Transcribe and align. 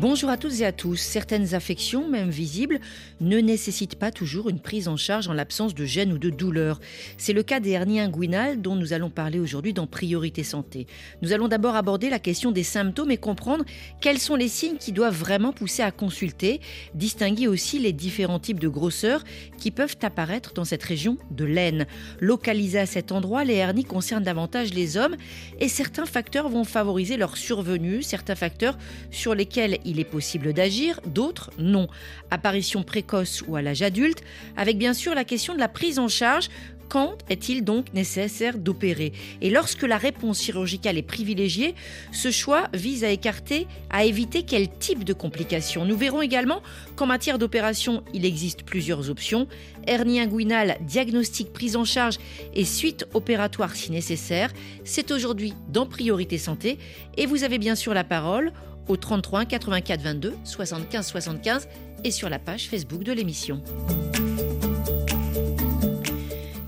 Bonjour 0.00 0.28
à 0.28 0.36
toutes 0.36 0.60
et 0.60 0.66
à 0.66 0.72
tous. 0.72 0.96
Certaines 0.96 1.54
affections, 1.54 2.08
même 2.08 2.28
visibles, 2.28 2.80
ne 3.20 3.38
nécessitent 3.38 3.94
pas 3.94 4.10
toujours 4.10 4.48
une 4.48 4.58
prise 4.58 4.88
en 4.88 4.96
charge 4.96 5.28
en 5.28 5.32
l'absence 5.32 5.72
de 5.72 5.84
gêne 5.84 6.12
ou 6.12 6.18
de 6.18 6.30
douleur. 6.30 6.80
C'est 7.16 7.32
le 7.32 7.44
cas 7.44 7.60
des 7.60 7.70
hernies 7.70 8.00
inguinales 8.00 8.60
dont 8.60 8.74
nous 8.74 8.92
allons 8.92 9.08
parler 9.08 9.38
aujourd'hui 9.38 9.72
dans 9.72 9.86
Priorité 9.86 10.42
Santé. 10.42 10.88
Nous 11.22 11.32
allons 11.32 11.46
d'abord 11.46 11.76
aborder 11.76 12.10
la 12.10 12.18
question 12.18 12.50
des 12.50 12.64
symptômes 12.64 13.12
et 13.12 13.18
comprendre 13.18 13.64
quels 14.00 14.18
sont 14.18 14.34
les 14.34 14.48
signes 14.48 14.78
qui 14.78 14.90
doivent 14.90 15.16
vraiment 15.16 15.52
pousser 15.52 15.82
à 15.82 15.92
consulter, 15.92 16.60
distinguer 16.94 17.46
aussi 17.46 17.78
les 17.78 17.92
différents 17.92 18.40
types 18.40 18.60
de 18.60 18.68
grosseurs 18.68 19.22
qui 19.58 19.70
peuvent 19.70 19.96
apparaître 20.02 20.54
dans 20.54 20.64
cette 20.64 20.82
région 20.82 21.18
de 21.30 21.44
l'aine. 21.44 21.86
Localisées 22.18 22.80
à 22.80 22.86
cet 22.86 23.12
endroit, 23.12 23.44
les 23.44 23.54
hernies 23.54 23.84
concernent 23.84 24.24
davantage 24.24 24.74
les 24.74 24.96
hommes 24.96 25.14
et 25.60 25.68
certains 25.68 26.06
facteurs 26.06 26.48
vont 26.48 26.64
favoriser 26.64 27.16
leur 27.16 27.36
survenue, 27.36 28.02
certains 28.02 28.34
facteurs 28.34 28.76
sur 29.12 29.36
lesquels 29.36 29.78
il 29.84 30.00
est 30.00 30.04
possible 30.04 30.52
d'agir, 30.52 31.00
d'autres 31.06 31.50
non. 31.58 31.88
Apparition 32.30 32.82
précoce 32.82 33.42
ou 33.46 33.56
à 33.56 33.62
l'âge 33.62 33.82
adulte, 33.82 34.22
avec 34.56 34.78
bien 34.78 34.94
sûr 34.94 35.14
la 35.14 35.24
question 35.24 35.54
de 35.54 35.58
la 35.58 35.68
prise 35.68 35.98
en 35.98 36.08
charge 36.08 36.48
quand 36.88 37.16
est-il 37.28 37.64
donc 37.64 37.92
nécessaire 37.92 38.58
d'opérer? 38.58 39.12
Et 39.40 39.50
lorsque 39.50 39.82
la 39.82 39.96
réponse 39.96 40.42
chirurgicale 40.42 40.98
est 40.98 41.02
privilégiée, 41.02 41.74
ce 42.12 42.30
choix 42.30 42.68
vise 42.72 43.04
à 43.04 43.10
écarter, 43.10 43.66
à 43.90 44.04
éviter 44.04 44.42
quel 44.42 44.68
type 44.68 45.04
de 45.04 45.12
complications. 45.12 45.84
Nous 45.84 45.96
verrons 45.96 46.22
également 46.22 46.62
qu'en 46.96 47.06
matière 47.06 47.38
d'opération, 47.38 48.04
il 48.12 48.24
existe 48.24 48.62
plusieurs 48.62 49.10
options. 49.10 49.48
Hernie 49.86 50.20
inguinale, 50.20 50.76
diagnostic, 50.82 51.52
prise 51.52 51.76
en 51.76 51.84
charge 51.84 52.18
et 52.54 52.64
suite 52.64 53.06
opératoire 53.14 53.74
si 53.74 53.90
nécessaire. 53.90 54.52
C'est 54.84 55.10
aujourd'hui 55.10 55.54
dans 55.68 55.86
Priorité 55.86 56.38
Santé 56.38 56.78
et 57.16 57.26
vous 57.26 57.44
avez 57.44 57.58
bien 57.58 57.74
sûr 57.74 57.94
la 57.94 58.04
parole 58.04 58.52
au 58.88 58.96
33 58.96 59.44
84 59.44 60.00
22 60.00 60.34
75 60.44 61.06
75 61.06 61.68
et 62.04 62.10
sur 62.10 62.28
la 62.28 62.38
page 62.38 62.68
Facebook 62.68 63.02
de 63.02 63.12
l'émission. 63.12 63.62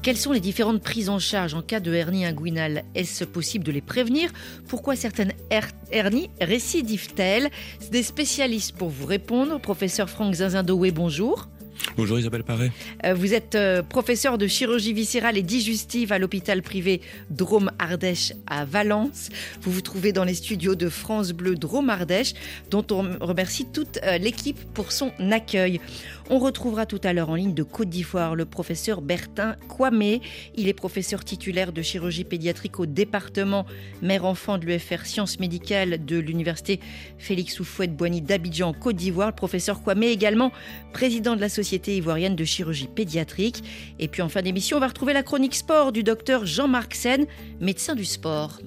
Quelles 0.06 0.17
sont 0.17 0.31
les 0.31 0.39
différentes 0.39 0.83
prises 0.83 1.08
en 1.08 1.19
charge 1.19 1.55
en 1.55 1.62
cas 1.62 1.81
de 1.81 1.92
hernie 1.92 2.25
inguinale? 2.25 2.84
Est-ce 2.95 3.25
possible 3.25 3.64
de 3.64 3.73
les 3.73 3.81
prévenir? 3.81 4.31
Pourquoi 4.69 4.95
certaines 4.95 5.33
hernies 5.91 6.31
récidivent-elles? 6.41 7.50
Des 7.91 8.05
spécialistes 8.05 8.77
pour 8.77 8.89
vous 8.89 9.05
répondre. 9.06 9.58
Professeur 9.58 10.08
Franck 10.08 10.34
Zinzindoué, 10.34 10.92
bonjour. 10.92 11.48
Bonjour 11.96 12.19
Isabelle 12.19 12.44
Paré. 12.44 12.70
Euh, 13.05 13.14
vous 13.14 13.34
êtes 13.34 13.55
euh, 13.55 13.82
professeur 13.82 14.38
de 14.38 14.46
chirurgie 14.46 14.92
viscérale 14.92 15.38
et 15.38 15.42
digestive 15.42 16.12
à 16.12 16.18
l'hôpital 16.18 16.62
privé 16.62 17.00
Drôme 17.30 17.70
Ardèche 17.78 18.33
à 18.46 18.64
Valence. 18.64 19.30
Vous 19.62 19.70
vous 19.70 19.80
trouvez 19.80 20.12
dans 20.12 20.24
les 20.24 20.34
studios 20.34 20.74
de 20.74 20.88
France 20.88 21.33
Bleu 21.33 21.55
Drôme 21.55 21.91
Ardèche, 21.91 22.34
dont 22.70 22.84
on 22.91 23.05
remercie 23.20 23.66
toute 23.66 23.98
euh, 24.02 24.18
l'équipe 24.18 24.58
pour 24.74 24.92
son 24.92 25.10
accueil. 25.30 25.80
On 26.28 26.41
retrouvera 26.41 26.86
tout 26.86 27.00
à 27.05 27.12
l'heure 27.12 27.30
en 27.30 27.36
ligne 27.36 27.55
de 27.55 27.62
Côte 27.62 27.88
d'Ivoire 27.88 28.34
le 28.34 28.44
professeur 28.44 29.00
Bertin 29.00 29.55
Kwame. 29.68 30.18
Il 30.56 30.66
est 30.66 30.74
professeur 30.74 31.24
titulaire 31.24 31.72
de 31.72 31.83
chirurgie 31.83 32.24
pédiatrique 32.24 32.80
au 32.80 32.86
département 32.86 33.64
mère-enfant 34.02 34.58
de 34.58 34.66
l'UFR 34.66 35.06
Sciences 35.06 35.39
médicales 35.39 36.05
de 36.05 36.18
l'université 36.18 36.80
Félix 37.18 37.61
Houphouët-Boigny 37.61 38.22
d'Abidjan, 38.22 38.72
Côte 38.72 38.96
d'Ivoire. 38.96 39.28
Le 39.28 39.36
professeur 39.36 39.83
Kwame 39.83 40.02
également 40.02 40.51
président 40.92 41.36
de 41.36 41.40
la 41.40 41.48
ivoirienne 41.72 42.36
de 42.36 42.44
chirurgie 42.44 42.88
pédiatrique. 42.88 43.62
Et 43.98 44.08
puis 44.08 44.22
en 44.22 44.28
fin 44.28 44.42
d'émission, 44.42 44.77
on 44.77 44.80
va 44.80 44.88
retrouver 44.88 45.12
la 45.12 45.22
chronique 45.22 45.54
sport 45.54 45.92
du 45.92 46.02
docteur 46.02 46.46
Jean-Marc 46.46 46.94
Sen, 46.94 47.27
médecin 47.60 47.94
du 47.94 48.04
sport. 48.04 48.60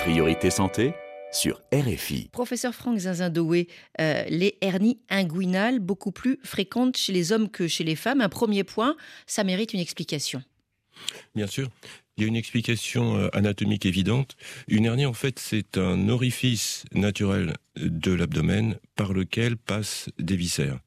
Priorité 0.00 0.50
santé 0.50 0.94
sur 1.32 1.62
RFI. 1.72 2.28
Professeur 2.32 2.74
Franck 2.74 2.98
Zinzindoué, 2.98 3.68
euh, 4.00 4.24
les 4.28 4.58
hernies 4.60 5.00
inguinales 5.08 5.80
beaucoup 5.80 6.12
plus 6.12 6.38
fréquentes 6.44 6.96
chez 6.96 7.12
les 7.12 7.32
hommes 7.32 7.48
que 7.48 7.66
chez 7.66 7.84
les 7.84 7.96
femmes. 7.96 8.20
Un 8.20 8.28
premier 8.28 8.64
point, 8.64 8.96
ça 9.26 9.42
mérite 9.42 9.72
une 9.72 9.80
explication. 9.80 10.42
Bien 11.34 11.46
sûr. 11.46 11.68
Il 12.16 12.22
y 12.22 12.24
a 12.24 12.28
une 12.28 12.36
explication 12.36 13.16
euh, 13.16 13.28
anatomique 13.32 13.86
évidente. 13.86 14.36
Une 14.68 14.84
hernie, 14.84 15.06
en 15.06 15.14
fait, 15.14 15.38
c'est 15.38 15.78
un 15.78 16.08
orifice 16.08 16.84
naturel 16.92 17.54
de 17.76 18.12
l'abdomen 18.12 18.76
par 18.96 19.12
lequel 19.12 19.56
passent 19.56 20.10
des 20.18 20.36
viscères. 20.36 20.78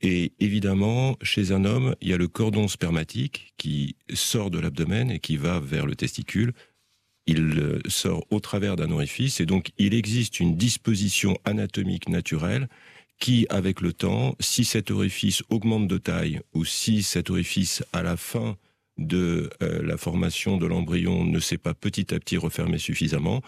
Et 0.00 0.32
évidemment, 0.40 1.16
chez 1.22 1.52
un 1.52 1.64
homme, 1.64 1.94
il 2.00 2.08
y 2.08 2.12
a 2.12 2.16
le 2.16 2.26
cordon 2.26 2.66
spermatique 2.66 3.54
qui 3.56 3.96
sort 4.12 4.50
de 4.50 4.58
l'abdomen 4.58 5.10
et 5.10 5.20
qui 5.20 5.36
va 5.36 5.60
vers 5.60 5.86
le 5.86 5.94
testicule, 5.94 6.52
il 7.26 7.58
euh, 7.60 7.78
sort 7.86 8.24
au 8.30 8.40
travers 8.40 8.74
d'un 8.74 8.90
orifice 8.90 9.40
et 9.40 9.46
donc 9.46 9.70
il 9.78 9.94
existe 9.94 10.40
une 10.40 10.56
disposition 10.56 11.38
anatomique 11.44 12.08
naturelle 12.08 12.68
qui, 13.20 13.46
avec 13.48 13.80
le 13.80 13.92
temps, 13.92 14.34
si 14.40 14.64
cet 14.64 14.90
orifice 14.90 15.44
augmente 15.48 15.86
de 15.86 15.98
taille 15.98 16.40
ou 16.52 16.64
si 16.64 17.04
cet 17.04 17.30
orifice, 17.30 17.84
à 17.92 18.02
la 18.02 18.16
fin 18.16 18.56
de 18.98 19.50
euh, 19.62 19.82
la 19.82 19.96
formation 19.96 20.56
de 20.56 20.66
l'embryon, 20.66 21.24
ne 21.24 21.40
s'est 21.40 21.58
pas 21.58 21.74
petit 21.74 22.14
à 22.14 22.18
petit 22.18 22.36
refermé 22.36 22.78
suffisamment, 22.78 23.42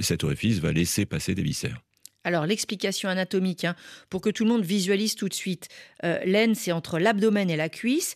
cet 0.00 0.24
orifice 0.24 0.58
va 0.58 0.72
laisser 0.72 1.06
passer 1.06 1.34
des 1.34 1.42
viscères. 1.42 1.80
Alors 2.22 2.44
l'explication 2.44 3.08
anatomique, 3.08 3.64
hein, 3.64 3.74
pour 4.10 4.20
que 4.20 4.28
tout 4.28 4.44
le 4.44 4.50
monde 4.50 4.64
visualise 4.64 5.14
tout 5.14 5.28
de 5.28 5.34
suite, 5.34 5.68
euh, 6.04 6.18
l'aine 6.24 6.54
c'est 6.54 6.72
entre 6.72 6.98
l'abdomen 6.98 7.48
et 7.48 7.56
la 7.56 7.70
cuisse. 7.70 8.14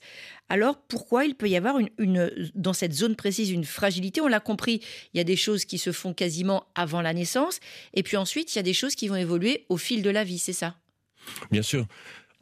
Alors 0.51 0.77
pourquoi 0.77 1.25
il 1.25 1.35
peut 1.35 1.49
y 1.49 1.57
avoir 1.57 1.79
une, 1.99 2.31
dans 2.55 2.75
cette 2.75 2.93
zone 2.93 3.17
précise 3.17 3.51
une 3.51 3.65
fragilité? 3.65 4.21
On 4.21 4.29
l'a 4.29 4.41
compris, 4.41 4.83
il 5.15 5.19
y 5.19 5.21
a 5.21 5.25
des 5.25 5.37
choses 5.37 5.65
qui 5.65 5.79
se 5.79 5.91
font 5.91 6.12
quasiment 6.12 6.67
avant 6.75 7.01
la 7.01 7.15
naissance, 7.15 7.61
et 7.95 8.03
puis 8.03 8.19
ensuite 8.19 8.55
il 8.55 8.56
y 8.56 8.59
a 8.59 8.62
des 8.62 8.75
choses 8.75 8.95
qui 8.95 9.09
vont 9.09 9.17
évoluer 9.17 9.65
au 9.71 9.79
fil 9.79 10.03
de 10.03 10.11
la 10.11 10.23
vie, 10.23 10.39
c'est 10.39 10.53
ça? 10.53 10.77
Bien 11.51 11.62
sûr. 11.62 11.87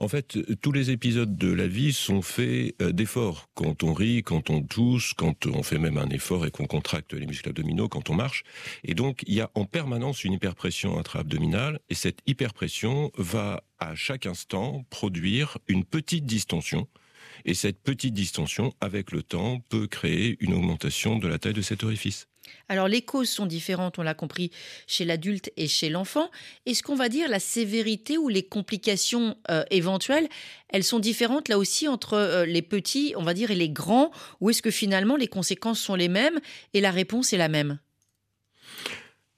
En 0.03 0.09
fait, 0.09 0.37
tous 0.61 0.73
les 0.73 0.91
épisodes 0.91 1.39
de 1.39 1.53
la 1.53 1.69
vie 1.69 1.93
sont 1.93 2.23
faits 2.23 2.75
euh, 2.83 2.91
d'efforts. 2.91 3.49
Quand 3.55 3.85
on 3.85 3.93
rit, 3.93 4.25
quand 4.25 4.51
on 4.51 4.61
tousse, 4.61 5.15
quand 5.15 5.47
on 5.47 5.63
fait 5.63 5.79
même 5.79 5.97
un 5.97 6.09
effort 6.09 6.45
et 6.45 6.51
qu'on 6.51 6.67
contracte 6.67 7.15
les 7.15 7.25
muscles 7.25 7.51
abdominaux, 7.51 7.89
quand 7.89 8.11
on 8.11 8.15
marche. 8.15 8.43
Et 8.83 8.95
donc, 8.95 9.23
il 9.29 9.35
y 9.35 9.41
a 9.41 9.53
en 9.55 9.65
permanence 9.65 10.25
une 10.25 10.33
hyperpression 10.33 10.99
intra-abdominale. 10.99 11.79
Et 11.89 11.95
cette 11.95 12.19
hyperpression 12.27 13.13
va 13.17 13.63
à 13.79 13.95
chaque 13.95 14.27
instant 14.27 14.85
produire 14.91 15.59
une 15.69 15.85
petite 15.85 16.27
distension. 16.27 16.89
Et 17.45 17.55
cette 17.55 17.81
petite 17.81 18.13
distension, 18.13 18.73
avec 18.81 19.13
le 19.13 19.23
temps, 19.23 19.61
peut 19.69 19.87
créer 19.87 20.37
une 20.41 20.53
augmentation 20.53 21.21
de 21.21 21.29
la 21.29 21.39
taille 21.39 21.53
de 21.53 21.63
cet 21.63 21.85
orifice. 21.85 22.27
Alors 22.69 22.89
les 22.89 23.03
causes 23.03 23.29
sont 23.29 23.47
différentes, 23.47 23.99
on 23.99 24.03
l'a 24.03 24.15
compris, 24.15 24.51
chez 24.87 25.05
l'adulte 25.05 25.53
et 25.57 25.69
chez 25.69 25.89
l'enfant. 25.89 26.31
Est-ce 26.67 26.83
qu'on 26.83 26.95
va 26.95 27.09
dire 27.09 27.29
la 27.29 27.41
sévérité 27.41 28.19
ou 28.19 28.29
les 28.29 28.43
complications 28.43 29.37
euh, 29.51 29.65
éventuelles, 29.71 30.29
elles 30.69 30.85
sont 30.85 30.99
différentes 30.99 31.49
là 31.49 31.59
aussi 31.59 31.89
entre 31.89 32.15
euh, 32.15 32.47
les 32.47 32.63
petits, 32.63 33.15
on 33.17 33.23
va 33.23 33.35
dire, 33.35 33.51
et 33.51 33.57
les 33.57 33.69
grands 33.69 34.11
Ou 34.41 34.51
est-ce 34.51 34.63
que 34.63 34.71
finalement 34.71 35.17
les 35.17 35.29
conséquences 35.29 35.81
sont 35.81 35.95
les 35.95 36.09
mêmes 36.09 36.41
et 36.75 36.81
la 36.81 36.91
réponse 36.91 37.33
est 37.33 37.39
la 37.39 37.49
même? 37.49 37.79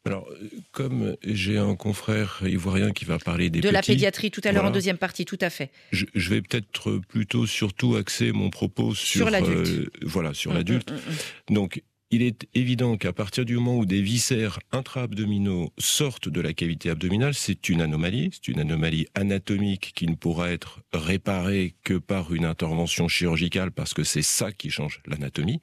Alors, 0.07 0.29
comme 0.73 1.17
j'ai 1.25 1.57
un 1.57 1.77
confrère 1.77 2.43
ivoirien 2.45 2.93
qui 2.93 3.07
va 3.07 3.19
parler 3.19 3.49
des 3.49 3.61
de 3.63 3.71
la 3.71 3.81
pédiatrie 3.81 4.31
tout 4.31 4.43
à 4.45 4.53
l'heure 4.53 4.67
en 4.67 4.71
deuxième 4.71 4.99
partie, 4.99 5.25
tout 5.25 5.39
à 5.41 5.49
fait. 5.49 5.71
Je, 5.93 6.05
vais 6.29 6.43
peut-être 6.43 6.99
plutôt 7.09 7.47
surtout 7.47 7.97
axer 7.97 8.31
mon 8.33 8.51
propos 8.51 8.95
sur, 8.95 9.21
sur 9.21 9.31
l'adulte. 9.31 9.69
Euh, 9.69 9.91
voilà, 10.03 10.35
sur 10.35 10.53
mm, 10.53 10.55
l'adulte. 10.57 10.91
Mm, 10.91 10.97
mm, 10.97 11.55
Donc, 11.55 11.83
il 12.15 12.23
est 12.23 12.47
évident 12.55 12.97
qu'à 12.97 13.13
partir 13.13 13.45
du 13.45 13.57
moment 13.57 13.77
où 13.77 13.87
des 13.87 14.01
viscères 14.01 14.61
intra-abdominaux 14.71 15.73
sortent 15.79 16.29
de 16.29 16.41
la 16.41 16.53
cavité 16.53 16.89
abdominale, 16.89 17.35
c'est 17.35 17.69
une 17.69 17.81
anomalie, 17.81 18.31
c'est 18.33 18.47
une 18.47 18.61
anomalie 18.61 19.09
anatomique 19.17 19.91
qui 19.97 20.07
ne 20.07 20.15
pourra 20.15 20.53
être 20.53 20.81
réparée 20.93 21.75
que 21.83 21.95
par 21.95 22.33
une 22.33 22.45
intervention 22.45 23.09
chirurgicale 23.09 23.73
parce 23.73 23.95
que 23.95 24.05
c'est 24.05 24.23
ça 24.23 24.53
qui 24.53 24.71
change 24.71 25.01
l'anatomie. 25.07 25.61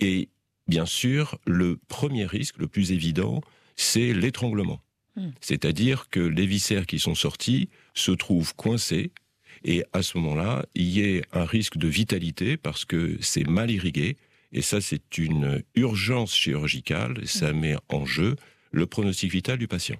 Et 0.00 0.28
bien 0.68 0.84
sûr, 0.84 1.38
le 1.46 1.78
premier 1.88 2.26
risque, 2.26 2.58
le 2.58 2.66
plus 2.66 2.92
évident, 2.92 3.40
c'est 3.74 4.12
l'étranglement. 4.12 4.82
Hmm. 5.16 5.30
C'est-à-dire 5.40 6.10
que 6.10 6.20
les 6.20 6.44
viscères 6.44 6.84
qui 6.84 6.98
sont 6.98 7.14
sortis 7.14 7.70
se 7.94 8.12
trouvent 8.12 8.54
coincés 8.54 9.12
et 9.64 9.82
à 9.94 10.02
ce 10.02 10.18
moment-là, 10.18 10.66
il 10.74 10.88
y 10.90 11.00
ait 11.00 11.22
un 11.32 11.46
risque 11.46 11.78
de 11.78 11.88
vitalité 11.88 12.58
parce 12.58 12.84
que 12.84 13.16
c'est 13.22 13.46
mal 13.46 13.70
irrigué, 13.70 14.18
et 14.52 14.62
ça, 14.62 14.80
c'est 14.80 15.18
une 15.18 15.62
urgence 15.74 16.34
chirurgicale. 16.34 17.26
Ça 17.26 17.52
mm. 17.52 17.58
met 17.58 17.76
en 17.88 18.04
jeu 18.04 18.36
le 18.72 18.86
pronostic 18.86 19.30
vital 19.30 19.58
du 19.58 19.68
patient. 19.68 19.96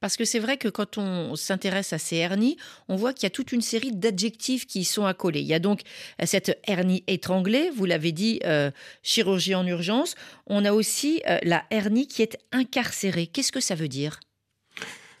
Parce 0.00 0.16
que 0.16 0.24
c'est 0.24 0.38
vrai 0.38 0.58
que 0.58 0.68
quand 0.68 0.96
on 0.96 1.34
s'intéresse 1.34 1.92
à 1.92 1.98
ces 1.98 2.16
hernies, 2.16 2.56
on 2.88 2.96
voit 2.96 3.12
qu'il 3.12 3.24
y 3.24 3.26
a 3.26 3.30
toute 3.30 3.52
une 3.52 3.62
série 3.62 3.90
d'adjectifs 3.90 4.66
qui 4.66 4.80
y 4.80 4.84
sont 4.84 5.04
accolés. 5.04 5.40
Il 5.40 5.46
y 5.46 5.54
a 5.54 5.58
donc 5.58 5.80
cette 6.24 6.58
hernie 6.66 7.02
étranglée, 7.08 7.70
vous 7.70 7.84
l'avez 7.84 8.12
dit, 8.12 8.40
euh, 8.44 8.70
chirurgie 9.02 9.54
en 9.54 9.66
urgence. 9.66 10.14
On 10.46 10.64
a 10.64 10.72
aussi 10.72 11.20
euh, 11.28 11.38
la 11.42 11.64
hernie 11.70 12.06
qui 12.06 12.22
est 12.22 12.38
incarcérée. 12.52 13.26
Qu'est-ce 13.26 13.52
que 13.52 13.60
ça 13.60 13.74
veut 13.74 13.88
dire? 13.88 14.20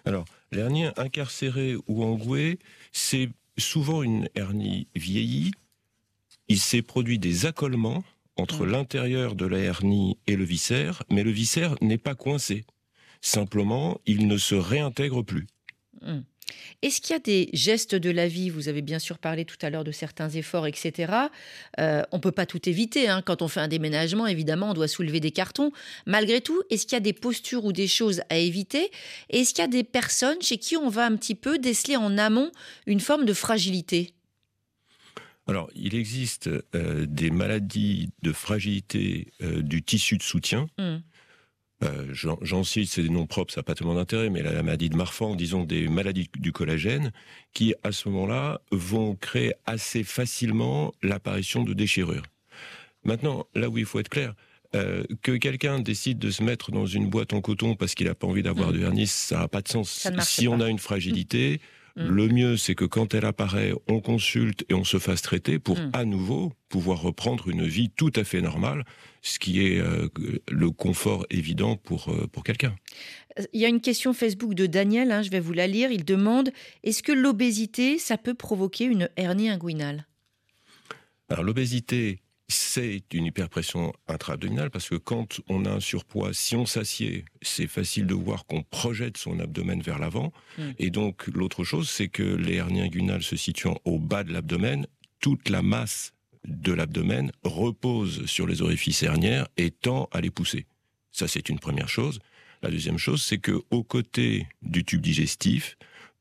Alors, 0.04 0.24
l'hernie 0.52 0.86
incarcérée 0.96 1.74
ou 1.88 2.04
engouée, 2.04 2.60
c'est 2.92 3.28
souvent 3.58 4.04
une 4.04 4.28
hernie 4.36 4.86
vieillie. 4.94 5.50
Il 6.48 6.60
s'est 6.60 6.82
produit 6.82 7.18
des 7.18 7.46
accolements 7.46 8.04
entre 8.36 8.66
Mm. 8.66 8.70
l'intérieur 8.70 9.34
de 9.34 9.46
la 9.46 9.58
hernie 9.58 10.18
et 10.26 10.36
le 10.36 10.44
viscère, 10.44 11.02
mais 11.10 11.22
le 11.22 11.30
viscère 11.30 11.74
n'est 11.80 11.98
pas 11.98 12.14
coincé. 12.14 12.64
Simplement, 13.20 14.00
il 14.06 14.26
ne 14.26 14.36
se 14.38 14.54
réintègre 14.54 15.22
plus. 15.22 15.46
Hmm. 16.02 16.20
Est-ce 16.82 17.00
qu'il 17.00 17.12
y 17.14 17.16
a 17.16 17.18
des 17.18 17.48
gestes 17.54 17.96
de 17.96 18.10
la 18.10 18.28
vie 18.28 18.50
Vous 18.50 18.68
avez 18.68 18.80
bien 18.82 19.00
sûr 19.00 19.18
parlé 19.18 19.44
tout 19.44 19.56
à 19.62 19.70
l'heure 19.70 19.82
de 19.82 19.90
certains 19.90 20.28
efforts, 20.28 20.66
etc. 20.68 21.12
Euh, 21.80 22.02
on 22.12 22.18
ne 22.18 22.20
peut 22.22 22.30
pas 22.30 22.46
tout 22.46 22.68
éviter. 22.68 23.08
hein. 23.08 23.20
Quand 23.20 23.42
on 23.42 23.48
fait 23.48 23.58
un 23.60 23.66
déménagement, 23.66 24.28
évidemment, 24.28 24.70
on 24.70 24.74
doit 24.74 24.86
soulever 24.86 25.18
des 25.18 25.32
cartons. 25.32 25.72
Malgré 26.06 26.40
tout, 26.40 26.62
est-ce 26.70 26.84
qu'il 26.86 26.92
y 26.94 26.96
a 26.98 27.00
des 27.00 27.12
postures 27.14 27.64
ou 27.64 27.72
des 27.72 27.88
choses 27.88 28.22
à 28.30 28.36
éviter? 28.36 28.90
Est-ce 29.30 29.54
qu'il 29.54 29.62
y 29.62 29.64
a 29.64 29.68
des 29.68 29.82
personnes 29.82 30.40
chez 30.40 30.58
qui 30.58 30.76
on 30.76 30.88
va 30.88 31.04
un 31.06 31.16
petit 31.16 31.34
peu 31.34 31.58
déceler 31.58 31.96
en 31.96 32.16
amont 32.16 32.52
une 32.86 33.00
forme 33.00 33.24
de 33.24 33.32
fragilité? 33.32 34.14
Alors, 35.46 35.70
il 35.74 35.94
existe 35.94 36.50
euh, 36.74 37.06
des 37.06 37.30
maladies 37.30 38.10
de 38.22 38.32
fragilité 38.32 39.28
euh, 39.42 39.62
du 39.62 39.82
tissu 39.82 40.16
de 40.16 40.22
soutien. 40.22 40.66
Hmm. 40.78 40.98
Euh, 41.84 42.06
J'en 42.12 42.64
cite, 42.64 42.88
c'est 42.88 43.02
des 43.02 43.10
noms 43.10 43.26
propres, 43.26 43.52
ça 43.52 43.60
n'a 43.60 43.64
pas 43.64 43.74
tellement 43.74 43.94
d'intérêt, 43.94 44.30
mais 44.30 44.42
la, 44.42 44.52
la 44.52 44.62
maladie 44.62 44.88
de 44.88 44.96
Marfan, 44.96 45.34
disons 45.36 45.64
des 45.64 45.88
maladies 45.88 46.28
du 46.38 46.50
collagène, 46.50 47.12
qui 47.52 47.74
à 47.82 47.92
ce 47.92 48.08
moment-là 48.08 48.60
vont 48.72 49.14
créer 49.14 49.52
assez 49.66 50.02
facilement 50.02 50.94
l'apparition 51.02 51.64
de 51.64 51.74
déchirures. 51.74 52.22
Maintenant, 53.04 53.46
là 53.54 53.68
où 53.68 53.76
il 53.78 53.84
faut 53.84 54.00
être 54.00 54.08
clair, 54.08 54.34
euh, 54.74 55.04
que 55.22 55.32
quelqu'un 55.32 55.78
décide 55.78 56.18
de 56.18 56.30
se 56.30 56.42
mettre 56.42 56.72
dans 56.72 56.86
une 56.86 57.08
boîte 57.08 57.34
en 57.34 57.40
coton 57.40 57.76
parce 57.76 57.94
qu'il 57.94 58.06
n'a 58.08 58.14
pas 58.14 58.26
envie 58.26 58.42
d'avoir 58.42 58.70
Mm. 58.70 58.72
de 58.72 58.78
vernis, 58.78 59.06
ça 59.06 59.38
n'a 59.40 59.48
pas 59.48 59.62
de 59.62 59.68
sens. 59.68 60.08
Si 60.22 60.46
pas. 60.46 60.50
on 60.50 60.60
a 60.60 60.68
une 60.68 60.78
fragilité, 60.80 61.60
Mm. 61.96 62.08
le 62.08 62.28
mieux 62.28 62.56
c'est 62.56 62.74
que 62.74 62.84
quand 62.84 63.14
elle 63.14 63.24
apparaît, 63.24 63.72
on 63.88 64.00
consulte 64.00 64.64
et 64.68 64.74
on 64.74 64.84
se 64.84 64.98
fasse 64.98 65.22
traiter 65.22 65.58
pour 65.58 65.78
Mm. 65.78 65.90
à 65.94 66.04
nouveau 66.04 66.52
pouvoir 66.68 67.00
reprendre 67.00 67.48
une 67.48 67.66
vie 67.66 67.90
tout 67.90 68.12
à 68.16 68.24
fait 68.24 68.40
normale, 68.42 68.84
ce 69.22 69.38
qui 69.38 69.66
est 69.66 69.78
euh, 69.80 70.08
le 70.50 70.70
confort 70.70 71.24
évident 71.30 71.76
pour, 71.76 72.10
euh, 72.10 72.26
pour 72.30 72.44
quelqu'un. 72.44 72.76
Il 73.52 73.60
y 73.60 73.64
a 73.64 73.68
une 73.68 73.80
question 73.80 74.12
Facebook 74.12 74.54
de 74.54 74.66
Daniel, 74.66 75.10
hein, 75.12 75.22
je 75.22 75.30
vais 75.30 75.40
vous 75.40 75.52
la 75.52 75.66
lire. 75.66 75.90
Il 75.90 76.04
demande 76.04 76.50
est-ce 76.84 77.02
que 77.02 77.12
l'obésité, 77.12 77.98
ça 77.98 78.18
peut 78.18 78.34
provoquer 78.34 78.84
une 78.84 79.08
hernie 79.16 79.48
inguinale? 79.48 80.06
Alors 81.28 81.44
l'obésité, 81.44 82.20
c'est 82.48 83.02
une 83.12 83.26
hyperpression 83.26 83.92
intra-abdominale 84.06 84.70
parce 84.70 84.88
que 84.88 84.94
quand 84.94 85.40
on 85.48 85.64
a 85.64 85.70
un 85.70 85.80
surpoids, 85.80 86.32
si 86.32 86.54
on 86.54 86.66
s'assied, 86.66 87.24
c'est 87.42 87.66
facile 87.66 88.06
de 88.06 88.14
voir 88.14 88.46
qu'on 88.46 88.62
projette 88.62 89.16
son 89.16 89.40
abdomen 89.40 89.80
vers 89.80 89.98
l'avant. 89.98 90.32
Mm. 90.58 90.62
Et 90.78 90.90
donc 90.90 91.26
l'autre 91.28 91.64
chose, 91.64 91.90
c'est 91.90 92.08
que 92.08 92.22
les 92.22 92.54
hernies 92.54 92.82
inguinales 92.82 93.22
se 93.22 93.36
situant 93.36 93.78
au 93.84 93.98
bas 93.98 94.22
de 94.22 94.32
l'abdomen, 94.32 94.86
toute 95.20 95.48
la 95.48 95.62
masse 95.62 96.12
de 96.44 96.72
l'abdomen 96.72 97.32
repose 97.42 98.26
sur 98.26 98.46
les 98.46 98.62
orifices 98.62 99.02
hernières 99.02 99.48
et 99.56 99.72
tend 99.72 100.08
à 100.12 100.20
les 100.20 100.30
pousser. 100.30 100.66
Ça, 101.10 101.26
c'est 101.26 101.48
une 101.48 101.58
première 101.58 101.88
chose. 101.88 102.20
La 102.62 102.70
deuxième 102.70 102.98
chose, 102.98 103.22
c'est 103.22 103.38
que 103.38 103.62
aux 103.70 103.82
côtés 103.82 104.46
du 104.62 104.84
tube 104.84 105.00
digestif 105.00 105.76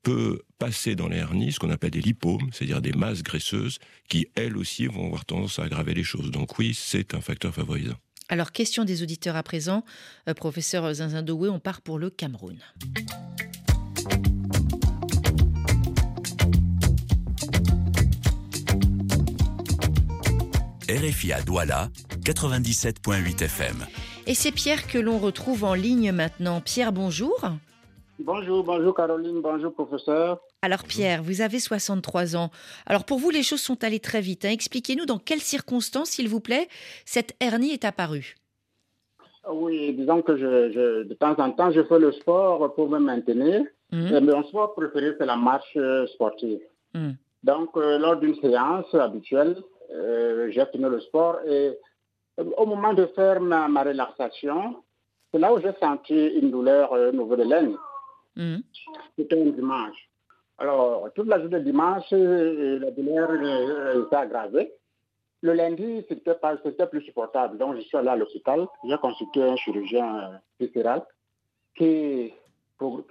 peut 0.06 0.44
passer 0.60 0.96
dans 0.96 1.08
les 1.08 1.18
hernies 1.18 1.52
ce 1.52 1.60
qu'on 1.60 1.72
appelle 1.72 1.90
des 1.90 2.00
lipomes, 2.00 2.50
c'est-à-dire 2.54 2.80
des 2.80 2.94
masses 2.94 3.24
graisseuses 3.24 3.80
qui, 4.08 4.28
elles 4.36 4.56
aussi, 4.56 4.86
vont 4.86 5.08
avoir 5.08 5.26
tendance 5.26 5.58
à 5.58 5.64
aggraver 5.64 5.96
les 5.96 6.04
choses. 6.04 6.30
Donc 6.30 6.60
oui, 6.60 6.78
c'est 6.80 7.16
un 7.16 7.22
facteur 7.22 7.54
favorisant. 7.54 7.96
Alors, 8.30 8.52
question 8.52 8.86
des 8.86 9.02
auditeurs 9.02 9.36
à 9.36 9.42
présent. 9.42 9.84
Euh, 10.30 10.36
professeur 10.36 10.94
Zinzin 10.94 11.24
Doué, 11.24 11.50
on 11.50 11.60
part 11.60 11.82
pour 11.82 11.98
le 11.98 12.12
Cameroun. 12.12 12.60
RFI 20.88 21.34
à 21.34 21.42
Douala, 21.42 21.90
97.8 22.24 23.44
FM. 23.44 23.88
Et 24.28 24.36
c'est 24.36 24.52
Pierre 24.52 24.86
que 24.86 25.00
l'on 25.00 25.18
retrouve 25.18 25.64
en 25.64 25.74
ligne 25.74 26.12
maintenant. 26.12 26.62
Pierre, 26.62 26.92
bonjour. 26.92 27.36
Bonjour, 28.20 28.64
bonjour 28.64 28.96
Caroline, 28.96 29.42
bonjour 29.42 29.74
professeur. 29.74 30.40
Alors 30.62 30.84
Pierre, 30.84 31.22
vous 31.22 31.42
avez 31.42 31.60
63 31.60 32.36
ans. 32.38 32.50
Alors 32.86 33.04
pour 33.04 33.20
vous, 33.20 33.30
les 33.30 33.44
choses 33.44 33.62
sont 33.62 33.84
allées 33.84 34.00
très 34.00 34.22
vite. 34.22 34.46
hein. 34.46 34.50
Expliquez-nous 34.52 35.06
dans 35.06 35.18
quelles 35.20 35.42
circonstances, 35.42 36.12
s'il 36.12 36.30
vous 36.30 36.40
plaît, 36.40 36.68
cette 37.06 37.34
hernie 37.42 37.72
est 37.72 37.84
apparue. 37.84 38.36
Oui, 39.52 39.94
disons 39.94 40.22
que 40.22 40.38
je, 40.38 40.72
je- 40.72 41.04
de 41.04 41.14
temps 41.14 41.36
en 41.38 41.52
temps, 41.52 41.72
je 41.72 41.84
fais 41.84 42.00
le 42.00 42.12
sport 42.14 42.74
pour 42.74 42.90
me 42.90 43.00
maintenir. 43.00 43.64
Mhm. 43.92 44.16
Et 44.16 44.20
mon 44.22 44.44
sport 44.46 44.74
préféré, 44.74 45.14
c'est 45.20 45.26
la 45.26 45.36
marche 45.36 45.76
euh, 45.76 46.08
sportive. 46.08 46.62
Mhm. 46.94 47.16
Donc, 47.44 47.70
euh, 47.76 48.00
lors 48.00 48.16
d'une 48.16 48.36
séance 48.36 48.92
habituelle, 48.96 49.58
euh, 49.94 50.50
j'ai 50.52 50.66
fini 50.72 50.86
le 50.86 51.00
sport 51.02 51.40
et 51.46 51.78
euh, 52.40 52.44
au 52.58 52.66
moment 52.66 52.94
de 52.94 53.06
faire 53.08 53.40
ma, 53.42 53.68
ma 53.68 53.84
relaxation, 53.84 54.78
c'est 55.32 55.40
là 55.40 55.54
où 55.54 55.60
j'ai 55.62 55.74
senti 55.80 56.16
une 56.16 56.50
douleur 56.50 56.94
euh, 56.94 57.10
au 57.10 57.12
niveau 57.12 57.36
de 57.36 57.44
l'aine. 57.44 57.76
C'était 59.18 59.42
un 59.42 59.46
dimanche. 59.46 60.10
Alors, 60.58 61.10
toute 61.14 61.28
la 61.28 61.40
journée 61.40 61.60
dimanche, 61.62 62.06
euh, 62.14 62.80
la 62.80 62.92
douleur 62.92 63.30
euh, 63.32 64.08
s'est 64.10 64.16
aggravée. 64.16 64.72
Le 65.42 65.54
lundi, 65.54 66.04
c'était 66.08 66.88
plus 66.88 67.02
supportable. 67.02 67.58
Donc, 67.58 67.76
je 67.76 67.82
suis 67.82 67.98
allé 67.98 68.08
à 68.08 68.16
l'hôpital. 68.16 68.66
J'ai 68.84 68.98
consulté 68.98 69.44
un 69.44 69.56
chirurgien 69.58 70.18
euh, 70.18 70.38
viscéral 70.60 71.06
qui, 71.76 72.34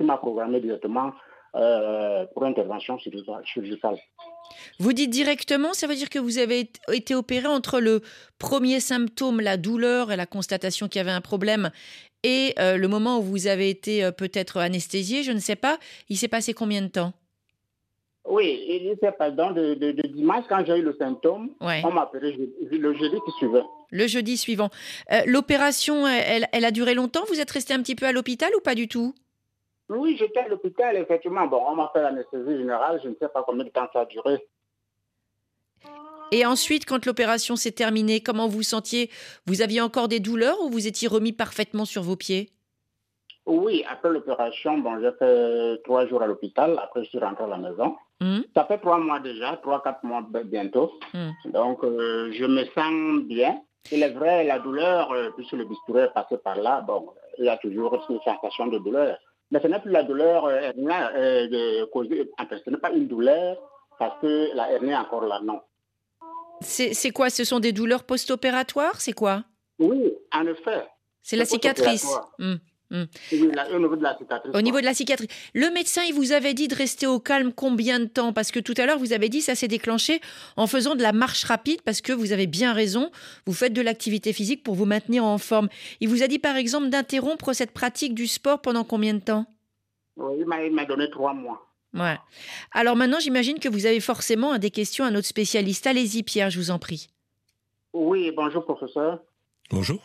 m'a 0.00 0.16
programmé 0.16 0.60
directement 0.60 1.12
euh, 1.54 2.26
pour 2.32 2.44
intervention 2.44 2.98
chirurgicale. 2.98 3.98
Vous 4.78 4.92
dites 4.92 5.10
directement, 5.10 5.72
ça 5.72 5.86
veut 5.86 5.94
dire 5.94 6.10
que 6.10 6.18
vous 6.18 6.38
avez 6.38 6.70
été 6.92 7.14
opéré 7.14 7.46
entre 7.46 7.80
le 7.80 8.02
premier 8.38 8.80
symptôme, 8.80 9.40
la 9.40 9.56
douleur 9.56 10.10
et 10.10 10.16
la 10.16 10.26
constatation 10.26 10.88
qu'il 10.88 10.98
y 10.98 11.02
avait 11.02 11.10
un 11.10 11.20
problème, 11.20 11.70
et 12.22 12.54
euh, 12.58 12.76
le 12.76 12.88
moment 12.88 13.18
où 13.18 13.22
vous 13.22 13.46
avez 13.46 13.68
été 13.68 14.02
euh, 14.02 14.10
peut-être 14.10 14.56
anesthésié, 14.56 15.22
je 15.22 15.32
ne 15.32 15.38
sais 15.38 15.56
pas. 15.56 15.78
Il 16.08 16.16
s'est 16.16 16.28
passé 16.28 16.54
combien 16.54 16.82
de 16.82 16.88
temps? 16.88 17.12
Oui, 18.26 18.64
il 18.66 18.88
était 18.88 19.12
pardon 19.12 19.50
de, 19.50 19.74
de, 19.74 19.92
de 19.92 20.08
dimanche 20.08 20.46
quand 20.48 20.64
j'ai 20.66 20.78
eu 20.78 20.82
le 20.82 20.96
symptôme. 20.98 21.50
Ouais. 21.60 21.82
On 21.84 21.92
m'a 21.92 22.04
appelé 22.04 22.34
le 22.62 22.94
jeudi 22.94 23.16
qui 23.26 23.32
suivait. 23.36 23.62
Le 23.90 24.06
jeudi 24.06 24.38
suivant. 24.38 24.70
Euh, 25.12 25.20
L'opération, 25.26 26.06
elle, 26.08 26.48
elle 26.50 26.64
a 26.64 26.70
duré 26.70 26.94
longtemps? 26.94 27.24
Vous 27.28 27.38
êtes 27.38 27.50
resté 27.50 27.74
un 27.74 27.82
petit 27.82 27.94
peu 27.94 28.06
à 28.06 28.12
l'hôpital 28.12 28.50
ou 28.56 28.60
pas 28.60 28.74
du 28.74 28.88
tout? 28.88 29.14
Oui, 29.90 30.16
j'étais 30.18 30.40
à 30.40 30.48
l'hôpital, 30.48 30.96
effectivement. 30.96 31.46
Bon, 31.46 31.60
on 31.68 31.76
m'a 31.76 31.90
fait 31.92 32.00
l'anesthésie 32.00 32.56
générale. 32.56 32.98
Je 33.04 33.10
ne 33.10 33.14
sais 33.20 33.28
pas 33.28 33.44
combien 33.46 33.64
de 33.64 33.68
temps 33.68 33.86
ça 33.92 34.00
a 34.00 34.06
duré. 34.06 34.38
Et 36.32 36.44
ensuite, 36.46 36.84
quand 36.86 37.06
l'opération 37.06 37.54
s'est 37.54 37.72
terminée, 37.72 38.20
comment 38.20 38.48
vous 38.48 38.62
sentiez? 38.62 39.10
Vous 39.46 39.62
aviez 39.62 39.80
encore 39.80 40.08
des 40.08 40.20
douleurs 40.20 40.60
ou 40.62 40.68
vous 40.70 40.86
étiez 40.86 41.06
remis 41.06 41.32
parfaitement 41.32 41.84
sur 41.84 42.02
vos 42.02 42.16
pieds? 42.16 42.50
Oui, 43.46 43.84
après 43.88 44.08
l'opération, 44.08 44.78
bon, 44.78 44.98
j'ai 45.00 45.12
fait 45.18 45.82
trois 45.84 46.06
jours 46.06 46.22
à 46.22 46.26
l'hôpital. 46.26 46.78
Après, 46.82 47.04
je 47.04 47.10
suis 47.10 47.18
rentré 47.18 47.44
à 47.44 47.48
la 47.48 47.58
maison. 47.58 47.94
Hum, 48.20 48.42
Ça 48.54 48.64
fait 48.64 48.78
trois 48.78 48.98
mois 48.98 49.20
déjà, 49.20 49.58
trois, 49.62 49.82
quatre 49.82 50.02
mois 50.02 50.26
bientôt. 50.44 50.92
hum. 51.12 51.32
Donc, 51.52 51.84
euh, 51.84 52.32
je 52.32 52.44
me 52.46 52.64
sens 52.74 53.22
bien. 53.24 53.60
Il 53.92 54.02
est 54.02 54.12
vrai, 54.12 54.44
la 54.44 54.58
douleur, 54.60 55.12
euh, 55.12 55.30
puisque 55.36 55.52
le 55.52 55.66
bistouri 55.66 56.00
est 56.04 56.14
passé 56.14 56.38
par 56.38 56.56
là, 56.56 56.80
bon, 56.80 57.10
il 57.38 57.44
y 57.44 57.48
a 57.50 57.58
toujours 57.58 57.94
une 58.08 58.18
sensation 58.24 58.68
de 58.68 58.78
douleur. 58.78 59.18
Mais 59.50 59.60
ce 59.60 59.66
n'est 59.66 59.78
plus 59.78 59.90
la 59.92 60.04
douleur 60.04 60.46
euh, 60.46 60.72
euh, 60.74 61.46
de 61.48 61.84
causée, 61.92 62.30
en 62.38 62.46
fait, 62.46 62.62
ce 62.64 62.70
n'est 62.70 62.78
pas 62.78 62.92
une 62.92 63.06
douleur 63.08 63.58
parce 63.98 64.18
que 64.22 64.56
la 64.56 64.72
hernie 64.72 64.90
est 64.92 64.96
encore 64.96 65.26
là, 65.26 65.40
non. 65.44 65.60
C'est 66.60 67.10
quoi? 67.10 67.30
Ce 67.30 67.44
sont 67.44 67.60
des 67.60 67.72
douleurs 67.72 68.04
post-opératoires? 68.04 69.00
C'est 69.00 69.12
quoi? 69.12 69.44
Oui, 69.78 70.12
en 70.32 70.46
effet. 70.46 70.84
C'est 71.22 71.36
la 71.36 71.44
cicatrice. 71.44 72.06
Hum. 72.38 72.58
Oui, 73.32 73.50
là, 73.52 73.66
au 73.74 73.78
niveau 73.80 73.96
de 73.96 74.02
la 74.02 74.16
cicatrice. 74.16 74.54
Au 74.54 74.60
niveau 74.60 74.78
de 74.78 74.84
la 74.84 74.94
cicatrice. 74.94 75.28
Le 75.52 75.68
médecin, 75.70 76.02
il 76.06 76.14
vous 76.14 76.30
avait 76.30 76.54
dit 76.54 76.68
de 76.68 76.76
rester 76.76 77.08
au 77.08 77.18
calme 77.18 77.52
combien 77.52 77.98
de 77.98 78.04
temps? 78.04 78.32
Parce 78.32 78.52
que 78.52 78.60
tout 78.60 78.74
à 78.76 78.86
l'heure, 78.86 78.98
vous 78.98 79.12
avez 79.12 79.28
dit 79.28 79.40
ça 79.40 79.56
s'est 79.56 79.66
déclenché 79.66 80.20
en 80.56 80.68
faisant 80.68 80.94
de 80.94 81.02
la 81.02 81.12
marche 81.12 81.42
rapide, 81.44 81.82
parce 81.82 82.00
que 82.00 82.12
vous 82.12 82.30
avez 82.30 82.46
bien 82.46 82.72
raison, 82.72 83.10
vous 83.46 83.52
faites 83.52 83.72
de 83.72 83.80
l'activité 83.80 84.32
physique 84.32 84.62
pour 84.62 84.74
vous 84.74 84.84
maintenir 84.84 85.24
en 85.24 85.38
forme. 85.38 85.68
Il 86.00 86.08
vous 86.08 86.22
a 86.22 86.28
dit 86.28 86.38
par 86.38 86.56
exemple 86.56 86.88
d'interrompre 86.88 87.52
cette 87.52 87.72
pratique 87.72 88.14
du 88.14 88.28
sport 88.28 88.60
pendant 88.60 88.84
combien 88.84 89.14
de 89.14 89.20
temps? 89.20 89.46
Oui, 90.16 90.36
il 90.38 90.72
m'a 90.72 90.84
donné 90.84 91.10
trois 91.10 91.34
mois. 91.34 91.63
Ouais. 91.94 92.16
Alors 92.72 92.96
maintenant, 92.96 93.20
j'imagine 93.20 93.58
que 93.58 93.68
vous 93.68 93.86
avez 93.86 94.00
forcément 94.00 94.58
des 94.58 94.70
questions 94.70 95.04
à 95.04 95.10
notre 95.10 95.28
spécialiste. 95.28 95.86
Allez-y, 95.86 96.22
Pierre, 96.22 96.50
je 96.50 96.58
vous 96.58 96.70
en 96.70 96.78
prie. 96.78 97.08
Oui, 97.92 98.32
bonjour 98.36 98.64
professeur. 98.64 99.20
Bonjour. 99.70 100.00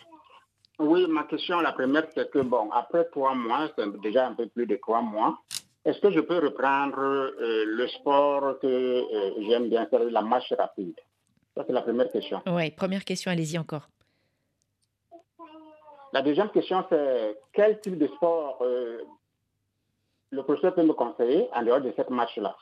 Oui, 0.78 1.06
ma 1.08 1.24
question, 1.24 1.60
la 1.60 1.74
première, 1.74 2.08
c'est 2.16 2.30
que, 2.32 2.40
bon, 2.40 2.70
après 2.72 3.06
trois 3.12 3.36
mois, 3.36 3.70
c'est 3.78 4.02
déjà 4.02 4.28
un 4.28 4.34
peu 4.34 4.48
plus 4.48 4.66
de 4.66 4.78
trois 4.78 5.02
mois, 5.02 5.38
est-ce 5.86 6.00
que 6.00 6.12
je 6.12 6.20
peux 6.20 6.40
reprendre 6.40 7.00
euh, 7.00 7.66
le 7.66 7.88
sport 7.88 8.60
que 8.60 8.68
euh, 8.68 9.44
j'aime 9.50 9.70
bien 9.70 9.86
faire, 9.88 10.04
la 10.04 10.22
marche 10.22 10.54
rapide? 10.58 10.96
Ça, 11.56 11.64
c'est 11.66 11.74
la 11.74 11.82
première 11.82 12.12
question. 12.12 12.42
Oui, 12.48 12.70
première 12.72 13.04
question, 13.04 13.32
allez-y 13.32 13.58
encore. 13.58 13.90
La 16.14 16.22
deuxième 16.22 16.50
question, 16.50 16.86
c'est 16.90 17.38
quel 17.54 17.80
type 17.82 17.98
de 17.98 18.08
sport 18.08 18.60
euh, 18.62 19.00
le 20.32 20.44
professeur 20.44 20.76
peut 20.76 20.84
me 20.84 20.94
conseiller 20.94 21.48
en 21.54 21.64
dehors 21.64 21.82
de 21.82 21.92
cette 21.96 22.10
marche-là 22.10 22.56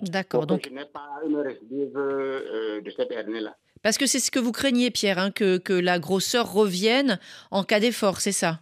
D'accord. 0.00 0.46
Donc, 0.46 0.66
je 0.68 0.74
n'ai 0.74 0.84
pas 0.84 1.20
une 1.26 1.38
récidive 1.38 1.94
de 1.94 2.90
cette 2.94 3.10
hernie-là. 3.10 3.56
Parce 3.82 3.98
que 3.98 4.06
c'est 4.06 4.18
ce 4.18 4.30
que 4.30 4.38
vous 4.38 4.52
craignez, 4.52 4.90
Pierre, 4.90 5.18
hein, 5.18 5.30
que, 5.30 5.58
que 5.58 5.72
la 5.72 5.98
grosseur 5.98 6.52
revienne 6.52 7.18
en 7.50 7.64
cas 7.64 7.80
d'effort, 7.80 8.20
c'est 8.20 8.32
ça? 8.32 8.60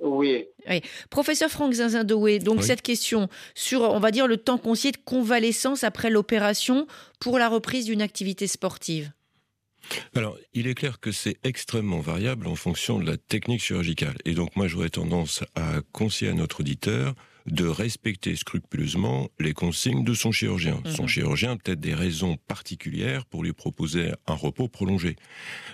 Oui. 0.00 0.46
oui. 0.68 0.82
Professeur 1.10 1.50
Franck 1.50 1.72
Zinzindoué, 1.72 2.38
donc 2.38 2.62
cette 2.62 2.82
question 2.82 3.28
sur, 3.54 3.80
on 3.82 3.98
va 3.98 4.10
dire, 4.10 4.26
le 4.26 4.36
temps 4.36 4.58
conseillé 4.58 4.92
de 4.92 4.98
convalescence 4.98 5.84
après 5.84 6.10
l'opération 6.10 6.86
pour 7.20 7.38
la 7.38 7.48
reprise 7.48 7.86
d'une 7.86 8.02
activité 8.02 8.46
sportive. 8.46 9.10
Alors, 10.14 10.36
il 10.54 10.66
est 10.66 10.74
clair 10.74 11.00
que 11.00 11.12
c'est 11.12 11.38
extrêmement 11.44 12.00
variable 12.00 12.46
en 12.46 12.54
fonction 12.54 12.98
de 12.98 13.06
la 13.06 13.16
technique 13.16 13.62
chirurgicale. 13.62 14.16
Et 14.24 14.34
donc, 14.34 14.56
moi, 14.56 14.68
j'aurais 14.68 14.90
tendance 14.90 15.44
à 15.54 15.80
conseiller 15.92 16.30
à 16.30 16.34
notre 16.34 16.60
auditeur 16.60 17.14
de 17.46 17.66
respecter 17.66 18.34
scrupuleusement 18.36 19.28
les 19.38 19.52
consignes 19.52 20.04
de 20.04 20.14
son 20.14 20.32
chirurgien. 20.32 20.80
Son 20.84 21.02
mhm. 21.02 21.08
chirurgien 21.08 21.52
a 21.52 21.56
peut-être 21.56 21.80
des 21.80 21.94
raisons 21.94 22.36
particulières 22.48 23.24
pour 23.26 23.44
lui 23.44 23.52
proposer 23.52 24.12
un 24.26 24.34
repos 24.34 24.68
prolongé. 24.68 25.16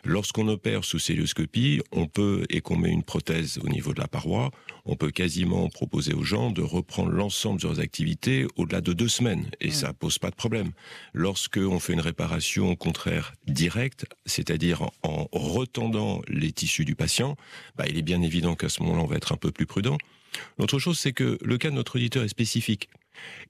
Lorsqu'on 0.04 0.48
opère 0.48 0.84
sous 0.84 0.98
célioscopie, 0.98 1.80
on 1.92 2.06
peut, 2.06 2.44
et 2.50 2.60
qu'on 2.60 2.76
met 2.76 2.90
une 2.90 3.02
prothèse 3.02 3.58
au 3.62 3.68
niveau 3.68 3.94
de 3.94 4.00
la 4.00 4.08
paroi, 4.08 4.50
on 4.84 4.96
peut 4.96 5.10
quasiment 5.10 5.68
proposer 5.68 6.12
aux 6.12 6.24
gens 6.24 6.50
de 6.50 6.62
reprendre 6.62 7.10
l'ensemble 7.10 7.60
de 7.60 7.66
leurs 7.66 7.80
activités 7.80 8.46
au-delà 8.56 8.80
de 8.80 8.92
deux 8.92 9.08
semaines, 9.08 9.50
et 9.60 9.68
mhm. 9.68 9.72
ça 9.72 9.92
pose 9.92 10.18
pas 10.18 10.30
de 10.30 10.36
problème. 10.36 10.72
Lorsqu'on 11.14 11.78
fait 11.78 11.92
une 11.92 12.00
réparation 12.00 12.74
contraire 12.76 13.32
directe, 13.46 14.06
c'est-à-dire 14.26 14.90
en, 15.02 15.26
retendant 15.32 16.22
les 16.28 16.52
tissus 16.52 16.84
du 16.84 16.94
patient, 16.94 17.36
bah, 17.76 17.84
il 17.88 17.96
est 17.96 18.02
bien 18.02 18.22
évident 18.22 18.54
qu'à 18.54 18.68
ce 18.68 18.82
moment-là, 18.82 19.02
on 19.02 19.06
va 19.06 19.16
être 19.16 19.32
un 19.32 19.36
peu 19.36 19.50
plus 19.50 19.66
prudent. 19.66 19.96
L'autre 20.58 20.78
chose, 20.78 20.98
c'est 20.98 21.12
que 21.12 21.38
le 21.42 21.58
cas 21.58 21.70
de 21.70 21.74
notre 21.74 21.96
auditeur 21.96 22.24
est 22.24 22.28
spécifique. 22.28 22.88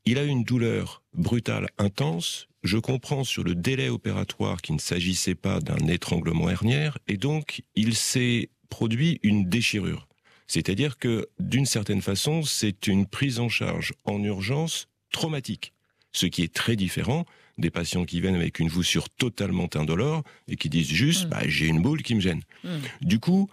Il 0.05 0.19
a 0.19 0.25
une 0.25 0.45
douleur 0.45 1.03
brutale, 1.15 1.69
intense. 1.79 2.49
Je 2.63 2.79
comprends 2.79 3.25
sur 3.25 3.45
le 3.45 3.55
délai 3.55 3.89
opératoire 3.89 4.61
qu'il 4.61 4.75
ne 4.75 4.81
s'agissait 4.81 5.35
pas 5.35 5.61
d'un 5.61 5.87
étranglement 5.89 6.49
hernière, 6.49 6.99
et 7.09 7.17
donc 7.17 7.63
il 7.75 7.95
s'est 7.95 8.51
produit 8.69 9.21
une 9.23 9.49
déchirure. 9.49 10.09
C'est-à-dire 10.47 10.99
que, 10.99 11.29
d'une 11.39 11.67
certaine 11.67 12.03
façon, 12.03 12.43
c'est 12.43 12.87
une 12.87 13.07
prise 13.07 13.39
en 13.39 13.49
charge 13.49 13.95
en 14.05 14.23
urgence 14.23 14.87
traumatique, 15.11 15.73
ce 16.13 16.27
qui 16.27 16.43
est 16.43 16.53
très 16.53 16.77
différent 16.77 17.25
des 17.59 17.71
patients 17.71 18.05
qui 18.05 18.21
viennent 18.21 18.35
avec 18.35 18.59
une 18.59 18.69
voussure 18.69 19.09
totalement 19.09 19.69
indolore 19.75 20.23
et 20.49 20.57
qui 20.57 20.69
disent 20.69 20.89
juste 20.89 21.27
mmh. 21.27 21.29
bah, 21.29 21.43
j'ai 21.47 21.67
une 21.67 21.83
boule 21.83 22.03
qui 22.03 22.15
me 22.15 22.21
gêne. 22.21 22.43
Mmh. 22.65 22.69
Du 23.03 23.19
coup, 23.19 23.49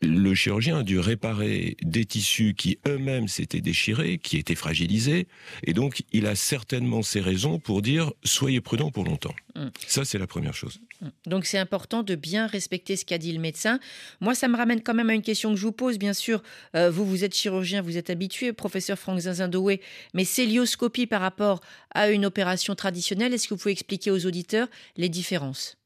le 0.00 0.34
chirurgien 0.34 0.78
a 0.78 0.82
dû 0.82 0.98
réparer 0.98 1.76
des 1.82 2.04
tissus 2.04 2.54
qui 2.54 2.78
eux-mêmes 2.86 3.26
s'étaient 3.26 3.60
déchirés, 3.60 4.18
qui 4.18 4.36
étaient 4.36 4.54
fragilisés, 4.54 5.26
et 5.64 5.72
donc 5.72 6.02
il 6.12 6.26
a 6.26 6.36
certainement 6.36 7.02
ses 7.02 7.20
raisons 7.20 7.58
pour 7.58 7.82
dire 7.82 8.12
soyez 8.22 8.60
prudent 8.60 8.90
pour 8.90 9.04
longtemps. 9.04 9.34
Mm. 9.56 9.68
Ça, 9.86 10.04
c'est 10.04 10.18
la 10.18 10.28
première 10.28 10.54
chose. 10.54 10.80
Mm. 11.00 11.08
Donc 11.26 11.46
c'est 11.46 11.58
important 11.58 12.02
de 12.02 12.14
bien 12.14 12.46
respecter 12.46 12.96
ce 12.96 13.04
qu'a 13.04 13.18
dit 13.18 13.32
le 13.32 13.40
médecin. 13.40 13.80
Moi, 14.20 14.34
ça 14.34 14.46
me 14.46 14.56
ramène 14.56 14.82
quand 14.82 14.94
même 14.94 15.10
à 15.10 15.14
une 15.14 15.22
question 15.22 15.50
que 15.50 15.56
je 15.56 15.62
vous 15.62 15.72
pose, 15.72 15.98
bien 15.98 16.14
sûr. 16.14 16.42
Euh, 16.76 16.90
vous, 16.90 17.04
vous 17.04 17.24
êtes 17.24 17.34
chirurgien, 17.34 17.82
vous 17.82 17.96
êtes 17.96 18.10
habitué, 18.10 18.52
professeur 18.52 18.98
Franck 18.98 19.20
Zinzindoué, 19.20 19.80
mais 20.14 20.24
célioscopie 20.24 21.06
par 21.06 21.20
rapport 21.20 21.60
à 21.92 22.10
une 22.10 22.24
opération 22.24 22.74
traditionnelle, 22.76 23.34
est-ce 23.34 23.48
que 23.48 23.54
vous 23.54 23.60
pouvez 23.60 23.72
expliquer 23.72 24.10
aux 24.10 24.26
auditeurs 24.26 24.68
les 24.96 25.08
différences? 25.08 25.76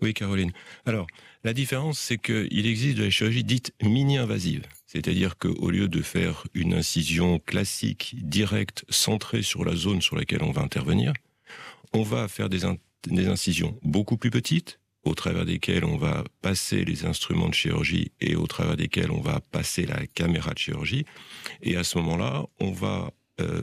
Oui, 0.00 0.12
Caroline. 0.14 0.52
Alors, 0.86 1.06
la 1.44 1.52
différence, 1.52 1.98
c'est 1.98 2.18
qu'il 2.18 2.66
existe 2.66 2.98
de 2.98 3.04
la 3.04 3.10
chirurgie 3.10 3.44
dite 3.44 3.72
mini-invasive. 3.82 4.64
C'est-à-dire 4.86 5.38
qu'au 5.38 5.70
lieu 5.70 5.88
de 5.88 6.02
faire 6.02 6.44
une 6.54 6.74
incision 6.74 7.38
classique, 7.38 8.14
directe, 8.18 8.84
centrée 8.90 9.42
sur 9.42 9.64
la 9.64 9.74
zone 9.74 10.02
sur 10.02 10.16
laquelle 10.16 10.42
on 10.42 10.52
va 10.52 10.62
intervenir, 10.62 11.12
on 11.92 12.02
va 12.02 12.28
faire 12.28 12.48
des, 12.48 12.64
incisions 13.26 13.78
beaucoup 13.82 14.16
plus 14.16 14.30
petites, 14.30 14.78
au 15.04 15.14
travers 15.14 15.44
desquelles 15.44 15.84
on 15.84 15.96
va 15.96 16.22
passer 16.42 16.84
les 16.84 17.04
instruments 17.06 17.48
de 17.48 17.54
chirurgie 17.54 18.12
et 18.20 18.36
au 18.36 18.46
travers 18.46 18.76
desquels 18.76 19.10
on 19.10 19.20
va 19.20 19.40
passer 19.50 19.84
la 19.84 20.06
caméra 20.06 20.52
de 20.52 20.58
chirurgie. 20.58 21.06
Et 21.60 21.76
à 21.76 21.82
ce 21.82 21.98
moment-là, 21.98 22.44
on 22.60 22.70
va 22.70 23.10
euh, 23.40 23.62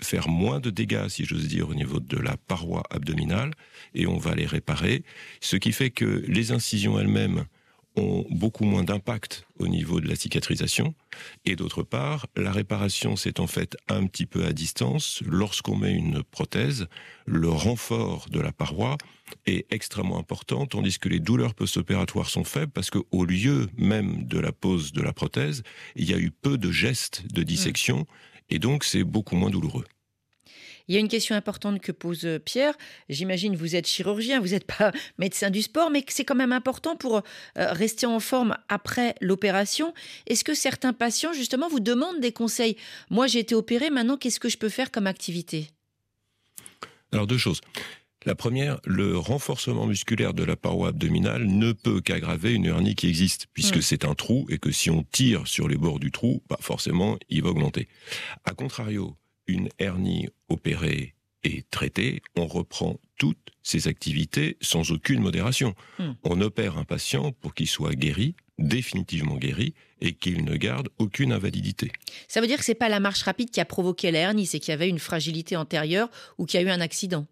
faire 0.00 0.28
moins 0.28 0.60
de 0.60 0.70
dégâts, 0.70 1.08
si 1.08 1.24
j'ose 1.24 1.48
dire, 1.48 1.68
au 1.68 1.74
niveau 1.74 2.00
de 2.00 2.16
la 2.18 2.36
paroi 2.36 2.82
abdominale, 2.90 3.52
et 3.94 4.06
on 4.06 4.18
va 4.18 4.34
les 4.34 4.46
réparer, 4.46 5.04
ce 5.40 5.56
qui 5.56 5.72
fait 5.72 5.90
que 5.90 6.24
les 6.26 6.52
incisions 6.52 6.98
elles-mêmes 6.98 7.44
ont 7.96 8.26
beaucoup 8.30 8.64
moins 8.64 8.84
d'impact 8.84 9.46
au 9.58 9.68
niveau 9.68 10.00
de 10.00 10.08
la 10.08 10.16
cicatrisation. 10.16 10.94
Et 11.44 11.56
d'autre 11.56 11.82
part, 11.82 12.26
la 12.36 12.52
réparation, 12.52 13.16
c'est 13.16 13.40
en 13.40 13.46
fait 13.46 13.76
un 13.88 14.06
petit 14.06 14.26
peu 14.26 14.44
à 14.44 14.52
distance. 14.52 15.22
Lorsqu'on 15.26 15.76
met 15.76 15.94
une 15.94 16.22
prothèse, 16.22 16.88
le 17.24 17.48
renfort 17.48 18.26
de 18.30 18.40
la 18.40 18.52
paroi 18.52 18.98
est 19.46 19.66
extrêmement 19.72 20.18
important, 20.18 20.66
tandis 20.66 20.98
que 20.98 21.08
les 21.08 21.20
douleurs 21.20 21.54
post-opératoires 21.54 22.28
sont 22.28 22.44
faibles 22.44 22.72
parce 22.72 22.90
qu'au 22.90 23.24
lieu 23.24 23.68
même 23.76 24.24
de 24.24 24.38
la 24.38 24.52
pose 24.52 24.92
de 24.92 25.02
la 25.02 25.12
prothèse, 25.12 25.62
il 25.96 26.08
y 26.08 26.14
a 26.14 26.18
eu 26.18 26.30
peu 26.30 26.58
de 26.58 26.70
gestes 26.70 27.24
de 27.32 27.42
dissection 27.42 28.06
et 28.50 28.58
donc 28.58 28.84
c'est 28.84 29.04
beaucoup 29.04 29.36
moins 29.36 29.50
douloureux. 29.50 29.84
Il 30.88 30.94
y 30.94 30.98
a 30.98 31.00
une 31.00 31.08
question 31.08 31.34
importante 31.34 31.80
que 31.80 31.90
pose 31.90 32.24
euh, 32.24 32.38
Pierre. 32.38 32.74
J'imagine 33.08 33.56
vous 33.56 33.74
êtes 33.74 33.86
chirurgien, 33.86 34.40
vous 34.40 34.48
n'êtes 34.48 34.66
pas 34.66 34.92
médecin 35.18 35.50
du 35.50 35.62
sport, 35.62 35.90
mais 35.90 36.04
c'est 36.08 36.24
quand 36.24 36.36
même 36.36 36.52
important 36.52 36.96
pour 36.96 37.16
euh, 37.16 37.22
rester 37.56 38.06
en 38.06 38.20
forme 38.20 38.56
après 38.68 39.16
l'opération. 39.20 39.92
Est-ce 40.26 40.44
que 40.44 40.54
certains 40.54 40.92
patients, 40.92 41.32
justement, 41.32 41.68
vous 41.68 41.80
demandent 41.80 42.20
des 42.20 42.32
conseils? 42.32 42.76
Moi, 43.10 43.26
j'ai 43.26 43.40
été 43.40 43.54
opéré, 43.54 43.90
maintenant, 43.90 44.16
qu'est-ce 44.16 44.38
que 44.38 44.48
je 44.48 44.58
peux 44.58 44.68
faire 44.68 44.92
comme 44.92 45.08
activité? 45.08 45.70
Alors, 47.12 47.26
deux 47.26 47.38
choses. 47.38 47.60
La 48.26 48.34
première, 48.34 48.80
le 48.84 49.16
renforcement 49.16 49.86
musculaire 49.86 50.34
de 50.34 50.42
la 50.42 50.56
paroi 50.56 50.88
abdominale 50.88 51.46
ne 51.46 51.70
peut 51.70 52.00
qu'aggraver 52.00 52.54
une 52.54 52.66
hernie 52.66 52.96
qui 52.96 53.06
existe, 53.06 53.46
puisque 53.52 53.76
hmm. 53.76 53.82
c'est 53.82 54.04
un 54.04 54.16
trou 54.16 54.46
et 54.50 54.58
que 54.58 54.72
si 54.72 54.90
on 54.90 55.04
tire 55.04 55.46
sur 55.46 55.68
les 55.68 55.76
bords 55.76 56.00
du 56.00 56.10
trou, 56.10 56.42
bah 56.48 56.58
forcément, 56.60 57.18
il 57.28 57.44
va 57.44 57.50
augmenter. 57.50 57.86
A 58.44 58.52
contrario, 58.52 59.16
une 59.46 59.68
hernie 59.78 60.28
opérée 60.48 61.14
et 61.44 61.62
traitée, 61.70 62.20
on 62.36 62.48
reprend 62.48 62.98
toutes 63.16 63.52
ses 63.62 63.86
activités 63.86 64.56
sans 64.60 64.90
aucune 64.90 65.20
modération. 65.20 65.76
Hmm. 66.00 66.14
On 66.24 66.40
opère 66.40 66.78
un 66.78 66.84
patient 66.84 67.30
pour 67.30 67.54
qu'il 67.54 67.68
soit 67.68 67.94
guéri, 67.94 68.34
définitivement 68.58 69.36
guéri, 69.36 69.74
et 70.00 70.14
qu'il 70.14 70.44
ne 70.44 70.56
garde 70.56 70.88
aucune 70.98 71.30
invalidité. 71.30 71.92
Ça 72.26 72.40
veut 72.40 72.48
dire 72.48 72.58
que 72.58 72.64
c'est 72.64 72.74
pas 72.74 72.88
la 72.88 72.98
marche 72.98 73.22
rapide 73.22 73.50
qui 73.50 73.60
a 73.60 73.64
provoqué 73.64 74.10
la 74.10 74.18
hernie, 74.18 74.46
c'est 74.46 74.58
qu'il 74.58 74.72
y 74.72 74.74
avait 74.74 74.88
une 74.88 74.98
fragilité 74.98 75.54
antérieure 75.54 76.10
ou 76.38 76.44
qu'il 76.44 76.60
y 76.60 76.64
a 76.64 76.66
eu 76.66 76.70
un 76.70 76.80
accident. 76.80 77.28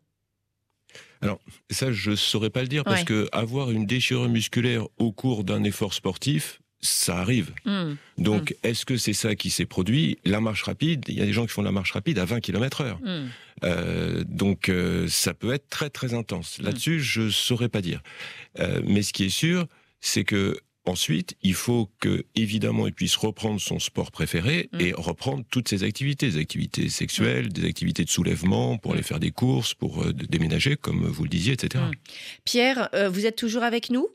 Alors, 1.21 1.41
ça, 1.71 1.93
je 1.93 2.11
ne 2.11 2.17
saurais 2.17 2.51
pas 2.51 2.63
le 2.63 2.69
dire, 2.69 2.85
parce 2.85 3.05
que 3.05 3.29
avoir 3.33 3.71
une 3.71 3.87
déchirure 3.87 4.29
musculaire 4.29 4.87
au 4.99 5.13
cours 5.13 5.45
d'un 5.45 5.65
effort 5.65 5.95
sportif, 5.95 6.61
ça 6.85 7.17
arrive. 7.17 7.53
Hmm. 7.65 7.95
Donc, 8.19 8.51
hmm. 8.51 8.69
est-ce 8.69 8.85
que 8.85 8.97
c'est 8.97 9.15
ça 9.15 9.35
qui 9.35 9.51
s'est 9.51 9.67
produit? 9.67 10.19
La 10.25 10.41
marche 10.41 10.63
rapide, 10.63 11.05
il 11.09 11.15
y 11.15 11.23
a 11.23 11.25
des 11.25 11.33
gens 11.33 11.47
qui 11.47 11.53
font 11.53 11.63
la 11.63 11.73
marche 11.73 11.93
rapide 11.93 12.19
à 12.19 12.25
20 12.25 12.41
km 12.41 12.83
heure. 12.83 12.99
Hmm. 13.03 13.29
Euh, 13.65 14.23
donc, 14.27 14.69
euh, 14.69 15.09
ça 15.09 15.35
peut 15.35 15.53
être 15.53 15.69
très, 15.69 15.91
très 15.91 16.15
intense. 16.15 16.59
Là-dessus, 16.59 17.01
je 17.01 17.23
ne 17.23 17.31
saurais 17.31 17.69
pas 17.69 17.81
dire. 17.81 18.03
Euh, 18.59 18.83
mais 18.85 19.03
ce 19.03 19.13
qui 19.13 19.25
est 19.25 19.31
sûr, 19.31 19.67
c'est 20.01 20.25
que 20.25 20.59
Ensuite, 20.87 21.35
il 21.43 21.55
faut 21.55 21.89
que, 21.99 22.27
évidemment, 22.35 22.87
il 22.87 22.93
puisse 22.93 23.17
reprendre 23.17 23.59
son 23.59 23.79
sport 23.79 24.11
préféré 24.11 24.69
mm. 24.73 24.81
et 24.81 24.93
reprendre 24.93 25.43
toutes 25.51 25.69
ses 25.69 25.83
activités, 25.83 26.31
des 26.31 26.39
activités 26.39 26.91
sexuelles, 26.91 27.51
des 27.51 27.67
activités 27.67 28.05
de 28.05 28.11
soulèvement, 28.11 28.77
pour 28.77 28.93
aller 28.93 29.03
faire 29.03 29.21
des 29.21 29.31
courses, 29.31 29.73
pour 29.73 30.03
euh, 30.03 30.13
déménager, 30.13 30.77
comme 30.77 31.07
vous 31.07 31.23
le 31.23 31.31
disiez, 31.31 31.55
etc. 31.55 31.85
Mm. 31.85 31.93
Pierre, 32.45 32.89
euh, 32.95 33.09
vous 33.09 33.25
êtes 33.25 33.37
toujours 33.37 33.63
avec 33.63 33.89
nous? 33.89 34.09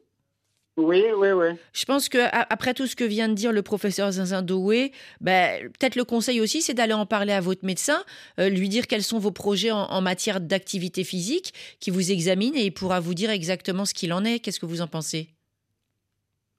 Oui, 0.78 1.04
oui, 1.18 1.32
oui. 1.32 1.48
Je 1.74 1.86
pense 1.86 2.08
que 2.08 2.20
après 2.32 2.74
tout 2.74 2.88
ce 2.88 2.96
que 2.96 3.04
vient 3.04 3.28
de 3.28 3.34
dire 3.34 3.52
le 3.52 3.64
professeur 3.64 4.12
Zinzindoué, 4.12 4.94
ben, 5.20 5.70
peut-être 5.78 5.96
le 5.96 6.06
conseil 6.06 6.40
aussi, 6.40 6.62
c'est 6.62 6.76
d'aller 6.76 6.94
en 6.94 7.06
parler 7.06 7.34
à 7.34 7.42
votre 7.42 7.66
médecin, 7.66 8.02
euh, 8.40 8.48
lui 8.48 8.70
dire 8.70 8.88
quels 8.88 9.04
sont 9.04 9.20
vos 9.20 9.32
projets 9.32 9.72
en, 9.72 9.86
en 9.86 10.02
matière 10.02 10.40
d'activité 10.40 11.04
physique, 11.04 11.54
qui 11.80 11.90
vous 11.90 12.12
examine 12.12 12.56
et 12.56 12.66
il 12.66 12.72
pourra 12.72 13.00
vous 13.00 13.16
dire 13.16 13.32
exactement 13.32 13.86
ce 13.86 13.94
qu'il 13.94 14.14
en 14.14 14.24
est. 14.24 14.40
Qu'est-ce 14.40 14.60
que 14.60 14.68
vous 14.68 14.82
en 14.82 14.88
pensez? 14.88 15.30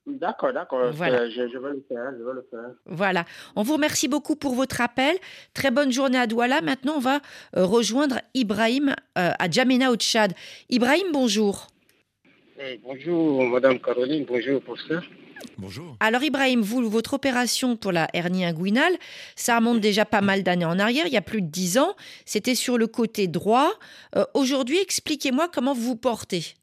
D'accord, 0.07 0.53
d'accord. 0.53 0.91
Voilà. 0.93 1.29
Je, 1.29 1.43
vais 1.43 1.49
le 1.49 1.85
faire, 1.89 2.13
je 2.19 2.25
vais 2.25 2.33
le 2.33 2.47
faire. 2.51 2.71
Voilà. 2.87 3.25
On 3.55 3.63
vous 3.63 3.75
remercie 3.75 4.09
beaucoup 4.09 4.35
pour 4.35 4.55
votre 4.55 4.81
appel. 4.81 5.17
Très 5.55 5.71
bonne 5.71 5.93
journée 5.93 6.19
à 6.19 6.27
Douala. 6.27 6.63
Maintenant, 6.63 6.95
on 6.97 7.01
va 7.01 7.21
euh, 7.57 7.65
rejoindre 7.65 8.21
Ibrahim 8.35 8.95
euh, 9.19 9.31
à 9.39 9.51
Djamena 9.51 9.91
au 9.91 9.97
Tchad. 9.97 10.33
Ibrahim, 10.69 11.07
bonjour. 11.13 11.69
Euh, 12.61 12.77
bonjour 12.83 13.43
Madame 13.45 13.79
Caroline, 13.79 14.25
bonjour 14.27 14.61
professeur. 14.61 15.03
Bonjour. 15.57 15.97
Alors 16.01 16.23
Ibrahim, 16.23 16.61
vous, 16.61 16.89
votre 16.89 17.15
opération 17.15 17.77
pour 17.77 17.93
la 17.93 18.09
hernie 18.13 18.45
inguinale, 18.45 18.93
ça 19.37 19.57
remonte 19.57 19.81
déjà 19.81 20.05
pas 20.05 20.21
mal 20.21 20.43
d'années 20.43 20.65
en 20.65 20.79
arrière, 20.79 21.07
il 21.07 21.13
y 21.13 21.17
a 21.17 21.23
plus 21.23 21.43
de 21.43 21.47
10 21.47 21.79
ans. 21.79 21.95
C'était 22.25 22.55
sur 22.55 22.79
le 22.79 22.87
côté 22.87 23.27
droit. 23.27 23.73
Euh, 24.17 24.25
Aujourd'hui, 24.35 24.79
expliquez-moi 24.79 25.49
comment 25.53 25.73
vous 25.73 25.83
vous 25.83 25.97
portez. 25.97 26.55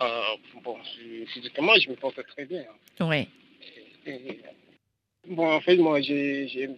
Euh, 0.00 0.60
bon, 0.62 0.76
je- 0.84 1.24
physiquement, 1.32 1.74
je 1.80 1.90
me 1.90 1.96
porte 1.96 2.20
très 2.28 2.44
bien. 2.44 2.64
Ouais. 3.00 3.26
Et, 4.06 4.40
bon, 5.26 5.50
en 5.52 5.60
fait, 5.60 5.76
moi, 5.76 6.00
j'ai- 6.00 6.68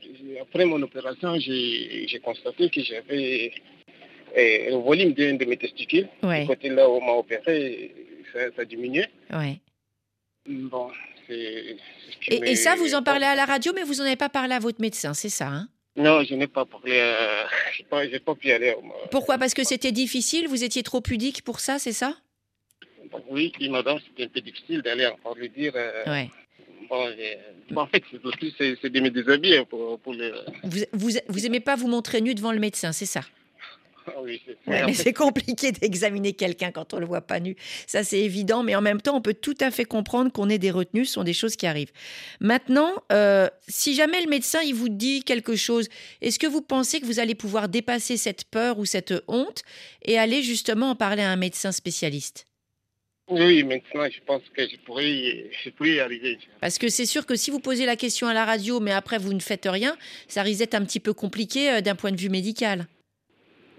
après 0.40 0.64
mon 0.64 0.80
opération, 0.82 1.38
j'ai, 1.38 2.20
constaté 2.24 2.70
que 2.70 2.82
j'avais 2.82 3.52
le 4.36 4.76
volume 4.76 5.12
d'un 5.12 5.34
de 5.34 5.44
mes 5.44 5.56
testicules. 5.56 6.08
Du 6.42 6.46
côté 6.46 6.68
là 6.70 6.88
où 6.88 6.94
on 6.94 7.04
m'a 7.04 7.12
opéré, 7.12 7.94
ça, 8.32 8.40
ça 8.56 8.64
diminuait. 8.64 9.10
Ouais. 9.32 9.58
Bon, 10.48 10.90
Et, 11.28 12.56
ça, 12.56 12.74
vous 12.74 12.94
en 12.94 13.02
parlez 13.02 13.26
à 13.26 13.34
la 13.36 13.44
radio, 13.44 13.72
mais 13.74 13.82
vous 13.84 13.94
n'en 13.96 14.04
avez 14.04 14.16
pas 14.16 14.28
parlé 14.28 14.54
à 14.54 14.58
votre 14.58 14.80
médecin, 14.80 15.14
c'est 15.14 15.28
ça 15.28 15.46
hein? 15.48 15.68
Non, 15.96 16.22
je 16.24 16.34
n'ai 16.34 16.46
pas 16.46 16.64
parlé. 16.64 16.92
Je 17.74 17.82
n'ai 17.82 17.88
pas, 17.88 18.08
j'ai 18.08 18.20
pas 18.20 18.34
pu 18.34 18.50
aller. 18.52 18.74
Pourquoi? 19.10 19.38
Parce 19.38 19.54
que 19.54 19.64
c'était 19.64 19.92
difficile, 19.92 20.48
vous 20.48 20.64
étiez 20.64 20.82
trop 20.82 21.00
pudique 21.00 21.42
pour 21.42 21.60
ça, 21.60 21.78
c'est 21.78 21.92
ça? 21.92 22.16
Oui, 23.28 23.52
madame, 23.70 23.98
c'était 24.06 24.24
un 24.24 24.28
peu 24.28 24.40
difficile 24.40 24.82
d'aller 24.82 25.06
encore 25.06 25.34
lui 25.34 25.48
dire. 25.50 25.72
euh, 25.76 26.04
Ouais. 26.06 26.30
Bon, 26.88 27.82
en 27.82 27.86
fait, 27.86 28.02
c'est 28.10 28.24
aussi 28.24 28.52
c'est, 28.58 28.90
de 28.90 29.00
me 29.00 29.10
déshabiller 29.10 29.64
pour, 29.64 29.98
pour 30.00 30.12
le. 30.12 30.32
Vous, 30.64 30.80
vous, 30.92 31.10
vous 31.28 31.46
aimez 31.46 31.60
pas 31.60 31.76
vous 31.76 31.86
montrer 31.86 32.20
nu 32.20 32.34
devant 32.34 32.50
le 32.50 32.58
médecin, 32.58 32.90
c'est 32.90 33.06
ça? 33.06 33.20
Ah 34.06 34.12
oui, 34.22 34.42
c'est, 34.44 34.56
Ouais, 34.68 34.84
mais 34.86 34.94
c'est 34.94 35.12
compliqué 35.12 35.70
d'examiner 35.70 36.32
quelqu'un 36.32 36.72
quand 36.72 36.94
on 36.94 36.98
le 36.98 37.06
voit 37.06 37.20
pas 37.20 37.38
nu. 37.38 37.54
Ça, 37.86 38.02
c'est 38.02 38.18
évident, 38.18 38.64
mais 38.64 38.74
en 38.74 38.80
même 38.80 39.00
temps, 39.00 39.14
on 39.14 39.20
peut 39.20 39.34
tout 39.34 39.54
à 39.60 39.70
fait 39.70 39.84
comprendre 39.84 40.32
qu'on 40.32 40.48
ait 40.48 40.58
des 40.58 40.72
retenues, 40.72 41.04
ce 41.04 41.12
sont 41.12 41.22
des 41.22 41.34
choses 41.34 41.54
qui 41.54 41.66
arrivent. 41.66 41.92
Maintenant, 42.40 42.90
euh, 43.12 43.48
si 43.68 43.94
jamais 43.94 44.20
le 44.22 44.28
médecin 44.28 44.60
il 44.62 44.74
vous 44.74 44.88
dit 44.88 45.22
quelque 45.22 45.54
chose, 45.54 45.88
est-ce 46.22 46.40
que 46.40 46.46
vous 46.48 46.62
pensez 46.62 46.98
que 47.00 47.06
vous 47.06 47.20
allez 47.20 47.36
pouvoir 47.36 47.68
dépasser 47.68 48.16
cette 48.16 48.44
peur 48.46 48.78
ou 48.80 48.84
cette 48.84 49.14
honte 49.28 49.62
et 50.04 50.18
aller 50.18 50.42
justement 50.42 50.90
en 50.90 50.96
parler 50.96 51.22
à 51.22 51.30
un 51.30 51.36
médecin 51.36 51.70
spécialiste? 51.70 52.46
Oui, 53.30 53.62
maintenant, 53.62 54.06
je 54.10 54.20
pense 54.26 54.42
que 54.54 54.62
je 54.68 54.76
pourrais, 54.84 55.08
y- 55.08 55.44
je 55.64 55.70
arriver. 56.00 56.38
Parce 56.60 56.78
que 56.78 56.88
c'est 56.88 57.06
sûr 57.06 57.24
que 57.26 57.36
si 57.36 57.50
vous 57.50 57.60
posez 57.60 57.86
la 57.86 57.96
question 57.96 58.26
à 58.26 58.34
la 58.34 58.44
radio, 58.44 58.80
mais 58.80 58.90
après 58.92 59.18
vous 59.18 59.32
ne 59.32 59.40
faites 59.40 59.66
rien, 59.70 59.96
ça 60.26 60.42
risque 60.42 60.58
d'être 60.58 60.74
un 60.74 60.84
petit 60.84 61.00
peu 61.00 61.12
compliqué 61.14 61.70
euh, 61.70 61.80
d'un 61.80 61.94
point 61.94 62.10
de 62.10 62.20
vue 62.20 62.28
médical. 62.28 62.86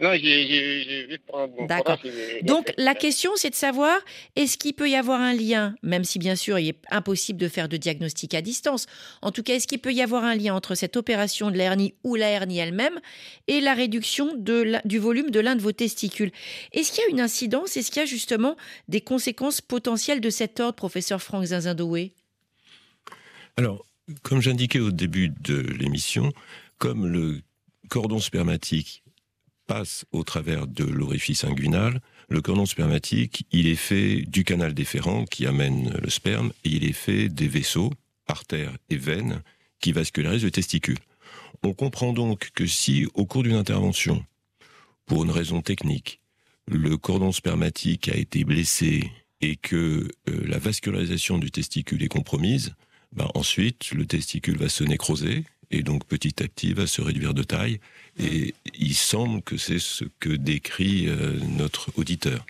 Non, 0.01 0.13
j'ai, 0.15 1.20
prendre 1.27 1.53
mon 1.55 1.67
D'accord. 1.67 2.00
Donc 2.41 2.74
la 2.77 2.96
question, 2.96 3.29
c'est 3.36 3.51
de 3.51 3.55
savoir, 3.55 3.96
est-ce 4.36 4.58
qu'il 4.58 4.74
peut 4.74 4.89
y 4.89 4.96
avoir 4.96 5.22
un 5.22 5.34
lien, 5.34 5.75
même 5.84 6.03
si 6.03 6.17
bien 6.17 6.36
sûr 6.36 6.58
il 6.58 6.70
est 6.70 6.79
impossible 6.89 7.39
de 7.39 7.48
faire 7.48 7.70
de 7.70 7.77
diagnostic 7.77 8.34
à 8.34 8.41
distance, 8.41 8.88
en 9.22 9.31
tout 9.31 9.43
cas, 9.43 9.53
est-ce 9.53 9.67
qu'il 9.67 9.77
peut 9.79 9.93
y 9.93 10.01
avoir 10.01 10.24
un 10.24 10.36
lien 10.36 10.55
entre 10.55 10.74
cette 10.74 10.98
opération 10.98 11.51
de 11.51 11.58
la 11.58 11.65
hernie 11.65 11.93
ou 12.03 12.15
la 12.15 12.29
hernie 12.29 12.58
elle-même 12.58 13.00
et 13.48 13.62
la 13.62 13.75
réduction 13.75 14.34
de 14.36 14.53
la- 14.53 14.81
du 14.86 14.98
volume 14.98 15.29
de 15.29 15.39
l'un 15.39 15.55
de 15.55 15.62
vos 15.62 15.72
testicules? 15.72 16.31
Est-ce 16.72 16.91
qu'il 16.91 17.03
y 17.03 17.08
a 17.08 17.10
une 17.12 17.22
incidence? 17.22 17.77
Est-ce 17.77 17.91
qu'il 17.91 18.00
y 18.00 18.03
a 18.03 18.08
justement 18.08 18.58
des 18.88 19.01
conséquences 19.01 19.62
potentielles 19.62 20.20
de 20.20 20.31
cet 20.31 20.60
ordre, 20.60 20.75
professeur 20.75 21.22
Franck 21.22 21.46
Zinzindoué? 21.46 22.13
Alors, 23.55 23.86
comme 24.24 24.41
j'indiquais 24.41 24.79
au 24.79 24.89
début 24.91 25.29
de 25.41 25.58
l'émission, 25.60 26.31
comme 26.79 27.05
le 27.08 27.41
cordon 27.89 28.20
spermatique 28.20 29.03
au 30.11 30.23
travers 30.23 30.67
de 30.67 30.83
l'orifice 30.83 31.43
inguinal, 31.43 32.01
le 32.29 32.41
cordon 32.41 32.65
spermatique, 32.65 33.45
il 33.51 33.67
est 33.67 33.75
fait 33.75 34.21
du 34.21 34.43
canal 34.43 34.73
déférent 34.73 35.25
qui 35.25 35.45
amène 35.45 35.93
le 36.01 36.09
sperme 36.09 36.51
et 36.63 36.69
il 36.69 36.85
est 36.85 36.93
fait 36.93 37.29
des 37.29 37.47
vaisseaux, 37.47 37.91
artères 38.27 38.77
et 38.89 38.95
veines, 38.95 39.41
qui 39.79 39.91
vascularisent 39.91 40.43
le 40.43 40.51
testicule. 40.51 40.99
On 41.63 41.73
comprend 41.73 42.13
donc 42.13 42.51
que 42.53 42.65
si, 42.65 43.07
au 43.13 43.25
cours 43.25 43.43
d'une 43.43 43.55
intervention, 43.55 44.23
pour 45.05 45.23
une 45.23 45.31
raison 45.31 45.61
technique, 45.61 46.21
le 46.67 46.97
cordon 46.97 47.31
spermatique 47.31 48.07
a 48.10 48.15
été 48.15 48.43
blessé 48.43 49.12
et 49.41 49.55
que 49.55 50.07
euh, 50.29 50.47
la 50.47 50.60
vascularisation 50.60 51.38
du 51.38 51.51
testicule 51.51 52.03
est 52.03 52.07
compromise, 52.07 52.75
ben 53.13 53.27
ensuite, 53.36 53.91
le 53.91 54.05
testicule 54.05 54.57
va 54.57 54.69
se 54.69 54.84
nécroser 54.84 55.43
et 55.71 55.84
donc 55.84 56.05
petit 56.05 56.43
à 56.43 56.47
petit 56.47 56.73
va 56.73 56.88
se 56.88 57.01
réduire 57.01 57.34
de 57.34 57.43
taille. 57.43 57.79
Et 58.19 58.53
il 58.77 58.93
semble 58.93 59.41
que 59.41 59.57
c'est 59.57 59.79
ce 59.79 60.05
que 60.19 60.29
décrit 60.29 61.07
euh, 61.07 61.39
notre 61.57 61.89
auditeur. 61.97 62.45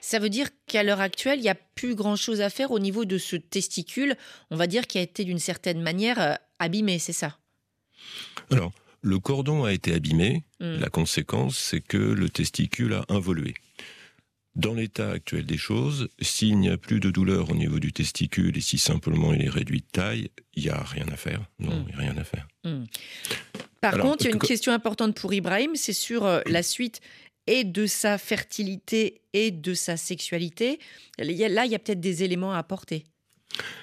Ça 0.00 0.18
veut 0.18 0.30
dire 0.30 0.48
qu'à 0.66 0.82
l'heure 0.82 1.00
actuelle, 1.00 1.38
il 1.38 1.42
n'y 1.42 1.48
a 1.48 1.54
plus 1.54 1.94
grand-chose 1.94 2.40
à 2.40 2.50
faire 2.50 2.70
au 2.70 2.78
niveau 2.78 3.04
de 3.04 3.18
ce 3.18 3.36
testicule, 3.36 4.16
on 4.50 4.56
va 4.56 4.66
dire, 4.66 4.86
qui 4.86 4.98
a 4.98 5.02
été 5.02 5.24
d'une 5.24 5.38
certaine 5.38 5.82
manière 5.82 6.20
euh, 6.20 6.34
abîmé, 6.58 6.98
c'est 6.98 7.12
ça? 7.12 7.38
Alors, 8.50 8.72
le 9.02 9.18
cordon 9.18 9.64
a 9.64 9.72
été 9.72 9.92
abîmé. 9.92 10.44
Mm. 10.60 10.78
La 10.78 10.88
conséquence, 10.88 11.58
c'est 11.58 11.80
que 11.80 11.96
le 11.96 12.28
testicule 12.28 12.94
a 12.94 13.04
involué. 13.08 13.54
Dans 14.56 14.72
l'état 14.74 15.10
actuel 15.10 15.44
des 15.44 15.58
choses, 15.58 16.08
s'il 16.20 16.58
n'y 16.58 16.70
a 16.70 16.78
plus 16.78 16.98
de 16.98 17.10
douleur 17.10 17.50
au 17.50 17.54
niveau 17.54 17.78
du 17.78 17.92
testicule 17.92 18.56
et 18.56 18.60
si 18.62 18.78
simplement 18.78 19.32
il 19.34 19.42
est 19.42 19.50
réduit 19.50 19.80
de 19.80 19.86
taille, 19.92 20.30
il 20.54 20.62
n'y 20.64 20.70
a 20.70 20.82
rien 20.82 21.06
à 21.08 21.16
faire. 21.16 21.44
Non, 21.58 21.72
Mm. 21.80 21.84
il 21.88 21.88
n'y 21.88 21.94
a 21.94 21.98
rien 22.10 22.16
à 22.16 22.24
faire. 22.24 22.48
Par 23.82 23.94
Alors, 23.94 24.06
contre, 24.06 24.22
il 24.24 24.28
y 24.28 24.28
a 24.28 24.32
une 24.32 24.38
que- 24.38 24.46
question 24.46 24.72
importante 24.72 25.14
pour 25.14 25.32
Ibrahim, 25.34 25.72
c'est 25.76 25.92
sur 25.92 26.24
euh, 26.24 26.40
la 26.46 26.62
suite 26.62 27.00
et 27.46 27.64
de 27.64 27.86
sa 27.86 28.16
fertilité 28.18 29.20
et 29.34 29.50
de 29.50 29.74
sa 29.74 29.96
sexualité. 29.98 30.80
Là, 31.18 31.64
il 31.66 31.70
y 31.70 31.74
a 31.74 31.78
peut-être 31.78 32.00
des 32.00 32.22
éléments 32.24 32.52
à 32.54 32.58
apporter. 32.58 33.04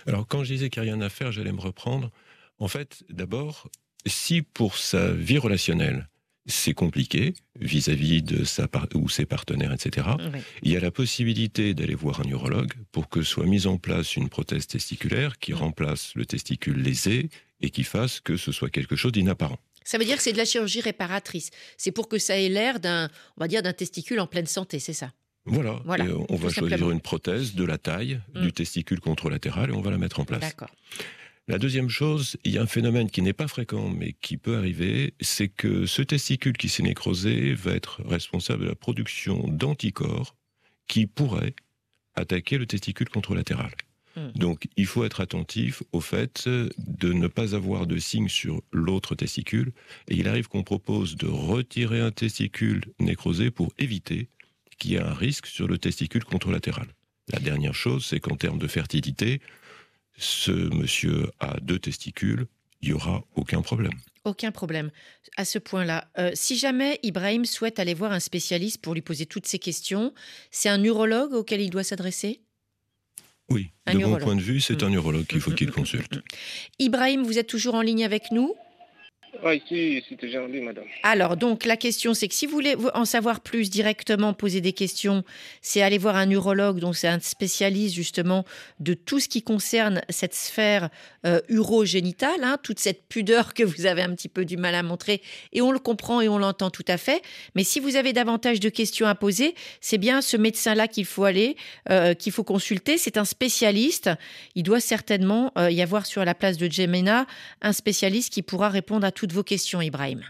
Alors, 0.07 0.27
quand 0.27 0.43
je 0.43 0.53
disais 0.53 0.69
qu'il 0.69 0.81
n'y 0.83 0.89
a 0.89 0.93
rien 0.95 1.01
à 1.01 1.09
faire, 1.09 1.31
j'allais 1.31 1.51
me 1.53 1.61
reprendre. 1.61 2.09
En 2.59 2.67
fait, 2.67 3.03
d'abord, 3.09 3.69
si 4.05 4.41
pour 4.41 4.75
sa 4.77 5.11
vie 5.11 5.37
relationnelle, 5.37 6.09
c'est 6.45 6.73
compliqué 6.73 7.33
vis-à-vis 7.59 8.21
de 8.21 8.43
sa 8.43 8.67
ou 8.95 9.07
ses 9.09 9.25
partenaires, 9.25 9.71
etc., 9.71 10.07
il 10.61 10.71
y 10.71 10.77
a 10.77 10.79
la 10.79 10.91
possibilité 10.91 11.73
d'aller 11.73 11.95
voir 11.95 12.19
un 12.21 12.29
urologue 12.29 12.73
pour 12.91 13.07
que 13.09 13.21
soit 13.21 13.45
mise 13.45 13.67
en 13.67 13.77
place 13.77 14.15
une 14.15 14.29
prothèse 14.29 14.67
testiculaire 14.67 15.37
qui 15.39 15.53
remplace 15.53 16.13
le 16.15 16.25
testicule 16.25 16.81
lésé 16.81 17.29
et 17.61 17.69
qui 17.69 17.83
fasse 17.83 18.19
que 18.19 18.35
ce 18.37 18.51
soit 18.51 18.69
quelque 18.69 18.95
chose 18.95 19.11
d'inapparent. 19.13 19.57
Ça 19.85 19.97
veut 19.97 20.05
dire 20.05 20.17
que 20.17 20.23
c'est 20.23 20.33
de 20.33 20.37
la 20.37 20.45
chirurgie 20.45 20.81
réparatrice. 20.81 21.49
C'est 21.77 21.91
pour 21.91 22.07
que 22.07 22.17
ça 22.17 22.37
ait 22.39 22.49
l'air 22.49 22.79
d'un, 22.79 23.09
on 23.37 23.41
va 23.41 23.47
dire, 23.47 23.61
d'un 23.61 23.73
testicule 23.73 24.19
en 24.19 24.27
pleine 24.27 24.47
santé, 24.47 24.79
c'est 24.79 24.93
ça? 24.93 25.11
Voilà. 25.45 25.81
Voilà, 25.85 26.05
Et 26.05 26.11
on 26.11 26.35
va 26.35 26.49
choisir 26.49 26.69
simplement. 26.77 26.91
une 26.91 27.01
prothèse 27.01 27.53
de 27.55 27.65
la 27.65 27.77
taille 27.77 28.19
Mm. 28.33 28.41
du 28.43 28.53
testicule 28.53 28.99
contralatéral 29.01 29.69
et 29.69 29.73
on 29.73 29.81
va 29.81 29.91
la 29.91 29.97
mettre 29.97 30.19
en 30.21 30.25
place. 30.25 30.39
D'accord. 30.41 30.69
La 31.49 31.57
deuxième 31.57 31.89
chose, 31.89 32.37
il 32.45 32.53
y 32.53 32.57
a 32.57 32.61
un 32.61 32.67
phénomène 32.67 33.09
qui 33.09 33.21
n'est 33.21 33.33
pas 33.33 33.49
fréquent, 33.49 33.89
mais 33.89 34.13
qui 34.21 34.37
peut 34.37 34.55
arriver, 34.55 35.13
c'est 35.19 35.49
que 35.49 35.85
ce 35.85 36.01
testicule 36.01 36.55
qui 36.55 36.69
s'est 36.69 36.83
nécrosé 36.83 37.53
va 37.53 37.73
être 37.73 38.01
responsable 38.05 38.63
de 38.63 38.69
la 38.69 38.75
production 38.75 39.45
d'anticorps 39.49 40.35
qui 40.87 41.05
pourraient 41.05 41.55
attaquer 42.15 42.57
le 42.57 42.65
testicule 42.65 43.09
contralatéral. 43.09 43.71
Hmm. 44.15 44.29
Donc, 44.35 44.67
il 44.77 44.85
faut 44.85 45.03
être 45.03 45.19
attentif 45.19 45.83
au 45.91 45.99
fait 45.99 46.47
de 46.47 47.11
ne 47.11 47.27
pas 47.27 47.55
avoir 47.55 47.87
de 47.87 47.97
signe 47.97 48.29
sur 48.29 48.61
l'autre 48.71 49.13
testicule. 49.13 49.73
Et 50.07 50.15
il 50.15 50.29
arrive 50.29 50.47
qu'on 50.47 50.63
propose 50.63 51.17
de 51.17 51.27
retirer 51.27 51.99
un 51.99 52.11
testicule 52.11 52.85
nécrosé 52.99 53.51
pour 53.51 53.73
éviter 53.79 54.29
qu'il 54.77 54.91
y 54.91 54.95
ait 54.95 55.01
un 55.01 55.13
risque 55.13 55.47
sur 55.47 55.67
le 55.67 55.77
testicule 55.77 56.23
contralatéral. 56.23 56.87
La 57.31 57.39
dernière 57.39 57.75
chose, 57.75 58.05
c'est 58.05 58.19
qu'en 58.19 58.35
termes 58.35 58.59
de 58.59 58.67
fertilité, 58.67 59.41
ce 60.17 60.51
monsieur 60.51 61.27
a 61.39 61.59
deux 61.61 61.79
testicules, 61.79 62.45
il 62.81 62.89
n'y 62.89 62.93
aura 62.93 63.23
aucun 63.35 63.61
problème. 63.61 63.93
Aucun 64.25 64.51
problème 64.51 64.89
à 65.37 65.43
ce 65.45 65.59
point-là. 65.59 66.07
Euh, 66.17 66.31
si 66.33 66.57
jamais 66.57 66.99
Ibrahim 67.03 67.43
souhaite 67.45 67.79
aller 67.79 67.93
voir 67.93 68.11
un 68.13 68.19
spécialiste 68.21 68.81
pour 68.81 68.93
lui 68.93 69.01
poser 69.01 69.25
toutes 69.25 69.45
ces 69.47 69.59
questions, 69.59 70.13
c'est 70.51 70.69
un 70.69 70.81
urologue 70.83 71.33
auquel 71.33 71.59
il 71.61 71.69
doit 71.69 71.83
s'adresser? 71.83 72.41
Oui, 73.49 73.71
Un 73.85 73.95
de 73.95 73.99
urologue. 73.99 74.19
mon 74.21 74.25
point 74.25 74.35
de 74.35 74.41
vue, 74.41 74.61
c'est 74.61 74.81
Mm. 74.81 74.85
un 74.85 74.91
urologue 74.93 75.25
qu'il 75.25 75.41
faut 75.41 75.51
Mm, 75.51 75.55
qu'il 75.55 75.67
mm, 75.67 75.71
consulte. 75.73 76.19
Ibrahim, 76.79 77.23
vous 77.23 77.37
êtes 77.37 77.47
toujours 77.47 77.75
en 77.75 77.81
ligne 77.81 78.05
avec 78.05 78.31
nous? 78.31 78.55
Ligne, 79.41 80.63
madame. 80.63 80.85
Alors, 81.01 81.37
donc, 81.37 81.65
la 81.65 81.75
question, 81.75 82.13
c'est 82.13 82.27
que 82.27 82.35
si 82.35 82.45
vous 82.45 82.53
voulez 82.53 82.75
en 82.93 83.05
savoir 83.05 83.39
plus 83.39 83.69
directement, 83.69 84.33
poser 84.33 84.61
des 84.61 84.73
questions, 84.73 85.23
c'est 85.61 85.81
aller 85.81 85.97
voir 85.97 86.15
un 86.15 86.29
urologue, 86.29 86.79
donc 86.79 86.95
c'est 86.95 87.07
un 87.07 87.19
spécialiste 87.19 87.95
justement 87.95 88.45
de 88.79 88.93
tout 88.93 89.19
ce 89.19 89.27
qui 89.27 89.41
concerne 89.41 90.01
cette 90.09 90.35
sphère 90.35 90.89
euh, 91.25 91.41
urogénitale, 91.49 92.43
hein, 92.43 92.57
toute 92.61 92.79
cette 92.79 93.07
pudeur 93.07 93.53
que 93.53 93.63
vous 93.63 93.85
avez 93.85 94.03
un 94.03 94.13
petit 94.13 94.29
peu 94.29 94.45
du 94.45 94.57
mal 94.57 94.75
à 94.75 94.83
montrer, 94.83 95.21
et 95.51 95.61
on 95.61 95.71
le 95.71 95.79
comprend 95.79 96.21
et 96.21 96.29
on 96.29 96.37
l'entend 96.37 96.69
tout 96.69 96.85
à 96.87 96.97
fait. 96.97 97.21
Mais 97.55 97.63
si 97.63 97.79
vous 97.79 97.95
avez 97.95 98.13
davantage 98.13 98.59
de 98.59 98.69
questions 98.69 99.07
à 99.07 99.15
poser, 99.15 99.55
c'est 99.81 99.97
bien 99.97 100.21
ce 100.21 100.37
médecin-là 100.37 100.87
qu'il 100.87 101.05
faut 101.05 101.23
aller, 101.23 101.55
euh, 101.89 102.13
qu'il 102.13 102.31
faut 102.31 102.43
consulter. 102.43 102.97
C'est 102.97 103.17
un 103.17 103.25
spécialiste. 103.25 104.09
Il 104.55 104.63
doit 104.63 104.79
certainement 104.79 105.51
euh, 105.57 105.71
y 105.71 105.81
avoir 105.81 106.05
sur 106.05 106.23
la 106.23 106.35
place 106.35 106.57
de 106.57 106.69
Gemena 106.69 107.25
un 107.61 107.73
spécialiste 107.73 108.31
qui 108.31 108.41
pourra 108.41 108.69
répondre 108.69 109.05
à 109.05 109.11
toutes 109.23 109.31
vos 109.31 109.43
questions, 109.43 109.81
Ibrahim. 109.81 110.21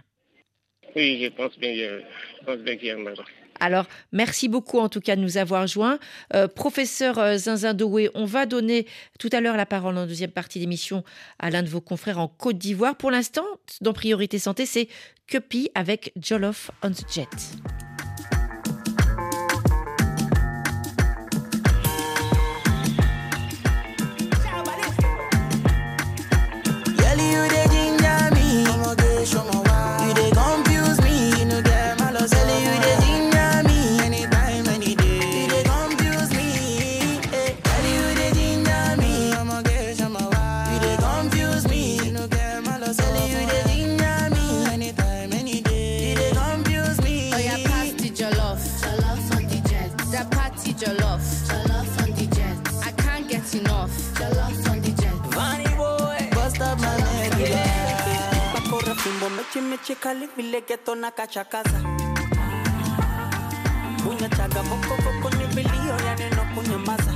Oui, 0.95 1.19
je 1.23 1.29
pense 1.29 1.57
bien, 1.57 1.73
je 1.73 2.45
pense 2.45 2.59
bien 2.59 2.77
qu'il 2.77 2.89
y 2.89 2.91
a 2.91 2.93
un 2.93 2.99
madame. 2.99 3.25
Alors, 3.59 3.87
merci 4.11 4.47
beaucoup 4.49 4.77
en 4.77 4.87
tout 4.87 4.99
cas 4.99 5.15
de 5.15 5.21
nous 5.21 5.37
avoir 5.37 5.65
joints. 5.65 5.97
Euh, 6.35 6.47
professeur 6.47 7.17
euh, 7.17 7.37
Zinzin 7.37 7.73
Doué, 7.73 8.11
on 8.13 8.25
va 8.25 8.45
donner 8.45 8.85
tout 9.19 9.29
à 9.31 9.41
l'heure 9.41 9.57
la 9.57 9.65
parole 9.65 9.97
en 9.97 10.05
deuxième 10.05 10.29
partie 10.29 10.59
d'émission 10.59 11.03
à 11.39 11.49
l'un 11.49 11.63
de 11.63 11.69
vos 11.69 11.81
confrères 11.81 12.19
en 12.19 12.27
Côte 12.27 12.59
d'Ivoire. 12.59 12.95
Pour 12.95 13.09
l'instant, 13.09 13.45
dans 13.81 13.93
Priorité 13.93 14.37
Santé, 14.37 14.67
c'est 14.67 14.87
Cuppy 15.25 15.71
avec 15.73 16.13
Jollof 16.15 16.69
on 16.83 16.91
the 16.91 17.11
Jet. 17.11 17.29
Kali 59.53 60.27
vile 60.35 60.61
geto 60.61 60.95
na 60.95 61.11
kachakaza 61.11 61.79
Bunya 64.03 64.27
chaga 64.29 64.63
boko 64.63 64.95
boko 65.03 65.29
ni 65.37 65.45
bilio 65.53 65.95
ya 66.05 66.15
neno 66.15 66.45
kunyamaza 66.55 67.13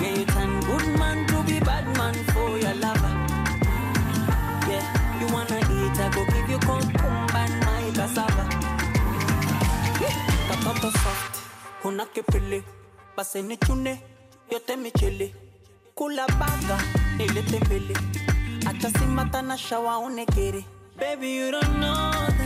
Yeah, 0.00 0.18
you 0.18 0.24
turn 0.26 0.60
good 0.60 0.98
man 0.98 1.26
to 1.26 1.42
be 1.42 1.60
bad 1.60 1.84
man 1.98 2.14
for 2.32 2.58
your 2.58 2.74
lover. 2.74 3.12
Yeah, 4.68 5.20
you 5.20 5.26
wanna 5.34 5.56
eat, 5.58 5.98
I 6.00 6.10
go 6.14 6.24
give 6.26 6.48
you 6.50 6.58
kumkumba 6.58 7.34
and 7.34 7.60
my 7.60 7.90
cassava. 7.94 8.44
Katoto 10.48 10.90
soft, 10.92 11.36
una 11.84 12.06
kipili 12.06 12.62
Base 13.16 13.42
ni 13.42 13.56
chune, 13.56 14.00
yote 14.50 14.76
michili 14.76 15.34
Kula 15.94 16.26
baga, 16.28 16.78
nilete 17.16 17.60
mbili 17.60 17.96
I 18.66 18.72
just 18.72 18.98
see 18.98 19.06
my 19.06 19.28
tana 19.28 19.56
shower 19.56 19.86
on 19.86 20.16
the. 20.16 20.64
Baby, 20.98 21.28
you 21.28 21.52
don't 21.52 21.78
know 21.80 22.45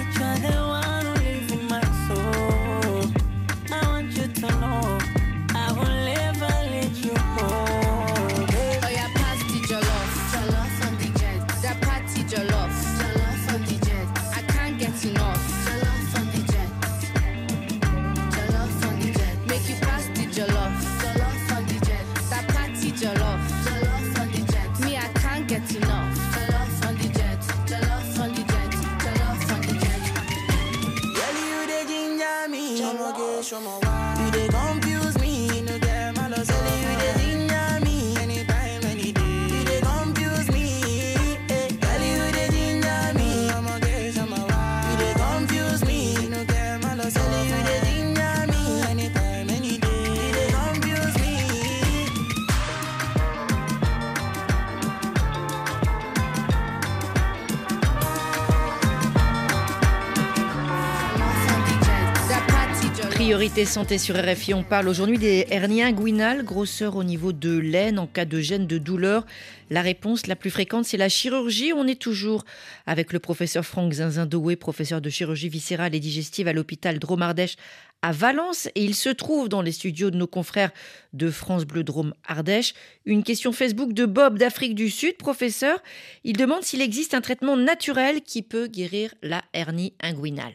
Priorité 63.40 63.64
santé 63.64 63.96
sur 63.96 64.16
RFI, 64.16 64.52
on 64.52 64.62
parle 64.62 64.86
aujourd'hui 64.86 65.16
des 65.16 65.46
hernies 65.48 65.80
inguinales, 65.80 66.44
grosseur 66.44 66.96
au 66.96 67.04
niveau 67.04 67.32
de 67.32 67.56
l'aine 67.56 67.98
en 67.98 68.06
cas 68.06 68.26
de 68.26 68.38
gêne 68.38 68.66
de 68.66 68.76
douleur. 68.76 69.24
La 69.70 69.80
réponse 69.80 70.26
la 70.26 70.36
plus 70.36 70.50
fréquente, 70.50 70.84
c'est 70.84 70.98
la 70.98 71.08
chirurgie. 71.08 71.72
On 71.74 71.86
est 71.86 71.98
toujours 71.98 72.44
avec 72.84 73.14
le 73.14 73.18
professeur 73.18 73.64
Franck 73.64 73.94
Zinzindoué, 73.94 74.56
professeur 74.56 75.00
de 75.00 75.08
chirurgie 75.08 75.48
viscérale 75.48 75.94
et 75.94 76.00
digestive 76.00 76.48
à 76.48 76.52
l'hôpital 76.52 76.98
Drôme-Ardèche 76.98 77.56
à 78.02 78.12
Valence. 78.12 78.66
Et 78.74 78.84
il 78.84 78.94
se 78.94 79.08
trouve 79.08 79.48
dans 79.48 79.62
les 79.62 79.72
studios 79.72 80.10
de 80.10 80.18
nos 80.18 80.26
confrères 80.26 80.72
de 81.14 81.30
France 81.30 81.64
Bleu 81.64 81.82
Drôme 81.82 82.12
Ardèche. 82.28 82.74
Une 83.06 83.22
question 83.22 83.52
Facebook 83.52 83.94
de 83.94 84.04
Bob 84.04 84.36
d'Afrique 84.36 84.74
du 84.74 84.90
Sud, 84.90 85.16
professeur. 85.16 85.82
Il 86.24 86.36
demande 86.36 86.62
s'il 86.62 86.82
existe 86.82 87.14
un 87.14 87.22
traitement 87.22 87.56
naturel 87.56 88.20
qui 88.20 88.42
peut 88.42 88.66
guérir 88.66 89.14
la 89.22 89.42
hernie 89.54 89.94
inguinale. 90.02 90.52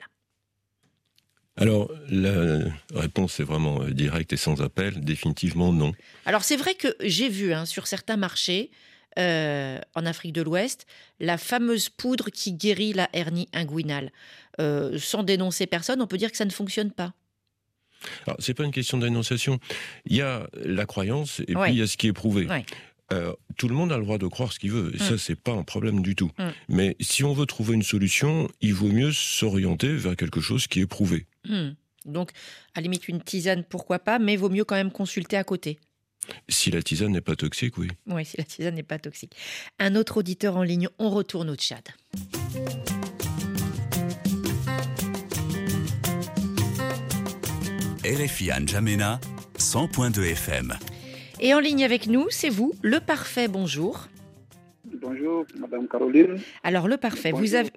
Alors, 1.57 1.89
la 2.09 2.59
réponse 2.93 3.39
est 3.39 3.43
vraiment 3.43 3.81
euh, 3.81 3.91
directe 3.91 4.33
et 4.33 4.37
sans 4.37 4.61
appel. 4.61 4.99
Définitivement 5.03 5.71
non. 5.71 5.93
Alors 6.25 6.43
c'est 6.43 6.57
vrai 6.57 6.75
que 6.75 6.95
j'ai 7.01 7.29
vu 7.29 7.53
hein, 7.53 7.65
sur 7.65 7.87
certains 7.87 8.17
marchés 8.17 8.71
euh, 9.17 9.79
en 9.95 10.05
Afrique 10.05 10.33
de 10.33 10.41
l'Ouest 10.41 10.85
la 11.21 11.37
fameuse 11.37 11.87
poudre 11.87 12.29
qui 12.29 12.51
guérit 12.51 12.91
la 12.91 13.07
hernie 13.13 13.47
inguinale. 13.53 14.11
Euh, 14.59 14.99
sans 14.99 15.23
dénoncer 15.23 15.65
personne, 15.67 16.01
on 16.01 16.07
peut 16.07 16.17
dire 16.17 16.31
que 16.31 16.37
ça 16.37 16.45
ne 16.45 16.49
fonctionne 16.51 16.91
pas. 16.91 17.13
Alors, 18.27 18.37
c'est 18.39 18.53
pas 18.53 18.63
une 18.65 18.71
question 18.71 18.97
d'énonciation. 18.97 19.59
Il 20.05 20.15
y 20.17 20.21
a 20.21 20.47
la 20.63 20.85
croyance 20.85 21.41
et 21.47 21.55
Ouais. 21.55 21.63
puis 21.67 21.73
il 21.73 21.79
y 21.79 21.81
a 21.81 21.87
ce 21.87 21.95
qui 21.97 22.07
est 22.07 22.13
prouvé. 22.13 22.45
Ouais. 22.47 22.65
Euh, 23.13 23.33
tout 23.57 23.67
le 23.67 23.75
monde 23.75 23.91
a 23.91 23.97
le 23.97 24.03
droit 24.03 24.17
de 24.17 24.27
croire 24.27 24.51
ce 24.51 24.57
qu'il 24.59 24.71
veut. 24.71 24.91
Et 24.93 24.97
Mm. 24.97 25.07
ça, 25.09 25.17
c'est 25.17 25.35
pas 25.39 25.51
un 25.51 25.63
problème 25.63 26.01
du 26.01 26.15
tout. 26.15 26.31
Mm. 26.39 26.49
Mais 26.69 26.95
si 26.99 27.23
on 27.23 27.33
veut 27.33 27.45
trouver 27.45 27.75
une 27.75 27.83
solution, 27.83 28.49
il 28.61 28.73
vaut 28.73 28.87
mieux 28.91 29.11
s'orienter 29.11 29.95
vers 29.95 30.15
quelque 30.15 30.41
chose 30.41 30.65
qui 30.67 30.79
est 30.79 30.87
prouvé. 30.87 31.25
Hmm. 31.47 31.71
Donc, 32.05 32.31
à 32.73 32.79
la 32.79 32.83
limite, 32.83 33.07
une 33.07 33.21
tisane, 33.21 33.63
pourquoi 33.63 33.99
pas, 33.99 34.17
mais 34.19 34.35
vaut 34.35 34.49
mieux 34.49 34.63
quand 34.65 34.75
même 34.75 34.91
consulter 34.91 35.37
à 35.37 35.43
côté. 35.43 35.79
Si 36.49 36.71
la 36.71 36.81
tisane 36.81 37.11
n'est 37.11 37.21
pas 37.21 37.35
toxique, 37.35 37.77
oui. 37.77 37.87
Oui, 38.07 38.25
si 38.25 38.37
la 38.37 38.43
tisane 38.43 38.73
n'est 38.75 38.83
pas 38.83 38.97
toxique. 38.99 39.33
Un 39.79 39.95
autre 39.95 40.17
auditeur 40.17 40.57
en 40.57 40.63
ligne, 40.63 40.87
on 40.97 41.09
retourne 41.11 41.49
au 41.51 41.55
Tchad. 41.55 41.83
RFI 48.03 48.49
N'Djamena, 48.59 49.19
100.2 49.57 50.23
FM. 50.31 50.73
Et 51.39 51.53
en 51.53 51.59
ligne 51.59 51.83
avec 51.83 52.07
nous, 52.07 52.27
c'est 52.29 52.49
vous, 52.49 52.73
le 52.81 52.99
parfait, 52.99 53.47
bonjour. 53.47 54.07
Bonjour, 54.85 55.45
Madame 55.57 55.87
Caroline. 55.87 56.39
Alors, 56.63 56.87
le 56.87 56.97
parfait, 56.97 57.31
vous 57.31 57.55
avez... 57.55 57.71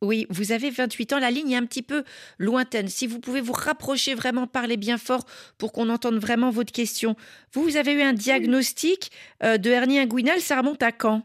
Oui, 0.00 0.26
vous 0.30 0.52
avez 0.52 0.70
28 0.70 1.14
ans, 1.14 1.18
la 1.18 1.32
ligne 1.32 1.50
est 1.50 1.56
un 1.56 1.66
petit 1.66 1.82
peu 1.82 2.04
lointaine. 2.38 2.86
Si 2.86 3.08
vous 3.08 3.18
pouvez 3.18 3.40
vous 3.40 3.52
rapprocher 3.52 4.14
vraiment, 4.14 4.46
parler 4.46 4.76
bien 4.76 4.96
fort 4.96 5.24
pour 5.58 5.72
qu'on 5.72 5.88
entende 5.88 6.18
vraiment 6.18 6.50
votre 6.50 6.70
question. 6.70 7.16
Vous, 7.52 7.64
vous 7.64 7.76
avez 7.76 7.94
eu 7.94 8.02
un 8.02 8.12
diagnostic 8.12 9.10
euh, 9.42 9.58
de 9.58 9.70
hernie 9.70 9.98
inguinale, 9.98 10.40
ça 10.40 10.58
remonte 10.58 10.84
à 10.84 10.92
quand? 10.92 11.22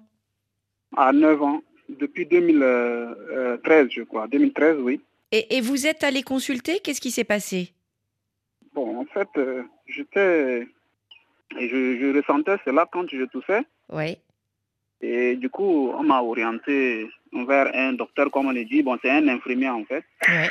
À 0.98 1.14
9 1.14 1.44
ans, 1.44 1.62
depuis 1.88 2.26
2013, 2.26 3.90
je 3.92 4.02
crois. 4.02 4.28
2013, 4.28 4.78
oui. 4.80 5.02
et, 5.32 5.58
et 5.58 5.62
vous 5.62 5.86
êtes 5.86 6.04
allé 6.04 6.24
consulter, 6.24 6.80
qu'est-ce 6.80 7.02
qui 7.02 7.12
s'est 7.12 7.24
passé? 7.24 7.74
Bon, 8.74 9.00
en 9.00 9.06
fait, 9.06 9.30
euh, 9.38 9.62
j'étais. 9.86 10.68
Et 11.60 11.68
Je, 11.70 11.98
je 12.00 12.16
ressentais 12.18 12.58
cela 12.66 12.88
quand 12.92 13.08
je 13.10 13.26
toussais. 13.26 13.64
Oui, 13.90 14.18
Et 15.02 15.36
du 15.36 15.50
coup, 15.50 15.92
on 15.98 16.04
m'a 16.04 16.22
orienté 16.22 17.10
vers 17.34 17.68
un 17.76 17.94
docteur, 17.94 18.32
comme 18.32 18.48
on 18.48 18.52
le 18.52 18.64
dit. 18.66 18.82
Bon, 18.84 18.98
c'est 19.02 19.10
un 19.12 19.28
infirmier, 19.28 19.70
en 19.70 19.84
fait. 19.86 20.04
oui. 20.28 20.48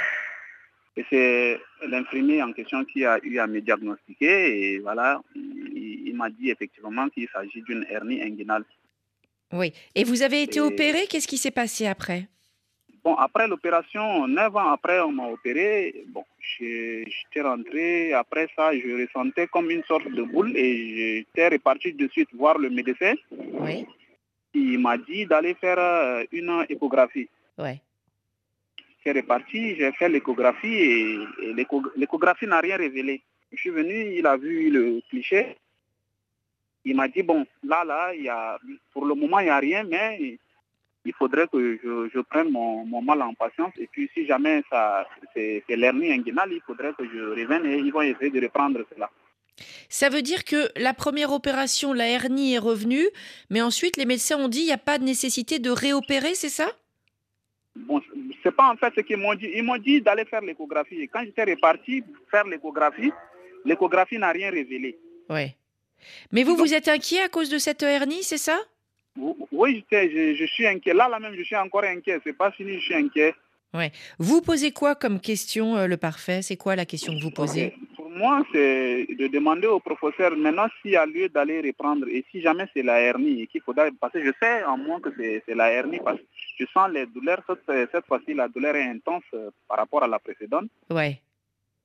Et 0.94 1.04
c'est 1.08 1.58
l'infirmier 1.88 2.42
en 2.42 2.52
question 2.52 2.84
qui 2.84 3.06
a 3.06 3.18
eu 3.22 3.38
à 3.38 3.46
me 3.46 3.60
diagnostiquer. 3.62 4.74
Et 4.74 4.78
voilà, 4.80 5.22
il, 5.34 6.08
il 6.08 6.14
m'a 6.14 6.28
dit 6.28 6.50
effectivement 6.50 7.08
qu'il 7.08 7.26
s'agit 7.32 7.62
d'une 7.62 7.86
hernie 7.88 8.20
inguinale. 8.22 8.64
Oui. 9.54 9.72
Et 9.94 10.04
vous 10.04 10.20
avez 10.22 10.42
été 10.42 10.58
Et- 10.58 10.60
opéré, 10.60 11.06
qu'est-ce 11.08 11.26
qui 11.28 11.38
s'est 11.38 11.50
passé 11.50 11.86
après? 11.86 12.28
Bon, 13.04 13.14
après 13.16 13.48
l'opération, 13.48 14.28
neuf 14.28 14.54
ans 14.54 14.70
après, 14.70 15.00
on 15.00 15.10
m'a 15.12 15.26
opéré. 15.26 16.04
Bon, 16.08 16.24
j'étais 16.38 17.40
rentré. 17.42 18.12
Après 18.12 18.48
ça, 18.54 18.72
je 18.78 19.02
ressentais 19.02 19.48
comme 19.48 19.70
une 19.70 19.82
sorte 19.84 20.06
de 20.08 20.22
boule 20.22 20.56
et 20.56 21.24
j'étais 21.26 21.48
reparti 21.48 21.92
de 21.94 22.06
suite 22.08 22.28
voir 22.32 22.58
le 22.58 22.70
médecin. 22.70 23.14
Oui, 23.32 23.86
Il 24.54 24.78
m'a 24.78 24.96
dit 24.98 25.26
d'aller 25.26 25.54
faire 25.54 25.78
euh, 25.80 26.24
une 26.30 26.64
échographie. 26.68 27.28
oui. 27.58 27.80
suis 29.00 29.10
reparti, 29.10 29.74
j'ai 29.74 29.90
fait 29.92 30.08
l'échographie 30.08 30.68
et, 30.72 31.18
et 31.42 31.52
l'écho- 31.54 31.82
l'échographie 31.96 32.46
n'a 32.46 32.60
rien 32.60 32.76
révélé. 32.76 33.20
Je 33.50 33.56
suis 33.58 33.70
venu, 33.70 34.14
il 34.18 34.24
a 34.28 34.36
vu 34.36 34.70
le 34.70 35.00
cliché. 35.10 35.56
Il 36.84 36.94
m'a 36.96 37.08
dit, 37.08 37.22
bon, 37.24 37.44
là, 37.64 37.82
là, 37.84 38.14
il 38.14 38.22
y 38.22 38.28
a, 38.28 38.58
pour 38.92 39.04
le 39.06 39.14
moment, 39.16 39.40
il 39.40 39.44
n'y 39.44 39.50
a 39.50 39.58
rien, 39.58 39.82
mais 39.82 40.38
il 41.04 41.12
faudrait 41.14 41.48
que 41.48 41.78
je, 41.82 42.08
je 42.14 42.20
prenne 42.20 42.50
mon, 42.50 42.84
mon 42.84 43.02
mal 43.02 43.22
en 43.22 43.34
patience. 43.34 43.72
Et 43.78 43.88
puis, 43.88 44.10
si 44.14 44.26
jamais 44.26 44.62
ça, 44.70 45.06
c'est, 45.34 45.64
l'hernie 45.68 46.12
inguinale, 46.12 46.52
il 46.52 46.60
faudrait 46.66 46.92
que 46.96 47.04
je 47.04 47.18
revienne 47.18 47.66
et 47.66 47.78
ils 47.78 47.92
vont 47.92 48.02
essayer 48.02 48.30
de 48.30 48.40
reprendre 48.40 48.80
cela. 48.94 49.10
Ça 49.88 50.08
veut 50.08 50.22
dire 50.22 50.44
que 50.44 50.70
la 50.76 50.94
première 50.94 51.32
opération, 51.32 51.92
la 51.92 52.08
hernie 52.08 52.54
est 52.54 52.58
revenue, 52.58 53.06
mais 53.50 53.60
ensuite 53.60 53.96
les 53.96 54.06
médecins 54.06 54.38
ont 54.38 54.48
dit 54.48 54.60
il 54.60 54.66
n'y 54.66 54.72
a 54.72 54.78
pas 54.78 54.98
de 54.98 55.04
nécessité 55.04 55.58
de 55.58 55.70
réopérer, 55.70 56.34
c'est 56.34 56.48
ça? 56.48 56.70
Bon, 57.76 58.00
c'est 58.42 58.54
pas 58.54 58.70
en 58.70 58.76
fait 58.76 58.92
ce 58.96 59.00
qu'ils 59.00 59.18
m'ont 59.18 59.34
dit. 59.34 59.50
Ils 59.54 59.62
m'ont 59.62 59.78
dit 59.78 60.00
d'aller 60.00 60.24
faire 60.24 60.40
l'échographie. 60.40 61.02
Et 61.02 61.08
quand 61.08 61.22
j'étais 61.24 61.44
reparti 61.44 62.02
faire 62.30 62.44
l'échographie, 62.44 63.12
l'échographie 63.64 64.18
n'a 64.18 64.30
rien 64.30 64.50
révélé. 64.50 64.98
Ouais. 65.28 65.56
Mais 66.32 66.42
vous, 66.42 66.56
vous 66.56 66.74
êtes 66.74 66.88
inquiet 66.88 67.20
à 67.20 67.28
cause 67.28 67.48
de 67.48 67.58
cette 67.58 67.82
hernie, 67.82 68.22
c'est 68.22 68.38
ça? 68.38 68.58
Oui, 69.16 69.85
je, 69.90 70.35
je 70.35 70.44
suis 70.46 70.66
inquiet. 70.66 70.94
Là, 70.94 71.09
là 71.09 71.18
même, 71.18 71.35
je 71.35 71.42
suis 71.42 71.57
encore 71.57 71.85
inquiet. 71.85 72.18
C'est 72.25 72.37
pas 72.37 72.51
fini, 72.51 72.75
je 72.75 72.81
suis 72.81 72.94
inquiet. 72.94 73.35
Vous 74.18 74.42
posez 74.42 74.72
quoi 74.72 74.94
comme 74.94 75.18
question, 75.18 75.77
euh, 75.77 75.87
le 75.87 75.96
parfait? 75.96 76.42
C'est 76.42 76.57
quoi 76.57 76.77
la 76.77 76.85
question 76.85 77.14
que 77.14 77.22
vous 77.22 77.31
posez? 77.31 77.75
Pour 77.96 78.11
moi, 78.11 78.44
c'est 78.53 79.07
de 79.18 79.27
demander 79.29 79.66
au 79.66 79.81
professeur 79.81 80.37
maintenant 80.37 80.66
s'il 80.81 80.90
y 80.92 80.96
a 80.96 81.07
lieu 81.07 81.29
d'aller 81.31 81.62
reprendre 81.62 82.07
et 82.09 82.25
si 82.31 82.42
jamais 82.42 82.66
c'est 82.75 82.83
la 82.83 83.01
hernie 83.01 83.42
et 83.42 83.46
qu'il 83.46 83.62
faudra 83.62 83.90
que 83.90 84.25
je 84.25 84.33
sais 84.40 84.62
en 84.64 84.77
moi 84.77 85.01
que 85.01 85.11
c'est 85.16 85.42
c'est 85.46 85.55
la 85.55 85.70
hernie 85.70 86.01
parce 86.05 86.18
que 86.18 86.25
je 86.59 86.66
sens 86.75 86.90
les 86.92 87.07
douleurs 87.07 87.42
cette, 87.46 87.90
cette 87.90 88.07
fois-ci 88.07 88.35
la 88.35 88.48
douleur 88.48 88.77
est 88.77 88.83
intense 88.85 89.25
euh, 89.33 89.48
par 89.66 89.79
rapport 89.79 90.03
à 90.03 90.09
la 90.09 90.18
précédente 90.18 90.68
Ouais. 90.90 91.22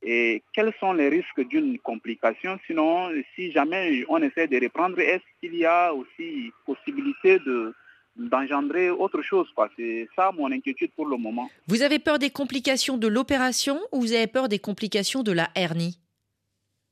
Et 0.01 0.43
quels 0.53 0.73
sont 0.79 0.93
les 0.93 1.10
risques 1.10 1.41
d'une 1.47 1.79
complication? 1.79 2.60
Sinon 2.67 3.10
si 3.36 3.51
jamais 3.51 4.05
on 4.10 4.21
essaie 4.21 4.47
de 4.47 4.60
reprendre 4.60 4.99
est-ce 4.99 5.23
qu'il 5.39 5.55
y 5.55 5.65
a 5.65 5.93
aussi 5.93 6.51
possibilité 6.65 7.39
de 7.39 7.73
d'engendrer 8.15 8.89
autre 8.89 9.21
chose 9.21 9.47
c'est 9.77 10.10
ça 10.15 10.31
mon 10.31 10.51
inquiétude 10.51 10.91
pour 10.95 11.05
le 11.05 11.17
moment. 11.17 11.49
Vous 11.67 11.83
avez 11.83 11.99
peur 11.99 12.17
des 12.17 12.31
complications 12.31 12.97
de 12.97 13.07
l'opération 13.07 13.79
ou 13.91 14.01
vous 14.01 14.13
avez 14.13 14.25
peur 14.25 14.49
des 14.49 14.57
complications 14.57 15.21
de 15.21 15.31
la 15.31 15.49
hernie? 15.53 15.99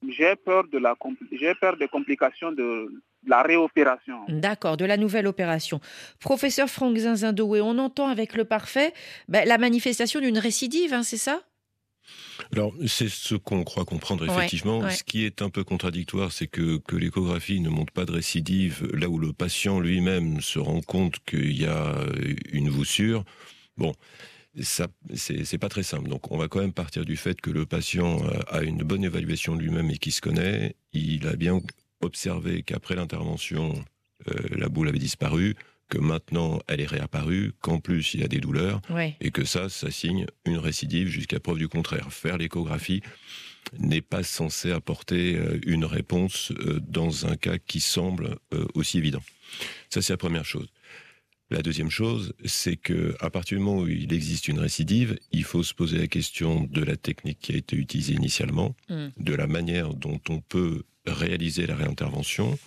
J'ai 0.07 0.35
peur 0.35 0.65
de 0.67 0.77
la 0.77 0.95
j'ai 1.31 1.55
peur 1.55 1.77
des 1.77 1.87
complications 1.87 2.51
de 2.51 3.01
la 3.25 3.41
réopération. 3.41 4.19
D'accord, 4.27 4.77
de 4.77 4.85
la 4.85 4.97
nouvelle 4.97 5.25
opération. 5.25 5.79
Professeur 6.19 6.69
Franck 6.69 6.95
Zinzindoué, 6.97 7.59
on 7.61 7.79
entend 7.79 8.07
avec 8.07 8.35
le 8.35 8.45
parfait 8.45 8.93
ben, 9.27 9.47
la 9.47 9.57
manifestation 9.57 10.19
d'une 10.19 10.37
récidive, 10.37 10.93
hein, 10.93 11.01
c'est 11.01 11.17
ça? 11.17 11.41
Alors, 12.51 12.73
c'est 12.87 13.09
ce 13.09 13.35
qu'on 13.35 13.63
croit 13.63 13.85
comprendre 13.85 14.25
effectivement. 14.29 14.79
ouais. 14.79 14.91
Ce 14.91 15.03
qui 15.03 15.25
est 15.25 15.41
un 15.41 15.49
peu 15.49 15.63
contradictoire, 15.63 16.31
c'est 16.31 16.47
que, 16.47 16.77
que 16.77 16.95
l'échographie 16.95 17.59
ne 17.59 17.69
montre 17.69 17.93
pas 17.93 18.05
de 18.05 18.11
récidive, 18.11 18.87
là 18.93 19.09
où 19.09 19.17
le 19.17 19.33
patient 19.33 19.79
lui-même 19.79 20.41
se 20.41 20.59
rend 20.59 20.81
compte 20.81 21.19
qu'il 21.25 21.59
y 21.59 21.65
a 21.65 21.95
une 22.51 22.69
voussure. 22.69 23.23
Bon, 23.77 23.93
ça, 24.61 24.87
c'est 25.13 25.43
c'est 25.43 25.57
pas 25.57 25.69
très 25.69 25.83
simple. 25.83 26.09
Donc, 26.09 26.31
on 26.31 26.37
va 26.37 26.47
quand 26.47 26.59
même 26.59 26.73
partir 26.73 27.05
du 27.05 27.17
fait 27.17 27.39
que 27.41 27.49
le 27.49 27.65
patient 27.65 28.23
euh, 28.25 28.39
a 28.47 28.63
une 28.63 28.83
bonne 28.83 29.03
évaluation 29.03 29.55
de 29.55 29.61
lui-même 29.61 29.89
et 29.89 29.97
qu'il 29.97 30.13
se 30.13 30.21
connaît. 30.21 30.75
Il 30.93 31.27
a 31.27 31.35
bien 31.35 31.59
observé 32.01 32.63
qu'après 32.63 32.95
l'intervention, 32.95 33.73
euh, 34.29 34.33
la 34.51 34.69
boule 34.69 34.87
avait 34.87 34.99
disparu, 34.99 35.55
que 35.89 35.97
maintenant 35.97 36.59
elle 36.67 36.81
est 36.81 36.85
réapparue, 36.87 37.53
qu'en 37.61 37.79
plus 37.79 38.13
il 38.13 38.21
y 38.21 38.23
a 38.23 38.27
des 38.27 38.39
douleurs 38.39 38.81
Ouais. 38.89 39.15
et 39.21 39.31
que 39.31 39.45
ça, 39.45 39.69
ça 39.69 39.91
signe 39.91 40.25
une 40.45 40.57
récidive 40.57 41.07
jusqu'à 41.07 41.39
preuve 41.39 41.57
du 41.59 41.67
contraire. 41.67 42.11
Faire 42.11 42.37
l'échographie 42.37 43.01
n'est 43.79 44.01
pas 44.01 44.23
censé 44.23 44.71
apporter 44.71 45.35
euh, 45.35 45.59
une 45.65 45.85
réponse 45.85 46.51
euh, 46.51 46.79
dans 46.87 47.25
un 47.25 47.35
cas 47.35 47.57
qui 47.57 47.79
semble 47.79 48.37
euh, 48.53 48.65
aussi 48.75 48.97
évident. 48.99 49.21
Ça, 49.89 50.01
c'est 50.01 50.13
la 50.13 50.17
première 50.17 50.45
chose. 50.45 50.67
La 51.51 51.61
deuxième 51.61 51.91
chose, 51.91 52.33
c'est 52.45 52.75
que 52.75 53.15
à 53.19 53.29
partir 53.29 53.57
du 53.57 53.63
moment 53.63 53.81
où 53.81 53.87
il 53.87 54.11
existe 54.13 54.47
une 54.47 54.57
récidive, 54.59 55.17
il 55.31 55.43
faut 55.43 55.61
se 55.61 55.75
poser 55.75 55.97
la 55.99 56.07
question 56.07 56.63
de 56.63 56.81
la 56.83 56.95
technique 56.95 57.39
qui 57.39 57.53
a 57.53 57.55
été 57.55 57.75
utilisée 57.75 58.13
initialement, 58.13 58.75
Mm. 58.89 59.07
de 59.17 59.33
la 59.35 59.45
manière 59.47 59.93
dont 59.93 60.19
on 60.29 60.41
peut 60.41 60.83
réaliser 61.05 61.67
la 61.67 61.75
réintervention. 61.75 62.57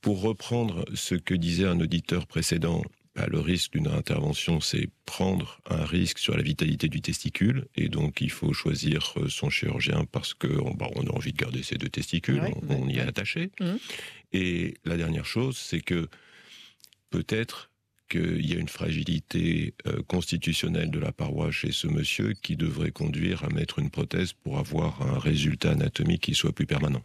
Pour 0.00 0.22
reprendre 0.22 0.84
ce 0.94 1.14
que 1.14 1.34
disait 1.34 1.66
un 1.66 1.80
auditeur 1.80 2.26
précédent, 2.26 2.82
bah, 3.14 3.26
le 3.28 3.40
risque 3.40 3.72
d'une 3.72 3.88
réintervention, 3.88 4.60
c'est 4.60 4.88
prendre 5.04 5.60
un 5.68 5.84
risque 5.84 6.18
sur 6.18 6.36
la 6.36 6.42
vitalité 6.42 6.88
du 6.88 7.00
testicule, 7.00 7.66
et 7.74 7.88
donc 7.88 8.20
il 8.20 8.30
faut 8.30 8.52
choisir 8.52 9.12
euh, 9.16 9.28
son 9.28 9.50
chirurgien 9.50 10.04
parce 10.10 10.32
que 10.32 10.46
on, 10.46 10.72
bah, 10.74 10.88
on 10.94 11.06
a 11.06 11.12
envie 11.12 11.32
de 11.32 11.36
garder 11.36 11.62
ces 11.62 11.76
deux 11.76 11.88
testicules, 11.88 12.40
Ouais, 12.40 12.54
on, 12.68 12.88
y 12.88 12.98
est 12.98 13.00
attaché. 13.00 13.50
Mhm. 13.60 13.78
Et 14.32 14.74
la 14.84 14.96
dernière 14.96 15.26
chose, 15.26 15.58
c'est 15.58 15.80
que 15.80 16.08
peut-être 17.10 17.70
qu'il 18.08 18.46
y 18.46 18.54
a 18.54 18.58
une 18.58 18.68
fragilité 18.68 19.74
euh, 19.86 20.02
constitutionnelle 20.06 20.90
de 20.90 20.98
la 20.98 21.12
paroi 21.12 21.50
chez 21.50 21.72
ce 21.72 21.88
monsieur 21.88 22.34
qui 22.34 22.56
devrait 22.56 22.90
conduire 22.90 23.44
à 23.44 23.48
mettre 23.48 23.80
une 23.80 23.90
prothèse 23.90 24.32
pour 24.32 24.58
avoir 24.58 25.02
un 25.02 25.18
résultat 25.18 25.72
anatomique 25.72 26.22
qui 26.22 26.34
soit 26.34 26.52
plus 26.52 26.66
permanent. 26.66 27.02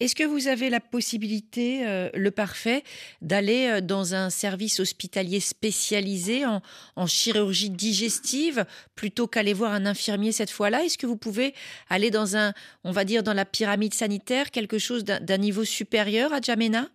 Est-ce 0.00 0.14
que 0.14 0.22
vous 0.24 0.46
avez 0.46 0.70
la 0.70 0.80
possibilité, 0.80 1.86
euh, 1.86 2.08
le 2.14 2.30
parfait, 2.30 2.84
d'aller 3.22 3.66
euh, 3.68 3.80
dans 3.80 4.14
un 4.14 4.30
service 4.30 4.78
hospitalier 4.78 5.40
spécialisé 5.40 6.46
en, 6.46 6.62
en 6.96 7.06
chirurgie 7.06 7.70
digestive 7.70 8.64
plutôt 8.94 9.26
qu'aller 9.26 9.54
voir 9.54 9.72
un 9.72 9.86
infirmier 9.86 10.30
cette 10.32 10.50
fois-là? 10.50 10.84
Est-ce 10.84 10.98
que 10.98 11.06
vous 11.06 11.16
pouvez 11.16 11.54
aller 11.90 12.10
dans 12.10 12.36
un, 12.36 12.52
on 12.84 12.92
va 12.92 13.04
dire, 13.04 13.22
dans 13.22 13.34
la 13.34 13.44
pyramide 13.44 13.94
sanitaire, 13.94 14.50
quelque 14.50 14.78
chose 14.78 15.04
d'un 15.04 15.38
niveau 15.38 15.64
supérieur 15.64 16.32
à 16.32 16.40
Djamena? 16.40 16.86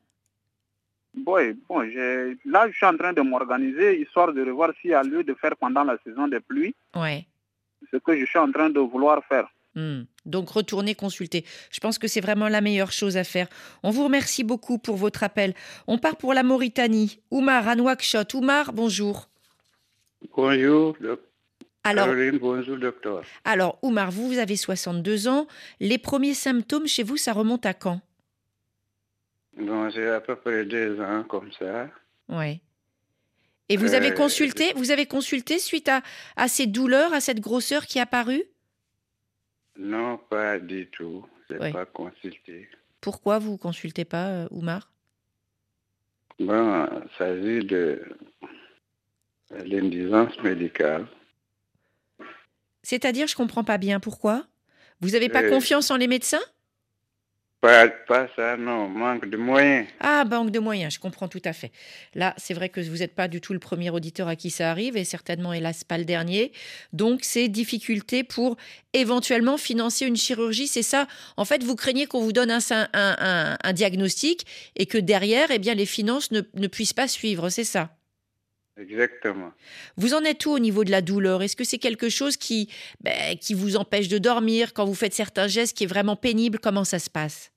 Bon, 1.15 1.37
bon 1.69 1.81
là, 2.45 2.67
je 2.69 2.73
suis 2.75 2.85
en 2.85 2.97
train 2.97 3.13
de 3.13 3.21
m'organiser 3.21 4.01
histoire 4.01 4.33
de 4.33 4.41
revoir 4.43 4.71
s'il 4.81 4.91
y 4.91 4.93
a 4.93 5.03
lieu 5.03 5.23
de 5.23 5.33
faire 5.35 5.55
pendant 5.57 5.83
la 5.83 5.97
saison 6.03 6.27
des 6.27 6.39
pluies 6.39 6.73
Ouais. 6.95 7.27
ce 7.91 7.97
que 7.97 8.17
je 8.17 8.25
suis 8.25 8.39
en 8.39 8.51
train 8.51 8.69
de 8.71 8.79
vouloir 8.79 9.23
faire. 9.25 9.47
Hmm. 9.75 10.03
Donc 10.25 10.49
retournez 10.51 10.93
consulter. 10.95 11.45
Je 11.71 11.79
pense 11.79 11.97
que 11.97 12.07
c'est 12.07 12.21
vraiment 12.21 12.47
la 12.47 12.61
meilleure 12.61 12.91
chose 12.91 13.17
à 13.17 13.23
faire. 13.23 13.47
On 13.81 13.89
vous 13.89 14.03
remercie 14.03 14.43
beaucoup 14.43 14.77
pour 14.77 14.97
votre 14.97 15.23
appel. 15.23 15.53
On 15.87 15.97
part 15.97 16.15
pour 16.17 16.33
la 16.35 16.43
Mauritanie. 16.43 17.19
Oumar 17.31 17.67
à 17.67 17.75
Nouakchott. 17.75 18.33
Oumar, 18.35 18.71
bonjour. 18.73 19.29
Bonjour, 20.35 20.95
Alors, 21.83 22.05
Caroline, 22.05 22.37
bonjour, 22.37 22.77
docteur. 22.77 23.23
alors 23.43 23.77
Oumar, 23.81 24.09
vous, 24.11 24.27
vous 24.27 24.37
avez 24.37 24.55
62 24.55 25.27
ans. 25.27 25.47
Les 25.79 25.97
premiers 25.97 26.33
symptômes 26.33 26.87
chez 26.87 27.03
vous, 27.03 27.17
ça 27.17 27.33
remonte 27.33 27.65
à 27.65 27.73
quand? 27.73 27.99
Donc, 29.57 29.91
j'ai 29.93 30.07
à 30.07 30.21
peu 30.21 30.35
près 30.35 30.65
deux 30.65 30.99
ans 31.01 31.23
comme 31.27 31.51
ça. 31.59 31.89
Ouais. 32.29 32.61
Et 33.69 33.77
vous 33.77 33.93
avez 33.93 34.11
Euh, 34.11 34.15
consulté, 34.15 34.73
vous 34.75 34.91
avez 34.91 35.05
consulté 35.05 35.59
suite 35.59 35.89
à, 35.89 36.01
à 36.35 36.47
ces 36.47 36.67
douleurs, 36.67 37.13
à 37.13 37.21
cette 37.21 37.39
grosseur 37.39 37.85
qui 37.85 37.97
est 37.97 38.01
apparue? 38.01 38.43
Non, 39.77 40.17
pas 40.29 40.59
du 40.59 40.87
tout. 40.87 41.25
Je 41.49 41.55
n'ai 41.55 41.71
pas 41.71 41.85
consulté. 41.85 42.69
Pourquoi 43.01 43.39
vous 43.39 43.57
consultez 43.57 44.05
pas, 44.05 44.29
euh, 44.29 44.47
Oumar? 44.51 44.91
Bon, 46.39 46.85
il 47.03 47.09
s'agit 47.17 47.65
de 47.65 48.01
l'indigence 49.65 50.37
médicale. 50.41 51.07
C'est-à-dire, 52.81 53.27
je 53.27 53.35
comprends 53.35 53.63
pas 53.63 53.77
bien. 53.77 53.99
Pourquoi? 53.99 54.45
Vous 55.01 55.09
n'avez 55.11 55.29
pas 55.29 55.43
Euh, 55.43 55.49
confiance 55.49 55.91
en 55.91 55.97
les 55.97 56.07
médecins? 56.07 56.41
Pas, 57.63 57.87
pas 57.87 58.27
ça, 58.35 58.57
non, 58.57 58.89
manque 58.89 59.25
de 59.29 59.37
moyens. 59.37 59.87
Ah, 60.01 60.25
banque 60.25 60.51
de 60.51 60.59
moyens, 60.59 60.95
je 60.95 60.99
comprends 60.99 61.29
tout 61.29 61.41
à 61.45 61.53
fait. 61.53 61.71
Là, 62.13 62.33
c'est 62.35 62.53
vrai 62.53 62.67
que 62.67 62.81
vous 62.81 62.97
n'êtes 62.97 63.15
pas 63.15 63.29
du 63.29 63.39
tout 63.39 63.53
le 63.53 63.59
premier 63.59 63.89
auditeur 63.89 64.27
à 64.27 64.35
qui 64.35 64.49
ça 64.49 64.69
arrive 64.69 64.97
et 64.97 65.05
certainement, 65.05 65.53
hélas, 65.53 65.85
pas 65.85 65.97
le 65.97 66.03
dernier. 66.03 66.51
Donc, 66.91 67.21
c'est 67.23 67.47
difficulté 67.47 68.25
pour 68.25 68.57
éventuellement 68.91 69.57
financer 69.57 70.05
une 70.05 70.17
chirurgie. 70.17 70.67
C'est 70.67 70.83
ça? 70.83 71.07
En 71.37 71.45
fait, 71.45 71.63
vous 71.63 71.77
craignez 71.77 72.05
qu'on 72.05 72.19
vous 72.19 72.33
donne 72.33 72.51
un, 72.51 72.59
un- 72.69 72.87
un- 72.93 73.57
un 73.63 73.71
diagnostic 73.73 74.45
et 74.75 74.85
que 74.85 74.97
derrière, 74.97 75.49
eh 75.49 75.57
bien, 75.57 75.73
les 75.73 75.85
finances 75.85 76.31
ne, 76.31 76.41
ne 76.55 76.67
puissent 76.67 76.91
pas 76.91 77.07
suivre. 77.07 77.47
C'est 77.47 77.63
ça? 77.63 77.95
Exactement. 78.77 79.53
Vous 79.95 80.13
en 80.13 80.23
êtes 80.25 80.45
où 80.45 80.51
au 80.51 80.59
niveau 80.59 80.83
de 80.83 80.91
la 80.91 81.01
douleur? 81.01 81.41
Est-ce 81.41 81.55
que 81.55 81.63
c'est 81.63 81.77
quelque 81.77 82.09
chose 82.09 82.35
qui, 82.35 82.67
ben, 82.99 83.37
qui 83.37 83.53
vous 83.53 83.77
empêche 83.77 84.09
de 84.09 84.17
dormir? 84.17 84.73
Quand 84.73 84.83
vous 84.83 84.95
faites 84.95 85.13
certains 85.13 85.47
gestes 85.47 85.77
qui 85.77 85.85
est 85.85 85.87
vraiment 85.87 86.17
pénible 86.17 86.59
Comment 86.59 86.83
ça 86.83 86.99
se 86.99 87.09
passe? 87.09 87.52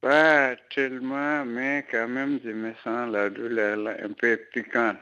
Pas 0.00 0.54
tellement, 0.74 1.44
mais 1.44 1.84
quand 1.90 2.08
même, 2.08 2.38
je 2.44 2.50
me 2.50 2.72
sens 2.84 3.10
la 3.10 3.30
douleur 3.30 3.76
là, 3.76 3.96
un 4.02 4.12
peu 4.12 4.38
piquante. 4.52 4.96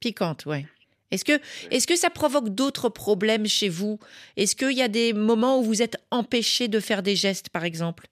Piquante, 0.00 0.46
ouais. 0.46 0.66
Est-ce 1.12 1.86
que, 1.86 1.96
ça 1.96 2.10
provoque 2.10 2.48
d'autres 2.48 2.88
problèmes 2.88 3.46
chez 3.46 3.68
vous? 3.68 3.98
Est-ce 4.36 4.56
qu'il 4.56 4.72
y 4.72 4.82
a 4.82 4.88
des 4.88 5.12
moments 5.12 5.60
où 5.60 5.62
vous 5.62 5.82
êtes 5.82 5.96
empêché 6.10 6.68
de 6.68 6.80
faire 6.80 7.02
des 7.02 7.16
gestes, 7.16 7.50
par 7.50 7.64
exemple? 7.64 8.06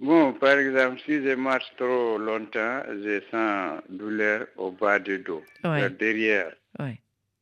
Bon, 0.00 0.32
par 0.32 0.58
exemple, 0.58 1.00
si 1.04 1.22
je 1.22 1.34
marche 1.34 1.70
trop 1.76 2.18
longtemps, 2.18 2.82
je 2.88 3.20
sens 3.30 3.80
douleur 3.90 4.46
au 4.56 4.70
bas 4.70 4.98
du 4.98 5.18
dos, 5.18 5.44
Ouais. 5.62 5.88
derrière. 5.90 6.52
Ouais. 6.78 6.98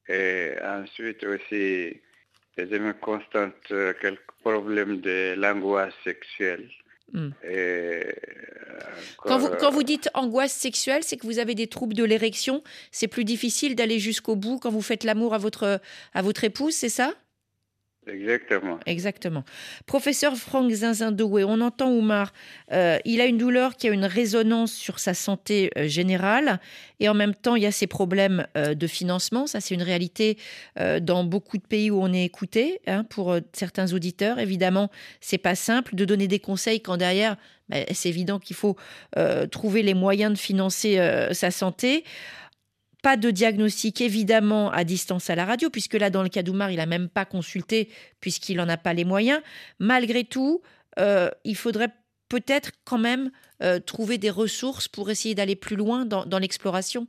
Et 0.08 0.54
ensuite 0.62 1.22
aussi, 1.24 2.00
je 2.58 2.76
me 2.76 2.92
constate 2.92 3.54
quelques 4.00 4.32
problèmes 4.42 5.00
de 5.00 5.34
l'angoisse 5.38 5.94
sexuelle. 6.04 6.68
Hmm. 7.12 7.30
Et 7.48 8.14
Quand 9.18 9.38
vous, 9.38 9.48
quand 9.60 9.70
vous 9.70 9.82
dites 9.82 10.08
angoisse 10.14 10.52
sexuelle, 10.52 11.02
c'est 11.04 11.16
que 11.16 11.26
vous 11.26 11.38
avez 11.38 11.54
des 11.54 11.66
troubles 11.66 11.94
de 11.94 12.04
l'érection. 12.04 12.62
C'est 12.90 13.08
plus 13.08 13.24
difficile 13.24 13.74
d'aller 13.76 13.98
jusqu'au 13.98 14.36
bout 14.36 14.58
quand 14.58 14.70
vous 14.70 14.82
faites 14.82 15.04
l'amour 15.04 15.34
à 15.34 15.38
votre, 15.38 15.80
à 16.14 16.22
votre 16.22 16.44
épouse, 16.44 16.74
c'est 16.74 16.88
ça? 16.88 17.14
Exactement. 18.08 18.80
Exactement. 18.84 19.44
Professeur 19.86 20.36
Franck 20.36 20.72
Zinzindoué, 20.72 21.44
on 21.44 21.60
entend 21.60 21.88
Oumar, 21.92 22.32
euh, 22.72 22.98
il 23.04 23.20
a 23.20 23.26
une 23.26 23.38
douleur 23.38 23.76
qui 23.76 23.88
a 23.88 23.92
une 23.92 24.04
résonance 24.04 24.72
sur 24.72 24.98
sa 24.98 25.14
santé 25.14 25.70
euh, 25.78 25.86
générale 25.86 26.58
et 26.98 27.08
en 27.08 27.14
même 27.14 27.32
temps 27.32 27.54
il 27.54 27.62
y 27.62 27.66
a 27.66 27.70
ces 27.70 27.86
problèmes 27.86 28.44
euh, 28.56 28.74
de 28.74 28.86
financement. 28.88 29.46
Ça 29.46 29.60
c'est 29.60 29.74
une 29.74 29.82
réalité 29.82 30.36
dans 31.00 31.22
beaucoup 31.24 31.58
de 31.58 31.62
pays 31.62 31.90
où 31.90 32.00
on 32.02 32.12
est 32.12 32.24
écouté. 32.24 32.80
hein, 32.86 33.04
pour 33.04 33.36
certains 33.52 33.92
auditeurs, 33.92 34.38
évidemment, 34.38 34.90
c'est 35.20 35.38
pas 35.38 35.54
simple 35.54 35.94
de 35.94 36.04
donner 36.04 36.26
des 36.26 36.40
conseils 36.40 36.80
quand 36.80 36.96
derrière, 36.96 37.36
ben, 37.68 37.84
c'est 37.92 38.08
évident 38.08 38.38
qu'il 38.38 38.56
faut 38.56 38.76
trouver 39.50 39.82
les 39.82 39.94
moyens 39.94 40.32
de 40.32 40.38
financer 40.38 40.98
sa 41.32 41.50
santé. 41.50 42.04
Pas 43.02 43.16
de 43.16 43.30
diagnostic 43.30 44.00
évidemment 44.00 44.70
à 44.70 44.84
distance 44.84 45.28
à 45.28 45.34
la 45.34 45.44
radio, 45.44 45.70
puisque 45.70 45.94
là, 45.94 46.08
dans 46.08 46.22
le 46.22 46.28
cas 46.28 46.42
d'Oumar, 46.42 46.70
il 46.70 46.76
n'a 46.76 46.86
même 46.86 47.08
pas 47.08 47.24
consulté, 47.24 47.88
puisqu'il 48.20 48.56
n'en 48.56 48.68
a 48.68 48.76
pas 48.76 48.94
les 48.94 49.04
moyens. 49.04 49.42
Malgré 49.80 50.24
tout, 50.24 50.62
euh, 50.98 51.28
il 51.44 51.56
faudrait 51.56 51.92
peut-être 52.28 52.70
quand 52.84 52.98
même 52.98 53.30
euh, 53.62 53.80
trouver 53.80 54.18
des 54.18 54.30
ressources 54.30 54.88
pour 54.88 55.10
essayer 55.10 55.34
d'aller 55.34 55.56
plus 55.56 55.76
loin 55.76 56.06
dans, 56.06 56.24
dans 56.24 56.38
l'exploration. 56.38 57.08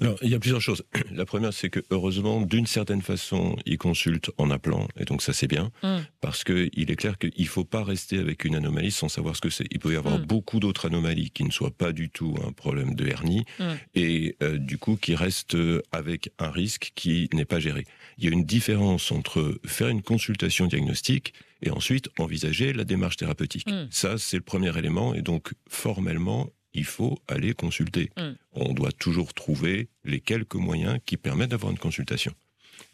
Alors, 0.00 0.16
il 0.22 0.30
y 0.30 0.34
a 0.34 0.38
plusieurs 0.40 0.60
choses. 0.60 0.82
La 1.12 1.24
première, 1.26 1.52
c'est 1.52 1.70
que 1.70 1.80
heureusement, 1.90 2.40
d'une 2.42 2.66
certaine 2.66 3.02
façon, 3.02 3.56
il 3.66 3.78
consulte 3.78 4.30
en 4.38 4.50
appelant, 4.50 4.88
et 4.98 5.04
donc 5.04 5.22
ça 5.22 5.32
c'est 5.32 5.46
bien, 5.46 5.70
Mm. 5.82 5.98
parce 6.20 6.44
que 6.44 6.68
il 6.72 6.90
est 6.90 6.96
clair 6.96 7.18
qu'il 7.18 7.32
ne 7.38 7.44
faut 7.44 7.64
pas 7.64 7.84
rester 7.84 8.18
avec 8.18 8.44
une 8.44 8.54
anomalie 8.54 8.90
sans 8.90 9.08
savoir 9.08 9.36
ce 9.36 9.40
que 9.40 9.50
c'est. 9.50 9.66
Il 9.70 9.78
peut 9.78 9.92
y 9.92 9.96
avoir 9.96 10.18
Mm. 10.18 10.24
beaucoup 10.26 10.60
d'autres 10.60 10.86
anomalies 10.86 11.30
qui 11.30 11.44
ne 11.44 11.50
soient 11.50 11.70
pas 11.70 11.92
du 11.92 12.08
tout 12.10 12.34
un 12.46 12.52
problème 12.52 12.94
de 12.94 13.06
hernie, 13.06 13.44
Mm. 13.58 13.64
et 13.94 14.36
euh, 14.42 14.58
du 14.58 14.78
coup 14.78 14.96
qui 14.96 15.14
restent 15.14 15.54
euh, 15.54 15.82
avec 15.92 16.30
un 16.38 16.50
risque 16.50 16.92
qui 16.94 17.28
n'est 17.32 17.44
pas 17.44 17.60
géré. 17.60 17.84
Il 18.18 18.24
y 18.24 18.28
a 18.28 18.30
une 18.32 18.44
différence 18.44 19.12
entre 19.12 19.58
faire 19.66 19.88
une 19.88 20.02
consultation 20.02 20.66
diagnostique 20.66 21.32
et 21.62 21.70
ensuite 21.70 22.08
envisager 22.18 22.72
la 22.72 22.84
démarche 22.84 23.16
thérapeutique. 23.18 23.68
Ça, 23.90 24.16
c'est 24.18 24.36
le 24.38 24.42
premier 24.42 24.76
élément, 24.78 25.14
et 25.14 25.20
donc 25.22 25.52
formellement, 25.68 26.48
il 26.74 26.84
faut 26.84 27.18
aller 27.28 27.54
consulter. 27.54 28.10
Mm. 28.16 28.30
On 28.52 28.72
doit 28.72 28.92
toujours 28.92 29.34
trouver 29.34 29.88
les 30.04 30.20
quelques 30.20 30.54
moyens 30.54 30.98
qui 31.04 31.16
permettent 31.16 31.50
d'avoir 31.50 31.72
une 31.72 31.78
consultation. 31.78 32.32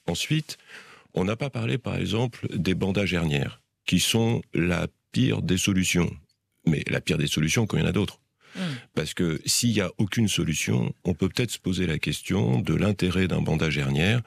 Ensuite, 0.07 0.59
on 1.15 1.25
n'a 1.25 1.37
pas 1.37 1.51
parlé, 1.51 1.79
par 1.79 1.97
exemple, 1.97 2.47
des 2.57 2.75
bandages 2.75 3.15
hernières, 3.15 3.61
qui 3.87 4.01
sont 4.01 4.43
la 4.55 4.87
pire 5.13 5.43
des 5.43 5.59
solutions. 5.59 6.11
Mais 6.67 6.83
la 6.89 7.01
pire 7.01 7.19
des 7.19 7.27
solutions 7.27 7.67
quand 7.67 7.77
il 7.77 7.81
y 7.81 7.87
en 7.87 7.89
a 7.89 7.93
d'autres. 7.93 8.21
Mm. 8.57 8.61
Parce 8.95 9.15
que 9.15 9.41
s'il 9.47 9.73
n'y 9.73 9.81
a 9.81 9.91
aucune 9.99 10.29
solution, 10.29 10.95
on 11.05 11.15
peut 11.15 11.29
peut-être 11.29 11.51
se 11.51 11.59
poser 11.59 11.87
la 11.87 11.99
question 11.99 12.61
de 12.61 12.75
l'intérêt 12.75 13.29
d'un 13.29 13.43
bandage 13.43 13.79
hernière. 13.79 14.23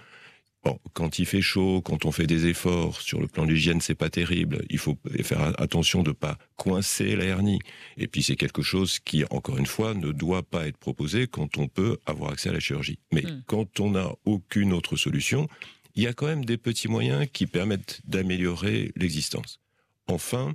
Bon, 0.64 0.78
quand 0.94 1.20
il 1.20 1.26
fait 1.26 1.42
chaud, 1.42 1.82
quand 1.82 2.04
on 2.06 2.12
fait 2.12 2.28
des 2.28 2.48
efforts 2.48 3.02
sur 3.02 3.22
le 3.22 3.28
plan 3.28 3.46
de 3.46 3.52
l'hygiène, 3.52 3.80
c'est 3.80 3.96
pas 3.96 4.10
terrible. 4.10 4.66
Il 4.70 4.78
faut 4.78 4.98
faire 5.24 5.54
attention 5.62 6.04
de 6.04 6.12
pas 6.12 6.38
coincer 6.58 7.16
la 7.16 7.24
hernie. 7.24 7.60
Et 7.96 8.08
puis 8.08 8.24
c'est 8.24 8.36
quelque 8.36 8.62
chose 8.62 9.00
qui, 9.00 9.24
encore 9.30 9.58
une 9.58 9.66
fois, 9.66 9.94
ne 9.94 10.12
doit 10.12 10.44
pas 10.44 10.68
être 10.68 10.78
proposé 10.78 11.28
quand 11.28 11.58
on 11.58 11.70
peut 11.70 11.98
avoir 12.06 12.32
accès 12.32 12.50
à 12.50 12.54
la 12.54 12.60
chirurgie. 12.60 13.00
Mais 13.14 13.22
Mm. 13.22 13.44
quand 13.48 13.80
on 13.80 13.92
n'a 13.92 14.10
aucune 14.26 14.74
autre 14.74 14.98
solution, 14.98 15.48
il 15.96 16.04
y 16.04 16.08
a 16.08 16.14
quand 16.14 16.28
même 16.28 16.44
des 16.44 16.58
petits 16.58 16.90
moyens 16.90 17.28
qui 17.32 17.46
permettent 17.48 18.02
d'améliorer 18.06 18.92
l'existence. 18.98 19.60
Enfin, 20.08 20.54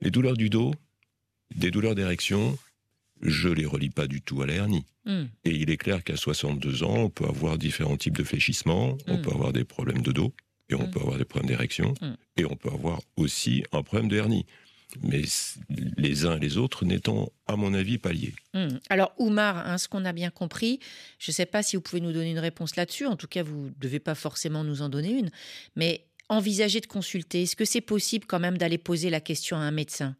les 0.00 0.10
douleurs 0.10 0.36
du 0.38 0.48
dos, 0.48 0.72
des 1.54 1.70
douleurs 1.70 1.94
d'érection, 1.94 2.58
je 3.22 3.48
les 3.48 3.66
relie 3.66 3.90
pas 3.90 4.06
du 4.06 4.20
tout 4.20 4.42
à 4.42 4.46
la 4.46 4.54
hernie. 4.54 4.84
Mm. 5.04 5.24
Et 5.44 5.50
il 5.50 5.70
est 5.70 5.76
clair 5.76 6.02
qu'à 6.04 6.16
62 6.16 6.82
ans, 6.82 6.96
on 6.96 7.10
peut 7.10 7.24
avoir 7.26 7.58
différents 7.58 7.96
types 7.96 8.16
de 8.16 8.24
fléchissements, 8.24 8.96
on 9.06 9.18
Mm. 9.18 9.22
peut 9.22 9.30
avoir 9.30 9.52
des 9.52 9.64
problèmes 9.64 10.02
de 10.02 10.12
dos, 10.12 10.34
et 10.68 10.74
on 10.74 10.86
Mm. 10.86 10.90
peut 10.90 11.00
avoir 11.00 11.18
des 11.18 11.24
problèmes 11.24 11.48
d'érection, 11.48 11.94
et 12.36 12.44
on 12.44 12.56
peut 12.56 12.70
avoir 12.70 13.00
aussi 13.16 13.62
un 13.72 13.82
problème 13.82 14.08
de 14.08 14.16
hernie. 14.16 14.46
Mais 15.02 15.22
les 15.96 16.26
uns 16.26 16.36
et 16.36 16.40
les 16.40 16.58
autres 16.58 16.84
n'étant, 16.84 17.32
à 17.46 17.56
mon 17.56 17.74
avis, 17.74 17.98
pas 17.98 18.12
liés. 18.12 18.34
Hmm. 18.54 18.68
Alors, 18.88 19.12
Oumar, 19.18 19.58
hein, 19.66 19.78
ce 19.78 19.88
qu'on 19.88 20.04
a 20.04 20.12
bien 20.12 20.30
compris, 20.30 20.78
je 21.18 21.32
ne 21.32 21.34
sais 21.34 21.44
pas 21.44 21.62
si 21.64 21.74
vous 21.76 21.82
pouvez 21.82 22.00
nous 22.00 22.12
donner 22.12 22.30
une 22.30 22.38
réponse 22.38 22.76
là-dessus. 22.76 23.04
En 23.04 23.16
tout 23.16 23.26
cas, 23.26 23.42
vous 23.42 23.64
ne 23.66 23.70
devez 23.80 23.98
pas 23.98 24.14
forcément 24.14 24.62
nous 24.62 24.82
en 24.82 24.88
donner 24.88 25.10
une. 25.10 25.30
Mais 25.74 26.06
envisager 26.28 26.80
de 26.80 26.86
consulter, 26.86 27.42
est-ce 27.42 27.56
que 27.56 27.64
c'est 27.64 27.80
possible 27.80 28.26
quand 28.26 28.38
même 28.38 28.58
d'aller 28.58 28.78
poser 28.78 29.10
la 29.10 29.20
question 29.20 29.56
à 29.56 29.60
un 29.60 29.72
médecin? 29.72 30.16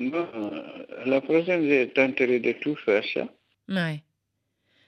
Bon, 0.00 0.26
euh, 0.34 0.62
la 1.06 1.20
prochaine, 1.20 1.68
j'ai 1.68 1.88
tenté 1.90 2.38
de 2.40 2.52
tout 2.52 2.74
faire 2.76 3.04
ça. 3.14 3.28
Ouais. 3.68 4.02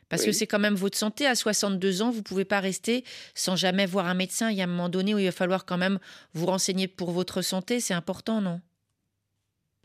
Parce 0.09 0.25
que 0.27 0.33
c'est 0.33 0.46
quand 0.46 0.59
même 0.59 0.75
votre 0.75 0.98
santé. 0.98 1.27
À 1.27 1.35
62 1.35 2.03
ans, 2.03 2.11
vous 2.11 2.18
ne 2.18 2.22
pouvez 2.22 2.44
pas 2.44 2.61
rester 2.61 3.03
sans 3.35 3.57
jamais 3.57 3.87
voir 3.87 4.07
un 4.07 4.14
médecin. 4.14 4.51
Il 4.51 4.57
y 4.59 4.61
a 4.61 4.64
un 4.64 4.66
moment 4.66 4.88
donné 4.90 5.14
où 5.14 5.18
il 5.18 5.25
va 5.25 5.33
falloir 5.33 5.64
quand 5.64 5.79
même 5.79 5.98
vous 6.35 6.44
renseigner 6.46 6.87
pour 6.88 7.12
votre 7.12 7.40
santé. 7.40 7.81
C'est 7.81 7.94
important, 7.94 8.40
non? 8.42 8.61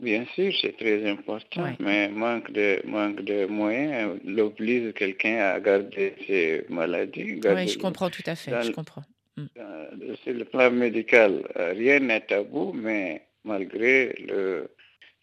Bien 0.00 0.26
sûr, 0.34 0.52
c'est 0.60 0.76
très 0.76 1.08
important, 1.10 1.62
Ouais. 1.62 1.76
mais 1.80 2.08
manque 2.08 2.52
de, 2.52 2.80
manque 2.84 3.22
de 3.22 3.46
moyens 3.46 4.18
l'oblige 4.24 4.92
quelqu'un 4.94 5.38
à 5.38 5.60
garder 5.60 6.14
ses 6.26 6.64
maladies. 6.68 7.40
Oui, 7.44 7.66
je 7.68 7.78
comprends 7.78 8.08
tout 8.10 8.22
à 8.26 8.36
fait. 8.36 8.50
dans 8.52 8.62
Je 8.62 8.68
le- 8.68 8.74
comprends. 8.74 9.02
dans- 9.36 10.16
Sur 10.24 10.34
le 10.34 10.44
plan 10.44 10.70
médical, 10.70 11.42
euh, 11.56 11.72
rien 11.72 12.00
n'est 12.00 12.20
tabou, 12.20 12.72
mais 12.74 13.26
malgré 13.44 14.14
la 14.28 14.62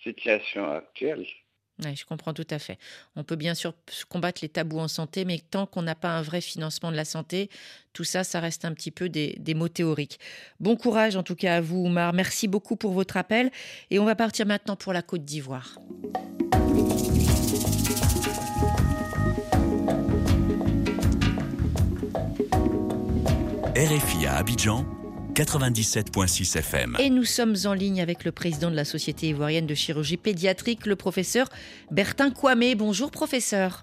situation 0.05 0.71
actuelle, 0.71 1.25
Oui, 1.83 1.95
je 1.95 2.05
comprends 2.05 2.33
tout 2.33 2.47
à 2.49 2.59
fait. 2.59 2.77
On 3.15 3.23
peut 3.23 3.35
bien 3.35 3.53
sûr 3.53 3.73
combattre 4.07 4.39
les 4.41 4.49
tabous 4.49 4.79
en 4.79 4.87
santé, 4.87 5.25
mais 5.25 5.39
tant 5.39 5.65
qu'on 5.65 5.81
n'a 5.81 5.95
pas 5.95 6.09
un 6.09 6.21
vrai 6.21 6.39
financement 6.39 6.91
de 6.91 6.95
la 6.95 7.03
santé, 7.03 7.49
tout 7.91 8.05
ça, 8.05 8.23
ça 8.23 8.39
reste 8.39 8.63
un 8.63 8.73
petit 8.73 8.91
peu 8.91 9.09
des, 9.09 9.35
des 9.39 9.53
mots 9.53 9.67
théoriques. 9.67 10.19
Bon 10.59 10.77
courage 10.77 11.15
en 11.15 11.23
tout 11.23 11.35
cas 11.35 11.57
à 11.57 11.61
vous, 11.61 11.77
Oumar. 11.85 12.13
Merci 12.13 12.47
beaucoup 12.47 12.75
pour 12.77 12.93
votre 12.93 13.17
appel. 13.17 13.51
Et 13.89 13.99
on 13.99 14.05
va 14.05 14.15
partir 14.15 14.45
maintenant 14.45 14.75
pour 14.77 14.93
la 14.93 15.01
Côte 15.01 15.25
d'Ivoire. 15.25 15.77
RFI 23.75 24.25
à 24.25 24.37
Abidjan, 24.37 24.85
97.6 25.35 26.57
FM. 26.59 26.95
Et 26.97 27.09
nous 27.09 27.25
sommes 27.25 27.55
en 27.65 27.73
ligne 27.73 28.01
avec 28.01 28.23
le 28.23 28.31
président 28.31 28.71
de 28.71 28.75
la 28.75 28.85
Société 28.85 29.27
ivoirienne 29.27 29.67
de 29.67 29.75
chirurgie 29.75 30.15
pédiatrique, 30.15 30.85
le 30.85 30.95
professeur 30.95 31.49
Bertin 31.91 32.31
Kwame. 32.31 32.73
Bonjour 32.77 33.11
professeur. 33.11 33.81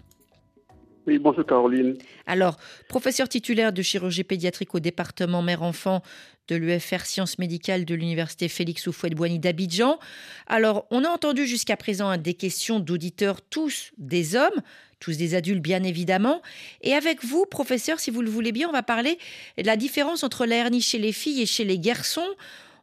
Oui, 1.07 1.19
bonjour 1.19 1.45
Caroline. 1.45 1.99
Alors, 2.27 2.57
professeur 2.89 3.29
titulaire 3.29 3.75
de 3.75 3.83
chirurgie 3.83 4.25
pédiatrique 4.25 4.75
au 4.75 4.81
département 4.81 5.43
mère-enfant 5.43 6.01
de 6.49 6.57
l'UFR 6.57 7.05
Sciences 7.05 7.39
médicales 7.39 7.85
de 7.85 7.95
l'Université 7.95 8.49
Félix 8.49 8.87
Houphouët-Boigny 8.87 9.39
d'Abidjan. 9.39 9.99
Alors, 10.47 10.87
on 10.91 11.05
a 11.05 11.09
entendu 11.09 11.47
jusqu'à 11.47 11.77
présent 11.77 12.09
hein, 12.09 12.17
des 12.17 12.35
questions 12.35 12.81
d'auditeurs, 12.81 13.43
tous 13.43 13.93
des 13.99 14.37
hommes, 14.37 14.63
tous 15.03 15.19
des 15.19 15.35
adultes 15.35 15.61
bien 15.61 15.83
évidemment. 15.83 16.41
Et 16.81 16.95
avec 16.95 17.25
vous, 17.25 17.45
professeur, 17.45 17.99
si 17.99 18.11
vous 18.11 18.23
le 18.23 18.31
voulez 18.31 18.53
bien, 18.53 18.69
on 18.69 18.73
va 18.73 18.85
parler 18.85 19.19
de 19.59 19.67
la 19.67 19.77
différence 19.77 20.23
entre 20.23 20.47
la 20.47 20.57
hernie 20.57 20.81
chez 20.81 20.99
les 20.99 21.13
filles 21.13 21.43
et 21.43 21.47
chez 21.47 21.65
les 21.65 21.79
garçons. 21.79 22.31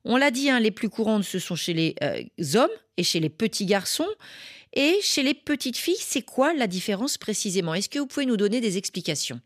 On 0.03 0.17
l'a 0.17 0.29
dit, 0.29 0.49
hein, 0.49 0.59
les 0.59 0.71
plus 0.71 0.89
courantes, 0.89 1.23
ce 1.23 1.39
sont 1.39 1.55
chez 1.55 1.73
les 1.73 1.95
euh, 2.03 2.21
hommes 2.55 2.77
et 2.97 3.03
chez 3.03 3.21
les 3.21 3.29
petits 3.29 3.65
garçons. 3.65 4.07
Et 4.73 4.97
chez 5.01 5.23
les 5.23 5.33
petites 5.33 5.77
filles, 5.77 5.97
c'est 5.97 6.21
quoi 6.21 6.53
la 6.53 6.67
différence 6.67 7.17
précisément? 7.17 7.73
Est-ce 7.73 7.89
que 7.89 7.99
vous 7.99 8.07
pouvez 8.07 8.25
nous 8.25 8.37
donner 8.37 8.59
des 8.61 8.77
explications? 8.77 9.39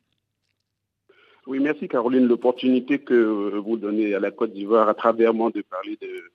Oui, 1.46 1.60
merci 1.60 1.88
Caroline, 1.88 2.26
l'opportunité 2.26 3.00
que 3.00 3.14
euh, 3.14 3.60
vous 3.60 3.78
donnez 3.78 4.16
à 4.16 4.20
la 4.20 4.32
Côte 4.32 4.54
d'Ivoire 4.54 4.90
à 4.90 4.94
travers 4.96 5.34
moi 5.34 5.52
de 5.52 5.62
parler 5.62 5.98
de, 6.02 6.32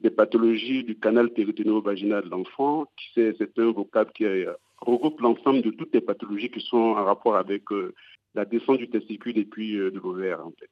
des 0.00 0.10
pathologies 0.10 0.82
du 0.82 0.98
canal 0.98 1.30
péritonéo-vaginal 1.30 2.24
de 2.24 2.30
l'enfant. 2.30 2.86
C'est 3.14 3.58
un 3.58 3.70
vocable 3.70 4.10
qui 4.14 4.24
euh, 4.24 4.52
regroupe 4.78 5.20
l'ensemble 5.20 5.62
de 5.62 5.70
toutes 5.70 5.94
les 5.94 6.00
pathologies 6.00 6.50
qui 6.50 6.60
sont 6.60 6.76
en 6.76 7.04
rapport 7.04 7.36
avec 7.36 7.70
euh, 7.72 7.94
la 8.34 8.44
descente 8.44 8.78
du 8.78 8.88
testicule 8.88 9.38
et 9.38 9.44
puis 9.44 9.76
euh, 9.76 9.90
de 9.90 9.98
l'ovaire 9.98 10.44
en 10.46 10.52
fait. 10.58 10.70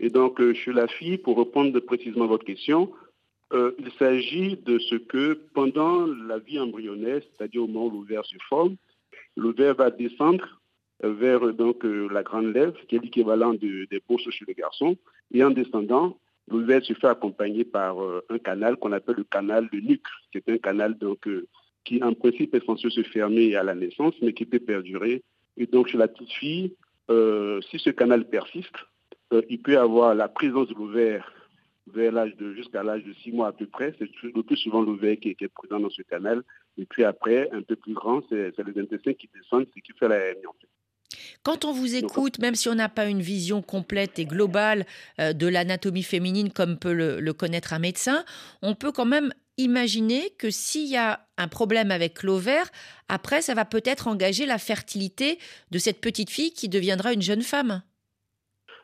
Et 0.00 0.10
donc, 0.10 0.40
euh, 0.40 0.54
chez 0.54 0.72
la 0.72 0.86
fille, 0.86 1.18
pour 1.18 1.38
répondre 1.38 1.78
précisément 1.80 2.24
à 2.24 2.28
votre 2.28 2.44
question, 2.44 2.92
il 3.50 3.90
s'agit 3.98 4.58
de 4.58 4.78
ce 4.78 4.96
que 4.96 5.32
pendant 5.54 6.06
la 6.06 6.38
vie 6.38 6.60
embryonnaire, 6.60 7.22
c'est-à-dire 7.22 7.62
au 7.64 7.66
moment 7.66 7.86
où 7.86 8.02
l'ovaire 8.02 8.22
se 8.26 8.36
forme, 8.46 8.76
l'ovaire 9.36 9.74
va 9.74 9.90
descendre 9.90 10.60
vers 11.02 11.40
donc 11.54 11.82
la 11.84 12.22
grande 12.22 12.52
lèvre, 12.52 12.78
qui 12.86 12.96
est 12.96 12.98
l'équivalent 12.98 13.54
de- 13.54 13.86
des 13.90 14.02
bourses 14.06 14.28
chez 14.28 14.44
le 14.46 14.52
garçon, 14.52 14.98
et 15.32 15.42
en 15.42 15.50
descendant, 15.50 16.18
l'ovaire 16.46 16.84
se 16.84 16.92
fait 16.92 17.06
accompagner 17.06 17.64
par 17.64 17.96
un 18.28 18.38
canal 18.38 18.76
qu'on 18.76 18.92
appelle 18.92 19.16
le 19.16 19.24
canal 19.24 19.66
de 19.72 19.80
nuque. 19.80 20.06
C'est 20.34 20.46
un 20.50 20.58
canal 20.58 20.98
donc 20.98 21.26
qui 21.88 22.02
en 22.02 22.12
principe 22.12 22.54
est 22.54 22.64
censé 22.66 22.90
se 22.90 23.02
fermer 23.02 23.56
à 23.56 23.62
la 23.62 23.74
naissance, 23.74 24.14
mais 24.20 24.34
qui 24.34 24.44
peut 24.44 24.60
perdurer 24.60 25.22
Et 25.56 25.66
donc, 25.66 25.88
chez 25.88 25.96
la 25.96 26.06
petite 26.06 26.32
fille, 26.32 26.74
euh, 27.10 27.60
si 27.70 27.78
ce 27.78 27.88
canal 27.88 28.28
persiste, 28.28 28.76
euh, 29.32 29.40
il 29.48 29.62
peut 29.62 29.78
avoir 29.78 30.14
la 30.14 30.28
présence 30.28 30.68
de 30.68 30.74
l'ovaire 30.74 31.32
vers 31.86 32.12
l'âge 32.12 32.36
de 32.36 32.52
jusqu'à 32.52 32.82
l'âge 32.82 33.04
de 33.04 33.14
6 33.14 33.32
mois 33.32 33.48
à 33.48 33.52
peu 33.52 33.66
près. 33.66 33.94
C'est 33.98 34.08
le 34.22 34.42
plus 34.42 34.56
souvent 34.58 34.82
l'ovaire 34.82 35.16
qui, 35.18 35.34
qui, 35.34 35.44
est 35.44 35.48
présent 35.48 35.80
dans 35.80 35.88
ce 35.88 36.02
canal. 36.02 36.42
Et 36.76 36.84
puis 36.84 37.04
après, 37.04 37.48
un 37.52 37.62
peu 37.62 37.76
plus 37.76 37.94
grand, 37.94 38.20
c'est 38.28 38.52
les 38.58 38.82
intestins 38.82 39.14
qui 39.14 39.30
descendent, 39.34 39.66
ce 39.74 39.80
qui 39.80 39.92
fait 39.98 40.08
la 40.08 40.16
hernie. 40.16 40.42
Quand 41.42 41.64
on 41.64 41.72
vous 41.72 41.94
écoute, 41.94 42.38
même 42.38 42.54
si 42.54 42.68
on 42.68 42.74
n'a 42.74 42.90
pas 42.90 43.06
une 43.06 43.22
vision 43.22 43.62
complète 43.62 44.18
et 44.18 44.26
globale 44.26 44.84
euh, 45.18 45.32
de 45.32 45.46
l'anatomie 45.46 46.02
féminine 46.02 46.52
comme 46.52 46.78
peut 46.78 46.92
le, 46.92 47.20
le, 47.20 47.32
connaître 47.32 47.72
un 47.72 47.78
médecin, 47.78 48.24
on 48.60 48.74
peut 48.74 48.92
quand 48.92 49.06
même 49.06 49.32
imaginer 49.58 50.30
que 50.38 50.50
s'il 50.50 50.88
y 50.88 50.96
a 50.96 51.20
un 51.36 51.48
problème 51.48 51.90
avec 51.90 52.22
l'ovaire, 52.22 52.70
après, 53.08 53.42
ça 53.42 53.54
va 53.54 53.64
peut-être 53.64 54.08
engager 54.08 54.46
la 54.46 54.58
fertilité 54.58 55.38
de 55.70 55.78
cette 55.78 56.00
petite 56.00 56.30
fille 56.30 56.52
qui 56.52 56.68
deviendra 56.68 57.12
une 57.12 57.22
jeune 57.22 57.42
femme. 57.42 57.82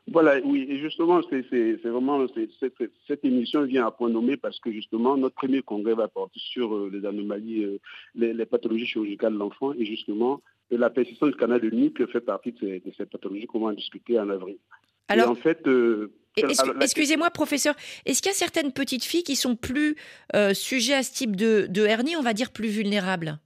Voilà, 0.07 0.39
oui, 0.45 0.66
et 0.68 0.79
justement, 0.79 1.22
c'est 1.31 1.77
vraiment 1.83 2.27
cette, 2.61 2.75
cette, 3.07 3.25
émission 3.25 3.62
vient 3.62 3.87
à 3.87 3.91
point 3.91 4.11
nommé 4.11 4.37
parce 4.37 4.61
que 4.61 4.70
justement, 4.70 5.16
notre 5.16 5.35
premier 5.35 5.62
congrès 5.62 5.95
va 5.95 6.09
porter 6.09 6.39
sur 6.41 6.75
euh, 6.75 6.91
les 6.93 7.07
anomalies, 7.07 7.64
euh, 7.64 7.79
les, 8.14 8.35
les, 8.35 8.45
pathologies 8.45 8.85
chirurgicales 8.85 9.33
de 9.33 9.39
l'enfant 9.39 9.72
et 9.72 9.87
justement, 9.87 10.43
la 10.70 10.91
persistance 10.91 11.31
du 11.31 11.37
canal 11.37 11.61
de 11.61 11.70
nuque 11.70 12.05
fait 12.11 12.20
partie 12.20 12.53
de 12.53 12.59
ces, 12.59 12.81
de 12.81 12.93
ces 12.97 13.07
pathologies 13.07 13.47
qu'on 13.47 13.61
va 13.61 13.68
en 13.68 13.72
discuter 13.72 14.20
en 14.20 14.29
avril. 14.29 14.59
Alors, 15.09 15.27
et 15.27 15.31
en 15.31 15.35
fait, 15.35 15.66
euh, 15.66 16.12
Excusez-moi, 16.37 17.30
professeur, 17.30 17.74
est-ce 18.07 18.22
qu'il 18.22 18.30
y 18.30 18.35
a 18.35 18.37
certaines 18.37 18.72
petites 18.72 19.05
filles 19.05 19.22
qui 19.22 19.37
sont 19.37 19.57
plus 19.57 19.97
euh, 20.35 20.55
sujets 20.55 20.95
à 20.95 21.03
ce 21.03 21.12
type 21.12 21.37
de, 21.37 21.66
de, 21.68 21.85
hernie, 21.85 22.16
on 22.16 22.22
va 22.22 22.32
dire 22.32 22.51
plus 22.51 22.68
vulnérables? 22.68 23.39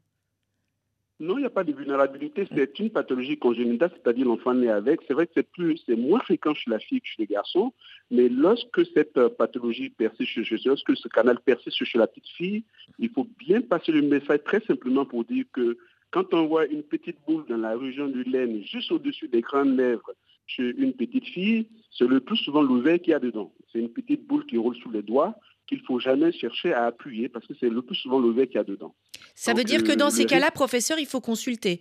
Non, 1.20 1.36
il 1.36 1.41
n'y 1.41 1.47
a 1.47 1.51
pas 1.51 1.64
de 1.64 1.72
vulnérabilité. 1.72 2.47
C'est 2.55 2.78
une 2.78 2.91
pathologie 2.91 3.36
congénitale, 3.36 3.91
c'est-à-dire 3.93 4.24
l'enfant 4.24 4.55
né 4.55 4.70
avec. 4.70 5.01
C'est 5.09 5.14
vrai 5.14 5.26
que 5.26 5.32
c'est 5.34 5.51
plus, 5.51 5.76
c'est 5.84 5.97
moins 5.97 6.20
fréquent 6.20 6.55
chez 6.55 6.70
la 6.70 6.78
fille 6.78 7.01
que 7.01 7.09
chez 7.09 7.22
les 7.22 7.26
garçons, 7.26 7.72
mais 8.12 8.28
lorsque 8.28 8.86
cette 8.95 9.18
pathologie 9.30 9.91
persiste 9.91 10.45
chez, 10.45 10.57
lorsque 10.64 10.97
ce 10.97 11.09
canal 11.09 11.41
persiste 11.41 11.84
chez 11.84 11.99
la 11.99 12.07
petite 12.07 12.28
fille, 12.28 12.62
il 13.01 13.11
faut 13.11 13.26
bien 13.36 13.61
passer 13.61 13.91
le 13.91 14.03
message 14.03 14.45
très 14.45 14.61
simplement 14.61 15.05
pour 15.05 15.24
dire 15.24 15.45
que 15.53 15.76
quand 16.12 16.32
on 16.32 16.47
voit 16.47 16.66
une 16.66 16.84
petite 16.84 17.18
boule 17.26 17.45
dans 17.49 17.57
la 17.57 17.76
région 17.76 18.07
du 18.07 18.22
laine, 18.22 18.62
juste 18.62 18.93
au-dessus 18.93 19.26
des 19.26 19.41
grandes 19.41 19.76
lèvres, 19.76 20.12
chez 20.49 20.74
une 20.76 20.94
petite 20.94 21.26
fille, 21.26 21.68
c'est 21.96 22.09
le 22.09 22.20
plus 22.20 22.36
souvent 22.36 22.62
l'ovaire 22.62 22.99
qu'il 22.99 23.11
y 23.11 23.14
a 23.14 23.20
dedans. 23.20 23.53
C'est 23.70 23.78
une 23.78 23.92
petite 23.92 24.26
boule 24.26 24.46
qui 24.46 24.57
roule 24.57 24.76
sous 24.76 24.90
les 24.90 25.03
doigts 25.03 25.34
qu'il 25.66 25.78
ne 25.78 25.84
faut 25.84 26.01
jamais 26.01 26.32
chercher 26.32 26.72
à 26.72 26.86
appuyer 26.86 27.28
parce 27.28 27.46
que 27.46 27.53
c'est 27.61 27.68
le 27.68 27.82
plus 27.82 27.94
souvent 27.94 28.18
l'ovaire 28.18 28.46
qu'il 28.46 28.57
y 28.57 28.59
a 28.59 28.64
dedans. 28.64 28.94
Ça 29.34 29.53
Donc, 29.53 29.59
veut 29.59 29.64
dire 29.64 29.84
que 29.84 29.92
dans 29.92 30.11
ces 30.11 30.24
cas-là, 30.24 30.51
professeur, 30.51 30.99
il 30.99 31.07
faut 31.07 31.20
consulter 31.20 31.80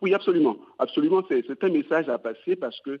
Oui, 0.00 0.14
absolument. 0.14 0.56
Absolument, 0.78 1.22
c'est 1.28 1.64
un 1.64 1.68
message 1.68 2.08
à 2.08 2.18
passer 2.18 2.54
parce 2.54 2.80
que 2.80 3.00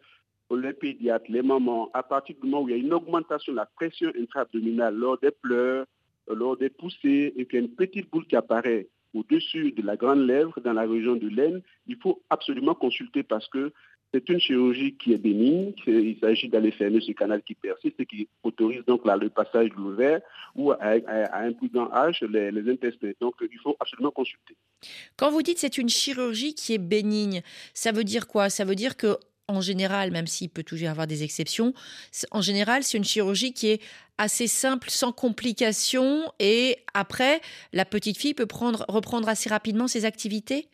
les 0.50 0.72
pédiatres, 0.72 1.26
les 1.28 1.42
mamans, 1.42 1.88
à 1.94 2.02
partir 2.02 2.34
du 2.42 2.48
moment 2.48 2.64
où 2.64 2.68
il 2.68 2.72
y 2.72 2.74
a 2.74 2.82
une 2.82 2.92
augmentation 2.92 3.52
de 3.52 3.58
la 3.58 3.66
pression 3.66 4.10
intra-abdominale 4.20 4.96
lors 4.96 5.16
des 5.18 5.30
pleurs, 5.30 5.86
lors 6.28 6.56
des 6.56 6.70
poussées, 6.70 7.32
et 7.36 7.46
qu'il 7.46 7.60
y 7.60 7.62
a 7.62 7.64
une 7.64 7.74
petite 7.74 8.10
boule 8.10 8.26
qui 8.26 8.34
apparaît 8.34 8.88
au-dessus 9.14 9.72
de 9.72 9.82
la 9.82 9.96
grande 9.96 10.26
lèvre, 10.26 10.60
dans 10.60 10.72
la 10.72 10.86
région 10.86 11.14
de 11.16 11.28
l'aine, 11.28 11.62
il 11.86 11.96
faut 11.96 12.22
absolument 12.30 12.74
consulter 12.74 13.22
parce 13.22 13.48
que 13.48 13.72
c'est 14.12 14.28
une 14.28 14.40
chirurgie 14.40 14.94
qui 14.96 15.12
est 15.12 15.18
bénigne. 15.18 15.72
Il 15.86 16.18
s'agit 16.20 16.48
d'aller 16.48 16.72
fermer 16.72 17.00
ce 17.00 17.12
canal 17.12 17.42
qui 17.42 17.54
persiste 17.54 17.98
et 18.00 18.06
qui 18.06 18.28
autorise 18.42 18.84
donc 18.86 19.04
là, 19.04 19.16
le 19.16 19.30
passage 19.30 19.70
de 19.70 19.76
l'ovaire 19.76 20.20
ou 20.54 20.72
à, 20.72 20.78
un 21.32 21.52
plus 21.52 21.68
grand 21.68 21.92
âge 21.92 22.20
les, 22.22 22.70
intestins. 22.70 23.12
Donc 23.20 23.34
il 23.40 23.58
faut 23.62 23.76
absolument 23.78 24.10
consulter. 24.10 24.56
Quand 25.16 25.30
vous 25.30 25.42
dites 25.42 25.58
c'est 25.58 25.78
une 25.78 25.88
chirurgie 25.88 26.54
qui 26.54 26.74
est 26.74 26.78
bénigne, 26.78 27.42
ça 27.74 27.92
veut 27.92 28.04
dire 28.04 28.26
quoi? 28.26 28.50
Ça 28.50 28.64
veut 28.64 28.74
dire 28.74 28.96
que 28.96 29.16
en 29.46 29.60
général, 29.60 30.12
même 30.12 30.28
s'il 30.28 30.48
peut 30.48 30.62
toujours 30.62 30.86
y 30.86 30.88
avoir 30.88 31.08
des 31.08 31.24
exceptions, 31.24 31.74
en 32.30 32.40
général, 32.40 32.84
c'est 32.84 32.98
une 32.98 33.04
chirurgie 33.04 33.52
qui 33.52 33.68
est 33.68 33.82
assez 34.16 34.46
simple, 34.46 34.90
sans 34.90 35.10
complications, 35.10 36.30
et 36.38 36.78
après, 36.94 37.40
la 37.72 37.84
petite 37.84 38.16
fille 38.16 38.34
peut 38.34 38.46
prendre, 38.46 38.84
reprendre 38.88 39.28
assez 39.28 39.48
rapidement 39.48 39.88
ses 39.88 40.04
activités? 40.04 40.68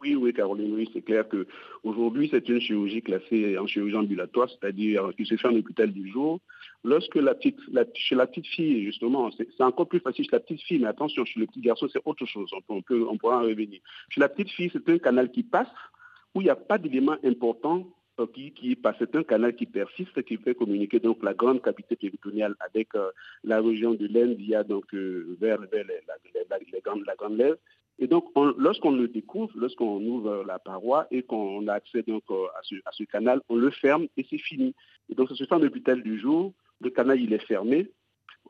Oui, 0.00 0.14
oui, 0.14 0.32
Caroline, 0.32 0.74
oui, 0.74 0.88
c'est 0.92 1.02
clair 1.02 1.28
que 1.28 1.46
aujourd'hui 1.82 2.28
c'est 2.30 2.48
une 2.48 2.60
chirurgie 2.60 3.02
classée 3.02 3.58
en 3.58 3.66
chirurgie 3.66 3.96
ambulatoire, 3.96 4.48
c'est-à-dire 4.48 5.10
qui 5.16 5.26
se 5.26 5.36
fait 5.36 5.48
en 5.48 5.56
hôpital 5.56 5.92
du 5.92 6.10
jour. 6.10 6.40
Lorsque 6.84 7.16
la 7.16 7.34
petite, 7.34 7.58
chez 7.94 8.14
la 8.14 8.26
petite 8.26 8.46
fille, 8.46 8.84
justement, 8.84 9.30
c'est 9.30 9.62
encore 9.62 9.88
plus 9.88 10.00
facile 10.00 10.24
chez 10.24 10.30
la 10.32 10.40
petite 10.40 10.62
fille, 10.62 10.78
mais 10.78 10.86
attention, 10.86 11.24
chez 11.24 11.40
le 11.40 11.46
petit 11.46 11.60
garçon, 11.60 11.88
c'est 11.92 12.00
autre 12.04 12.24
chose, 12.26 12.50
on, 12.68 12.82
pourra 12.82 13.38
en 13.38 13.42
revenir. 13.42 13.80
Chez 14.10 14.20
la 14.20 14.28
petite 14.28 14.50
fille, 14.50 14.70
c'est 14.72 14.88
un 14.88 14.98
canal 14.98 15.30
qui 15.30 15.42
passe, 15.42 15.68
où 16.34 16.40
il 16.40 16.44
n'y 16.44 16.50
a 16.50 16.56
pas 16.56 16.78
d'élément 16.78 17.16
important 17.24 17.86
qui, 18.26 18.52
qui 18.52 18.74
passe. 18.76 18.96
C'est 18.98 19.14
un 19.14 19.22
canal 19.22 19.54
qui 19.54 19.66
persiste, 19.66 20.22
qui 20.22 20.36
fait 20.36 20.54
communiquer 20.54 20.98
donc 21.00 21.22
la 21.22 21.34
grande 21.34 21.62
cavité 21.62 21.96
péritonéale 21.96 22.54
avec 22.60 22.94
euh, 22.94 23.10
la 23.44 23.60
région 23.60 23.94
de 23.94 24.06
l'Inde, 24.06 24.36
il 24.38 24.48
y 24.48 24.54
a 24.54 24.64
donc 24.64 24.92
euh, 24.94 25.36
vers, 25.40 25.60
vers 25.60 25.84
les, 25.84 26.00
la, 26.06 26.58
les 26.58 26.80
grandes, 26.80 27.04
grande 27.16 27.36
lèvre. 27.36 27.56
Et 27.98 28.06
donc, 28.06 28.26
lorsqu'on 28.56 28.92
le 28.92 29.08
découvre, 29.08 29.52
lorsqu'on 29.56 30.00
ouvre 30.04 30.44
la 30.46 30.58
paroi 30.58 31.06
et 31.10 31.22
qu'on 31.22 31.66
a 31.66 31.74
accès 31.74 32.02
donc 32.02 32.22
euh, 32.30 32.46
à 32.84 32.92
ce, 32.92 33.04
canal, 33.04 33.40
on 33.48 33.56
le 33.56 33.70
ferme 33.70 34.06
et 34.16 34.24
c'est 34.30 34.38
fini. 34.38 34.74
Et 35.10 35.14
donc, 35.14 35.28
ça 35.28 35.34
se 35.34 35.44
fait 35.44 35.54
en 35.54 35.62
hôpital 35.62 36.02
du 36.02 36.18
jour. 36.18 36.52
Le 36.80 36.90
canal, 36.90 37.20
il 37.20 37.32
est 37.32 37.44
fermé. 37.44 37.90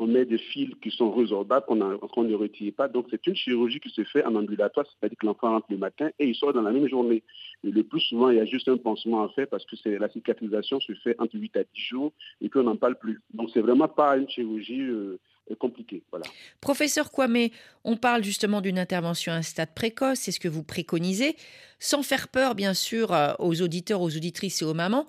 On 0.01 0.07
met 0.07 0.27
des 0.27 0.39
fils 0.39 0.71
qui 0.83 0.91
sont 0.91 1.11
résorbables, 1.11 1.65
qu'on 1.67 1.99
qu 1.99 2.21
ne 2.21 2.35
retire 2.35 2.73
pas. 2.77 2.89
Donc, 2.89 3.07
c'est 3.11 3.27
une 3.27 3.35
chirurgie 3.35 3.81
qui 3.81 3.89
se 3.89 4.05
fait 4.05 4.25
en 4.25 4.35
ambulatoire, 4.37 4.87
c'est-à-dire 4.87 5.17
que 5.19 5.27
l'enfant 5.27 5.51
rentre 5.51 5.67
le 5.71 5.79
matin 5.79 6.11
et 6.19 6.29
il 6.29 6.35
sort 6.37 6.53
dans 6.53 6.63
la 6.63 6.71
même 6.71 6.89
journée. 6.89 7.25
Et 7.65 7.71
le 7.71 7.83
plus 7.83 8.01
souvent, 8.01 8.29
il 8.29 8.37
y 8.37 8.41
a 8.41 8.45
juste 8.45 8.69
un 8.69 8.77
pansement 8.77 9.25
à 9.25 9.29
faire 9.31 9.49
parce 9.49 9.65
que 9.65 9.89
la 9.89 10.09
cicatrisation 10.11 10.79
se 10.79 10.93
fait 10.95 11.17
entre 11.19 11.35
8 11.37 11.57
à 11.57 11.65
10 11.65 11.69
jours 11.75 12.13
et 12.41 12.49
puis 12.49 12.61
on 12.61 12.65
n'en 12.65 12.77
parle 12.77 12.97
plus. 12.97 13.23
Donc, 13.33 13.51
c'est 13.53 13.63
vraiment 13.63 13.89
pas 13.89 14.17
une 14.19 14.29
chirurgie 14.29 14.83
euh, 14.83 15.19
compliqué. 15.57 16.03
Voilà. 16.11 16.27
Professeur 16.61 17.11
Kwame, 17.11 17.49
on 17.85 17.97
parle 17.97 18.25
justement 18.25 18.61
d'une 18.61 18.79
intervention 18.79 19.33
à 19.33 19.37
un 19.37 19.43
stade 19.43 19.75
précoce, 19.75 20.19
c'est 20.19 20.33
ce 20.33 20.41
que 20.41 20.49
vous 20.49 20.63
préconisez, 20.63 21.37
sans 21.79 22.03
faire 22.03 22.29
peur 22.29 22.55
bien 22.55 22.75
sûr 22.75 23.13
euh, 23.13 23.33
aux 23.39 23.63
auditeurs, 23.63 24.01
aux 24.01 24.15
auditrices 24.17 24.63
et 24.63 24.65
aux 24.65 24.75
mamans. 24.75 25.07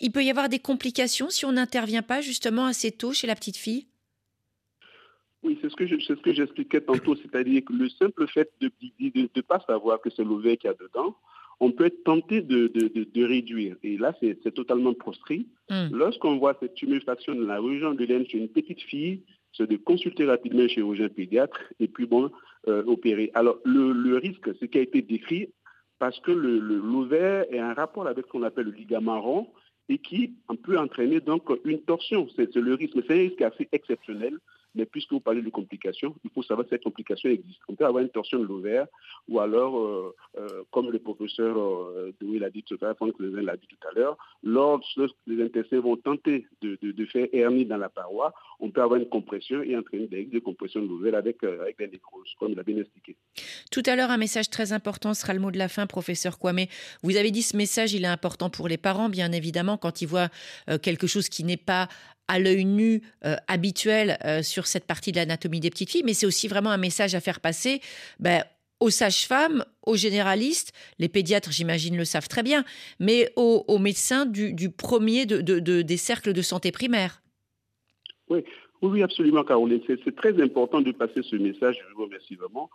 Il 0.00 0.12
peut 0.12 0.24
y 0.24 0.30
avoir 0.30 0.48
des 0.48 0.58
complications 0.58 1.30
si 1.30 1.44
on 1.44 1.52
n'intervient 1.52 2.02
pas 2.02 2.20
justement 2.20 2.66
assez 2.66 2.92
tôt 2.92 3.12
chez 3.12 3.26
la 3.26 3.34
petite 3.34 3.56
fille? 3.56 3.86
Oui, 5.42 5.58
c'est 5.60 5.68
ce 5.68 5.76
que 5.76 5.86
c'est 5.86 6.16
ce 6.16 6.22
que 6.22 6.32
j'expliquais 6.32 6.80
tantôt, 6.80 7.14
c'est-à-dire 7.16 7.62
que 7.64 7.74
le 7.74 7.90
simple 7.90 8.26
fait 8.28 8.50
de 8.62 8.70
ne 9.02 9.40
pas 9.42 9.62
savoir 9.66 10.00
que 10.00 10.08
c'est 10.08 10.24
l'ovaire 10.24 10.56
qu'il 10.56 10.68
y 10.68 10.72
a 10.72 10.74
dedans, 10.74 11.14
on 11.60 11.70
peut 11.70 11.86
être 11.86 12.02
tenté 12.02 12.40
de, 12.40 12.68
de, 12.68 12.88
de, 12.88 13.04
de 13.04 13.24
réduire. 13.24 13.76
Et 13.82 13.98
là, 13.98 14.14
c'est 14.20 14.54
totalement 14.54 14.94
proscrit. 14.94 15.46
Mm. 15.70 15.88
Lorsqu'on 15.92 16.38
voit 16.38 16.56
cette 16.60 16.74
tuméfaction 16.74 17.34
de 17.34 17.44
la 17.44 17.60
région 17.60 17.92
de 17.94 18.04
l'aine 18.04 18.26
chez 18.26 18.38
une 18.38 18.48
petite 18.48 18.80
fille, 18.80 19.22
c'est 19.56 19.68
de 19.68 19.76
consulter 19.76 20.24
rapidement 20.24 20.62
un 20.62 20.68
chirurgien 20.68 21.08
pédiatre 21.08 21.58
et 21.80 21.88
puis 21.88 22.06
bon, 22.06 22.30
euh, 22.68 22.82
opérer. 22.86 23.30
Alors, 23.34 23.58
le, 23.64 23.92
le 23.92 24.16
risque, 24.16 24.50
ce 24.58 24.64
qui 24.64 24.78
a 24.78 24.82
été 24.82 25.02
décrit, 25.02 25.50
parce 25.98 26.18
que 26.20 26.32
l'ovaire 26.32 27.44
est 27.50 27.58
un 27.58 27.74
rapport 27.74 28.06
avec 28.06 28.26
ce 28.26 28.30
qu'on 28.30 28.42
appelle 28.42 28.66
le 28.66 28.72
ligament 28.72 29.20
rond 29.20 29.48
et 29.88 29.98
qui 29.98 30.34
peut 30.62 30.78
entraîner 30.78 31.20
donc 31.20 31.44
une 31.64 31.80
torsion. 31.80 32.26
C'est 32.36 32.54
le 32.56 32.74
risque, 32.74 32.94
c'est 33.06 33.14
un 33.14 33.28
risque 33.28 33.42
assez 33.42 33.68
exceptionnel. 33.72 34.38
Mais 34.74 34.86
puisque 34.86 35.12
vous 35.12 35.20
parlez 35.20 35.42
de 35.42 35.50
complications, 35.50 36.14
il 36.24 36.30
faut 36.30 36.42
savoir 36.42 36.66
que 36.66 36.70
cette 36.70 36.84
complication 36.84 37.28
existe. 37.30 37.60
On 37.68 37.74
peut 37.74 37.86
avoir 37.86 38.02
une 38.02 38.10
torsion 38.10 38.38
de 38.38 38.44
l'ovaire 38.44 38.86
ou 39.28 39.40
alors, 39.40 39.78
euh, 39.78 40.14
euh, 40.38 40.62
comme 40.70 40.90
le 40.90 40.98
professeur 40.98 41.56
euh, 41.56 42.12
Doué 42.20 42.38
l'a 42.38 42.50
dit 42.50 42.62
tout 42.62 42.76
à 42.82 42.86
l'heure, 42.86 42.96
Franck 42.96 43.14
l'a 43.18 43.56
dit 43.56 43.66
tout 43.66 43.88
à 43.88 43.92
l'heure, 43.94 44.16
lorsque 44.42 45.00
les 45.26 45.42
intestins 45.42 45.80
vont 45.80 45.96
tenter 45.96 46.46
de, 46.60 47.04
faire 47.06 47.28
hernie 47.32 47.66
dans 47.66 47.76
la 47.76 47.88
paroi, 47.88 48.34
on 48.60 48.70
peut 48.70 48.82
avoir 48.82 48.98
une 48.98 49.08
compression 49.08 49.62
et 49.62 49.76
entraîner 49.76 50.06
des 50.06 50.24
de 50.24 50.38
compression 50.38 50.82
de 50.82 50.88
l'ovaire 50.88 51.14
avec, 51.14 51.44
avec 51.44 51.76
des 51.78 52.00
comme 52.38 52.52
il 52.52 52.58
a 52.58 52.62
bien 52.62 52.78
expliqué. 52.78 53.16
Tout 53.70 53.82
à 53.86 53.94
l'heure, 53.94 54.10
un 54.10 54.16
message 54.16 54.48
très 54.50 54.72
important 54.72 55.14
sera 55.14 55.34
le 55.34 55.40
mot 55.40 55.50
de 55.50 55.58
la 55.58 55.68
fin, 55.68 55.86
professeur 55.86 56.38
Kwame. 56.38 56.66
Vous 57.02 57.16
avez 57.16 57.30
dit 57.30 57.42
ce 57.42 57.56
message, 57.56 57.92
il 57.92 58.04
est 58.04 58.08
important 58.08 58.50
pour 58.50 58.68
les 58.68 58.78
parents, 58.78 59.08
bien 59.08 59.32
évidemment, 59.32 59.76
quand 59.76 60.02
ils 60.02 60.08
voient 60.08 60.28
quelque 60.82 61.06
chose 61.06 61.28
qui 61.28 61.44
n'est 61.44 61.56
pas 61.58 61.88
à 62.28 62.38
l'œil 62.38 62.64
nu 62.64 63.02
euh, 63.24 63.36
habituel 63.48 64.18
euh, 64.24 64.42
sur 64.42 64.66
cette 64.66 64.86
partie 64.86 65.12
de 65.12 65.16
l'anatomie 65.16 65.60
des 65.60 65.70
petites 65.70 65.90
filles, 65.90 66.02
mais 66.04 66.14
c'est 66.14 66.26
aussi 66.26 66.48
vraiment 66.48 66.70
un 66.70 66.78
message 66.78 67.14
à 67.14 67.20
faire 67.20 67.40
passer 67.40 67.80
ben, 68.18 68.44
aux 68.80 68.90
sages-femmes, 68.90 69.64
aux 69.86 69.96
généralistes, 69.96 70.72
les 70.98 71.08
pédiatres, 71.08 71.52
j'imagine, 71.52 71.96
le 71.96 72.04
savent 72.04 72.28
très 72.28 72.42
bien, 72.42 72.64
mais 73.00 73.32
aux, 73.36 73.78
médecins 73.78 74.26
du, 74.26 74.70
premier 74.70 75.26
de, 75.26 75.60
des 75.60 75.96
cercles 75.96 76.32
de 76.32 76.42
santé 76.42 76.72
primaire. 76.72 77.22
Oui, 78.28 78.44
oui, 78.82 79.02
absolument, 79.02 79.44
Caroline. 79.44 79.80
C'est 79.86 80.16
très 80.16 80.40
important 80.42 80.80
de 80.80 80.92
passer 80.92 81.22
ce 81.22 81.36
message. 81.36 81.78
Je 81.88 81.94
vous 81.94 82.04
remercie 82.04 82.34
vraiment. 82.34 82.68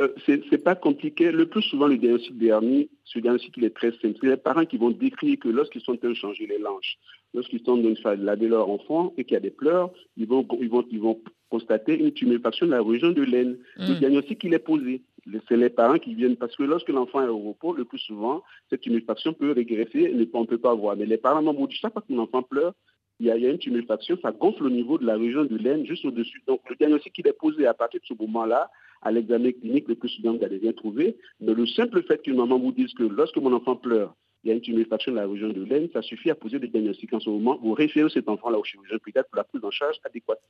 Euh, 0.00 0.08
c'est 0.26 0.64
pas 0.64 0.74
compliqué. 0.74 1.30
Le 1.30 1.46
plus 1.46 1.62
souvent, 1.62 1.86
le 1.86 1.98
diagnostic 1.98 2.38
dernier, 2.38 2.88
ce 3.04 3.18
diagnostic, 3.18 3.54
il 3.56 3.64
est 3.64 3.76
très 3.76 3.90
simple. 3.92 4.14
C'est 4.20 4.28
les 4.28 4.36
parents 4.36 4.64
qui 4.64 4.78
vont 4.78 4.90
décrire 4.90 5.38
que 5.38 5.48
lorsqu'ils 5.48 5.82
sont 5.82 5.92
en 5.92 5.96
train 5.96 6.08
de 6.08 6.14
changer 6.14 6.46
les 6.46 6.58
langes, 6.58 6.98
lorsqu'ils 7.34 7.62
sont 7.64 7.72
en 7.72 7.94
train 7.94 8.16
de 8.16 8.24
laver 8.24 8.48
leur 8.48 8.70
enfant 8.70 9.12
et 9.18 9.24
qu'il 9.24 9.34
y 9.34 9.36
a 9.36 9.40
des 9.40 9.50
pleurs, 9.50 9.90
ils 10.16 10.26
vont, 10.26 10.46
ils 10.60 10.70
vont, 10.70 10.84
ils 10.90 11.00
vont 11.00 11.20
constater 11.50 11.98
une 11.98 12.12
tuméfaction 12.12 12.66
de 12.66 12.70
la 12.70 12.82
région 12.82 13.10
de 13.10 13.22
l'aine. 13.22 13.58
Mm. 13.76 13.88
Le 13.88 13.94
diagnostic, 13.98 14.44
il 14.44 14.54
est 14.54 14.58
posé. 14.58 15.02
C'est 15.48 15.56
les 15.56 15.68
parents 15.68 15.98
qui 15.98 16.14
viennent, 16.14 16.36
parce 16.36 16.56
que 16.56 16.62
lorsque 16.62 16.88
l'enfant 16.88 17.22
est 17.22 17.28
au 17.28 17.38
repos, 17.38 17.74
le 17.74 17.84
plus 17.84 17.98
souvent, 17.98 18.42
cette 18.70 18.80
tuméfaction 18.80 19.34
peut 19.34 19.52
régresser, 19.52 20.12
mais 20.14 20.26
on 20.32 20.40
ne 20.40 20.46
peut 20.46 20.58
pas 20.58 20.74
voir. 20.74 20.96
Mais 20.96 21.04
les 21.04 21.18
parents 21.18 21.42
m'ont 21.42 21.66
dit, 21.66 21.76
chaque 21.76 21.92
fois 21.92 22.00
que 22.00 22.12
mon 22.12 22.22
enfant 22.22 22.42
pleure, 22.42 22.72
il 23.20 23.26
y, 23.26 23.30
a, 23.30 23.36
il 23.36 23.42
y 23.42 23.46
a 23.46 23.50
une 23.50 23.58
tuméfaction, 23.58 24.16
ça 24.22 24.32
gonfle 24.32 24.64
au 24.64 24.70
niveau 24.70 24.96
de 24.96 25.04
la 25.04 25.14
région 25.14 25.44
du 25.44 25.58
laine, 25.58 25.84
juste 25.84 26.06
au-dessus. 26.06 26.42
Donc 26.46 26.62
le 26.70 26.76
diagnostic 26.76 27.18
il 27.18 27.26
est 27.28 27.34
posé 27.34 27.66
à 27.66 27.74
partir 27.74 28.00
de 28.00 28.06
ce 28.06 28.14
moment-là, 28.14 28.70
à 29.02 29.10
l'examen 29.10 29.52
clinique, 29.52 29.88
le 29.88 29.94
plus 29.94 30.08
souvent, 30.10 30.36
vous 30.36 30.44
allez 30.44 30.58
bien 30.58 30.72
trouver. 30.72 31.16
Mais 31.40 31.54
le 31.54 31.66
simple 31.66 32.02
fait 32.02 32.22
qu'une 32.22 32.36
maman 32.36 32.58
vous 32.58 32.72
dise 32.72 32.92
que 32.94 33.04
lorsque 33.04 33.36
mon 33.36 33.52
enfant 33.52 33.76
pleure, 33.76 34.14
il 34.42 34.48
y 34.48 34.50
a 34.52 34.54
une 34.54 34.60
tuméfaction 34.60 35.12
de 35.12 35.16
la 35.16 35.26
région 35.26 35.48
de 35.50 35.62
l'aine, 35.62 35.88
ça 35.92 36.00
suffit 36.00 36.30
à 36.30 36.34
poser 36.34 36.58
des 36.58 36.68
diagnostics 36.68 37.12
en 37.12 37.20
ce 37.20 37.28
moment. 37.28 37.58
Vous 37.62 37.74
référez 37.74 38.08
cet 38.08 38.28
enfant-là 38.28 38.58
au 38.58 38.64
chirurgien 38.64 38.96
peut-être 38.98 39.28
pour 39.28 39.36
la 39.36 39.44
prise 39.44 39.62
en 39.62 39.70
charge 39.70 39.96
adéquate. 40.04 40.40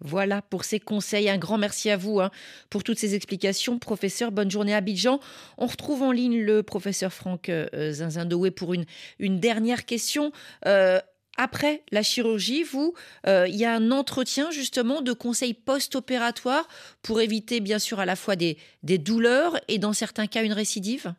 Voilà 0.00 0.42
pour 0.42 0.64
ces 0.64 0.80
conseils. 0.80 1.28
Un 1.28 1.38
grand 1.38 1.58
merci 1.58 1.90
à 1.90 1.96
vous 1.96 2.20
hein, 2.20 2.30
pour 2.68 2.84
toutes 2.84 2.98
ces 2.98 3.14
explications. 3.14 3.78
Professeur, 3.78 4.32
bonne 4.32 4.50
journée 4.50 4.74
à 4.74 4.78
Abidjan. 4.78 5.20
On 5.58 5.66
retrouve 5.66 6.02
en 6.02 6.12
ligne 6.12 6.40
le 6.40 6.62
professeur 6.62 7.12
Franck 7.12 7.48
euh, 7.48 7.92
Zinzindoué 7.92 8.50
pour 8.50 8.74
une, 8.74 8.84
une 9.18 9.40
dernière 9.40 9.84
question. 9.84 10.32
Euh, 10.66 11.00
après 11.40 11.82
la 11.90 12.02
chirurgie, 12.02 12.64
vous, 12.64 12.92
euh, 13.26 13.48
il 13.48 13.56
y 13.56 13.64
a 13.64 13.74
un 13.74 13.90
entretien 13.90 14.50
justement 14.50 15.00
de 15.00 15.14
conseils 15.14 15.54
post-opératoires 15.54 16.68
pour 17.00 17.22
éviter 17.22 17.60
bien 17.60 17.78
sûr 17.78 17.98
à 17.98 18.04
la 18.04 18.14
fois 18.14 18.36
des, 18.36 18.58
des 18.82 18.98
douleurs 18.98 19.58
et 19.66 19.78
dans 19.78 19.94
certains 19.94 20.26
cas 20.26 20.44
une 20.44 20.52
récidive? 20.52 21.14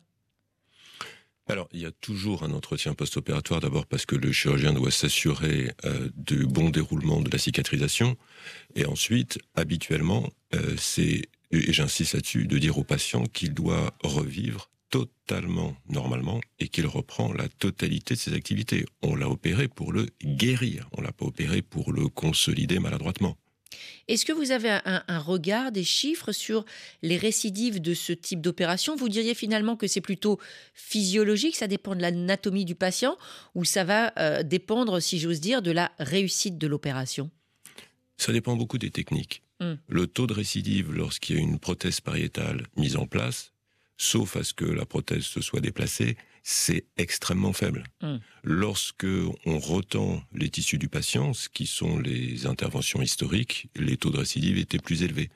Alors, 1.48 1.68
il 1.72 1.80
y 1.80 1.86
a 1.86 1.90
toujours 1.90 2.44
un 2.44 2.52
entretien 2.52 2.94
post-opératoire, 2.94 3.60
d'abord 3.60 3.86
parce 3.86 4.06
que 4.06 4.14
le 4.14 4.30
chirurgien 4.30 4.72
doit 4.72 4.92
s'assurer 4.92 5.72
euh, 5.84 6.08
du 6.14 6.46
bon 6.46 6.70
déroulement 6.70 7.20
de 7.20 7.28
la 7.28 7.38
cicatrisation, 7.38 8.16
et 8.76 8.86
ensuite, 8.86 9.40
habituellement, 9.56 10.30
euh, 10.54 10.76
c'est, 10.78 11.22
et 11.50 11.72
j'insiste 11.72 12.14
là-dessus, 12.14 12.46
de 12.46 12.58
dire 12.58 12.78
au 12.78 12.84
patient 12.84 13.24
qu'il 13.24 13.54
doit 13.54 13.92
revivre 14.04 14.70
totalement 14.92 15.74
normalement 15.88 16.40
et 16.60 16.68
qu'il 16.68 16.86
reprend 16.86 17.32
la 17.32 17.48
totalité 17.48 18.14
de 18.14 18.18
ses 18.20 18.34
activités. 18.34 18.84
On 19.02 19.16
l'a 19.16 19.28
opéré 19.28 19.66
pour 19.66 19.92
le 19.92 20.06
guérir, 20.22 20.88
on 20.92 21.00
l'a 21.00 21.12
pas 21.12 21.24
opéré 21.24 21.62
pour 21.62 21.92
le 21.92 22.08
consolider 22.08 22.78
maladroitement. 22.78 23.36
Est-ce 24.06 24.26
que 24.26 24.32
vous 24.32 24.50
avez 24.50 24.68
un, 24.70 25.02
un, 25.08 25.18
regard, 25.18 25.72
des 25.72 25.82
chiffres 25.82 26.32
sur 26.32 26.66
les 27.00 27.16
récidives 27.16 27.80
de 27.80 27.94
ce 27.94 28.12
type 28.12 28.42
d'opération? 28.42 28.96
Vous 28.96 29.08
diriez 29.08 29.34
finalement 29.34 29.76
que 29.76 29.86
c'est 29.86 30.02
plutôt 30.02 30.38
physiologique, 30.74 31.56
ça 31.56 31.68
dépend 31.68 31.94
de 31.94 32.02
l'anatomie 32.02 32.66
du 32.66 32.74
patient, 32.74 33.16
ou 33.54 33.64
ça 33.64 33.84
va 33.84 34.12
euh, 34.18 34.42
dépendre, 34.42 35.00
si 35.00 35.18
j'ose 35.18 35.40
dire, 35.40 35.62
de 35.62 35.70
la 35.70 35.90
réussite 35.98 36.58
de 36.58 36.66
l'opération? 36.66 37.30
Ça 38.18 38.32
dépend 38.32 38.56
beaucoup 38.56 38.76
des 38.76 38.90
techniques. 38.90 39.42
Mm. 39.60 39.74
Le 39.88 40.06
taux 40.06 40.26
de 40.26 40.34
récidive 40.34 40.92
lorsqu'il 40.92 41.36
y 41.36 41.38
a 41.38 41.42
une 41.42 41.58
prothèse 41.58 42.02
pariétale 42.02 42.66
mise 42.76 42.96
en 42.96 43.06
place, 43.06 43.51
sauf 44.02 44.36
à 44.36 44.42
ce 44.42 44.52
que 44.52 44.64
la 44.64 44.84
prothèse 44.84 45.24
se 45.24 45.40
soit 45.40 45.60
déplacée, 45.60 46.16
c'est 46.42 46.86
extrêmement 46.96 47.52
faible. 47.52 47.84
Mm. 48.02 48.16
Lorsque 48.42 49.06
on 49.46 49.58
retend 49.60 50.24
les 50.34 50.50
tissus 50.50 50.78
du 50.78 50.88
patient, 50.88 51.32
ce 51.34 51.48
qui 51.48 51.66
sont 51.66 51.98
les 51.98 52.46
interventions 52.46 53.00
historiques, 53.00 53.68
les 53.76 53.96
taux 53.96 54.10
de 54.10 54.18
récidive 54.18 54.58
étaient 54.58 54.78
plus 54.78 55.04
élevés. 55.04 55.30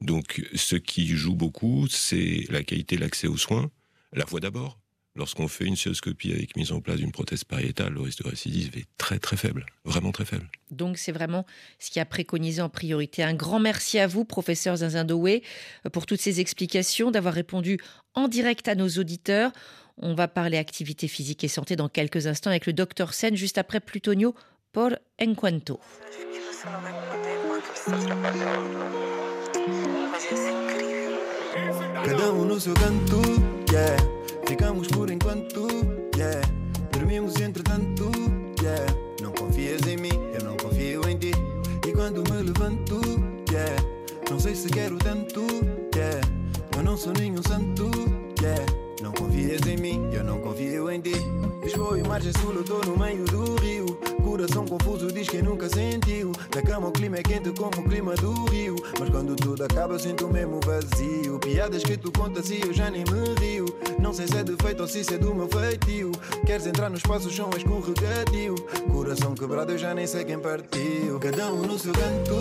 Donc, 0.00 0.44
ce 0.54 0.74
qui 0.74 1.06
joue 1.08 1.36
beaucoup, 1.36 1.86
c'est 1.88 2.44
la 2.50 2.64
qualité 2.64 2.96
de 2.96 3.02
l'accès 3.02 3.28
aux 3.28 3.36
soins. 3.36 3.70
La 4.12 4.26
fois 4.26 4.40
d'abord, 4.40 4.80
lorsqu'on 5.18 5.48
fait 5.48 5.64
une 5.64 5.76
cystoscopie 5.76 6.32
avec 6.32 6.56
mise 6.56 6.72
en 6.72 6.80
place 6.80 6.96
d'une 6.96 7.12
prothèse 7.12 7.44
pariétale, 7.44 7.92
le 7.92 8.00
risque 8.00 8.22
de 8.22 8.28
récidive 8.28 8.78
est 8.78 8.86
très 8.96 9.18
très 9.18 9.36
faible, 9.36 9.66
vraiment 9.84 10.12
très 10.12 10.24
faible. 10.24 10.48
Donc 10.70 10.96
c'est 10.96 11.12
vraiment 11.12 11.44
ce 11.78 11.90
qui 11.90 12.00
a 12.00 12.06
préconisé 12.06 12.62
en 12.62 12.68
priorité. 12.68 13.24
Un 13.24 13.34
grand 13.34 13.58
merci 13.58 13.98
à 13.98 14.06
vous, 14.06 14.24
professeur 14.24 14.76
Zinzindoué, 14.76 15.42
pour 15.92 16.06
toutes 16.06 16.20
ces 16.20 16.40
explications, 16.40 17.10
d'avoir 17.10 17.34
répondu 17.34 17.78
en 18.14 18.28
direct 18.28 18.68
à 18.68 18.76
nos 18.76 18.88
auditeurs. 18.88 19.52
On 19.96 20.14
va 20.14 20.28
parler 20.28 20.56
activité 20.56 21.08
physique 21.08 21.42
et 21.42 21.48
santé 21.48 21.74
dans 21.74 21.88
quelques 21.88 22.28
instants 22.28 22.50
avec 22.50 22.66
le 22.66 22.72
docteur 22.72 23.12
Sen, 23.12 23.36
juste 23.36 23.58
après 23.58 23.80
Plutonio 23.80 24.34
por 24.72 24.92
Enquanto. 25.20 25.80
Cada 32.04 32.32
no 32.32 32.60
seu 32.60 32.74
canto, 32.74 33.20
yeah. 33.72 34.17
Ficamos 34.48 34.88
por 34.88 35.10
enquanto, 35.10 35.68
yeah. 36.16 36.40
Dormimos 36.90 37.36
entretanto, 37.36 38.10
yeah. 38.62 38.86
Não 39.20 39.30
confias 39.32 39.82
em 39.86 39.98
mim, 39.98 40.18
eu 40.32 40.42
não 40.42 40.56
confio 40.56 41.06
em 41.06 41.18
ti. 41.18 41.32
E 41.86 41.92
quando 41.92 42.24
me 42.32 42.42
levanto, 42.42 42.98
yeah. 43.52 43.76
Não 44.30 44.40
sei 44.40 44.54
se 44.54 44.70
quero 44.70 44.96
tanto, 44.96 45.42
yeah. 45.94 46.26
Eu 46.74 46.82
não 46.82 46.96
sou 46.96 47.12
nenhum 47.12 47.42
santo, 47.42 47.90
yeah. 48.40 48.64
Não 49.02 49.12
confias 49.12 49.60
em 49.66 49.76
mim, 49.76 50.08
eu 50.14 50.24
não 50.24 50.40
confio 50.40 50.90
em 50.90 51.02
ti. 51.02 51.12
Lisboa 51.62 51.98
e 51.98 52.08
margem 52.08 52.32
sul, 52.40 52.54
eu 52.54 52.64
tô 52.64 52.78
no 52.86 52.96
meio 52.96 53.24
do 53.26 53.54
rio. 53.56 53.98
Coração 54.24 54.64
confuso 54.64 55.12
diz 55.12 55.28
que 55.28 55.42
nunca 55.42 55.68
sentiu. 55.68 56.32
Da 56.50 56.62
cama 56.62 56.88
o 56.88 56.92
clima 56.92 57.18
é 57.18 57.22
quente 57.22 57.50
como 57.52 57.80
o 57.80 57.84
clima 57.88 58.14
do 58.14 58.32
rio. 58.46 58.76
Mas 58.98 59.10
quando 59.10 59.36
tudo 59.36 59.62
acaba, 59.62 59.94
eu 59.94 59.98
sinto 59.98 60.26
mesmo 60.28 60.58
vazio. 60.64 61.38
Piadas 61.38 61.82
que 61.82 61.98
tu 61.98 62.10
contas 62.12 62.48
e 62.48 62.60
eu 62.62 62.72
já 62.72 62.90
nem 62.90 63.04
me 63.04 63.34
rio. 63.40 63.47
Não 64.08 64.14
sei 64.14 64.26
se 64.26 64.38
é 64.38 64.42
defeito 64.42 64.80
ou 64.80 64.88
se 64.88 65.00
isso 65.00 65.12
é 65.12 65.18
do 65.18 65.34
meu 65.34 65.46
feitio. 65.48 66.12
Queres 66.46 66.66
entrar 66.66 66.88
no 66.88 66.96
espaço, 66.96 67.28
o 67.28 67.30
chão 67.30 67.50
é 67.52 67.58
escorregadio. 67.58 68.54
Coração 68.90 69.34
quebrado, 69.34 69.72
eu 69.72 69.76
já 69.76 69.92
nem 69.92 70.06
sei 70.06 70.24
quem 70.24 70.38
partiu. 70.38 71.20
Cada 71.20 71.52
um 71.52 71.60
no 71.66 71.78
seu 71.78 71.92
canto, 71.92 72.32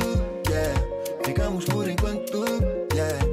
yeah. 0.49 0.81
Ficamos 1.25 1.65
por 1.65 1.89
enquanto, 1.89 2.45
yeah. 2.93 3.26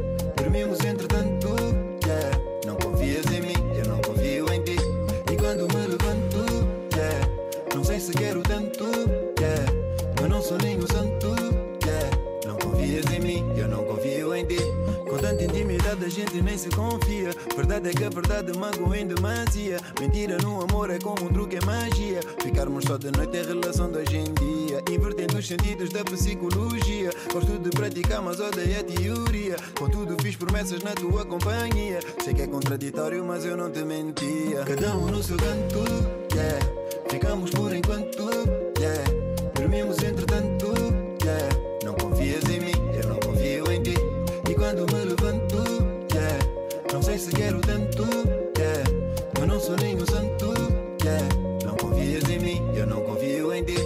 Gente 16.15 16.41
nem 16.41 16.57
se 16.57 16.71
confia. 16.71 17.31
Verdade 17.57 17.91
é 17.91 17.93
que 17.93 18.05
a 18.05 18.09
verdade 18.09 18.57
magoa 18.57 18.97
em 18.97 19.07
demasia. 19.07 19.79
Mentira 20.01 20.39
no 20.39 20.63
amor 20.63 20.89
é 20.91 20.99
como 20.99 21.25
um 21.25 21.29
truque, 21.29 21.57
é 21.57 21.65
magia. 21.65 22.21
Ficarmos 22.41 22.85
só 22.85 22.97
de 22.97 23.11
noite 23.11 23.37
é 23.37 23.43
relação 23.43 23.91
de 23.91 23.99
hoje 23.99 24.19
em 24.19 24.33
dia. 24.35 24.81
Invertendo 24.89 25.39
os 25.39 25.47
sentidos 25.47 25.91
da 25.91 26.05
psicologia. 26.05 27.11
Gosto 27.33 27.59
de 27.59 27.71
praticar, 27.71 28.23
mas 28.23 28.39
odeio 28.39 28.79
a 28.79 28.85
teoria. 28.85 29.57
Contudo, 29.77 30.17
fiz 30.23 30.37
promessas 30.37 30.83
na 30.83 30.93
tua 30.93 31.25
companhia. 31.27 31.99
Sei 32.23 32.33
que 32.33 32.43
é 32.43 32.47
contraditório, 32.47 33.25
mas 33.25 33.45
eu 33.45 33.57
não 33.57 33.71
te 33.71 33.85
mentia. 33.85 34.65
Cada 34.65 34.97
um 34.97 35.07
no 35.07 35.23
seu 35.23 35.37
canto, 35.37 35.81
yeah. 36.33 36.85
Ficamos 37.11 37.51
por 37.51 37.75
enquanto, 37.75 38.25
se 47.25 47.31
quero 47.31 47.59
tanto, 47.61 48.05
yeah. 48.59 48.85
Eu 49.41 49.47
não 49.47 49.59
sou 49.59 49.77
nenhum 49.77 50.05
santo, 50.05 50.53
yeah. 51.03 51.27
Não 51.65 51.75
confias 51.77 52.29
em 52.29 52.39
mim, 52.39 52.61
eu 52.77 52.87
não 52.87 53.03
confio 53.03 53.55
em 53.55 53.65
ti. 53.65 53.77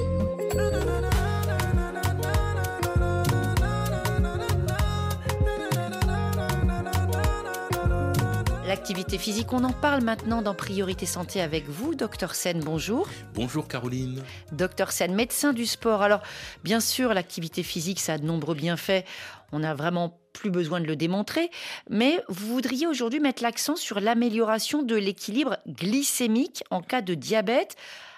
L'activité 8.66 9.18
physique, 9.18 9.52
on 9.52 9.62
en 9.62 9.72
parle 9.72 10.02
maintenant 10.02 10.42
dans 10.42 10.54
Priorité 10.54 11.06
Santé 11.06 11.40
avec 11.40 11.68
vous, 11.68 11.94
docteur 11.94 12.34
Sen, 12.34 12.60
bonjour. 12.60 13.08
Bonjour 13.34 13.68
Caroline. 13.68 14.20
Docteur 14.50 14.90
Sen, 14.90 15.14
médecin 15.14 15.52
du 15.52 15.64
sport. 15.64 16.02
Alors, 16.02 16.22
bien 16.64 16.80
sûr, 16.80 17.14
l'activité 17.14 17.62
physique, 17.62 18.00
ça 18.00 18.14
a 18.14 18.18
de 18.18 18.24
nombreux 18.24 18.56
bienfaits. 18.56 19.04
On 19.52 19.60
n'a 19.60 19.74
vraiment 19.74 20.18
plus 20.38 20.50
besoin 20.50 20.80
de 20.80 20.86
le 20.86 20.96
démontrer. 20.96 21.50
Mais 21.90 22.22
vous 22.28 22.46
voudriez 22.46 22.86
aujourd'hui 22.86 23.20
mettre 23.20 23.42
l'accent 23.42 23.76
sur 23.76 24.00
l'amélioration 24.00 24.82
de 24.82 24.94
l'équilibre 24.94 25.58
glycémique 25.66 26.64
en 26.70 26.80
cas 26.80 27.02
de 27.02 27.14
diabète. 27.14 27.76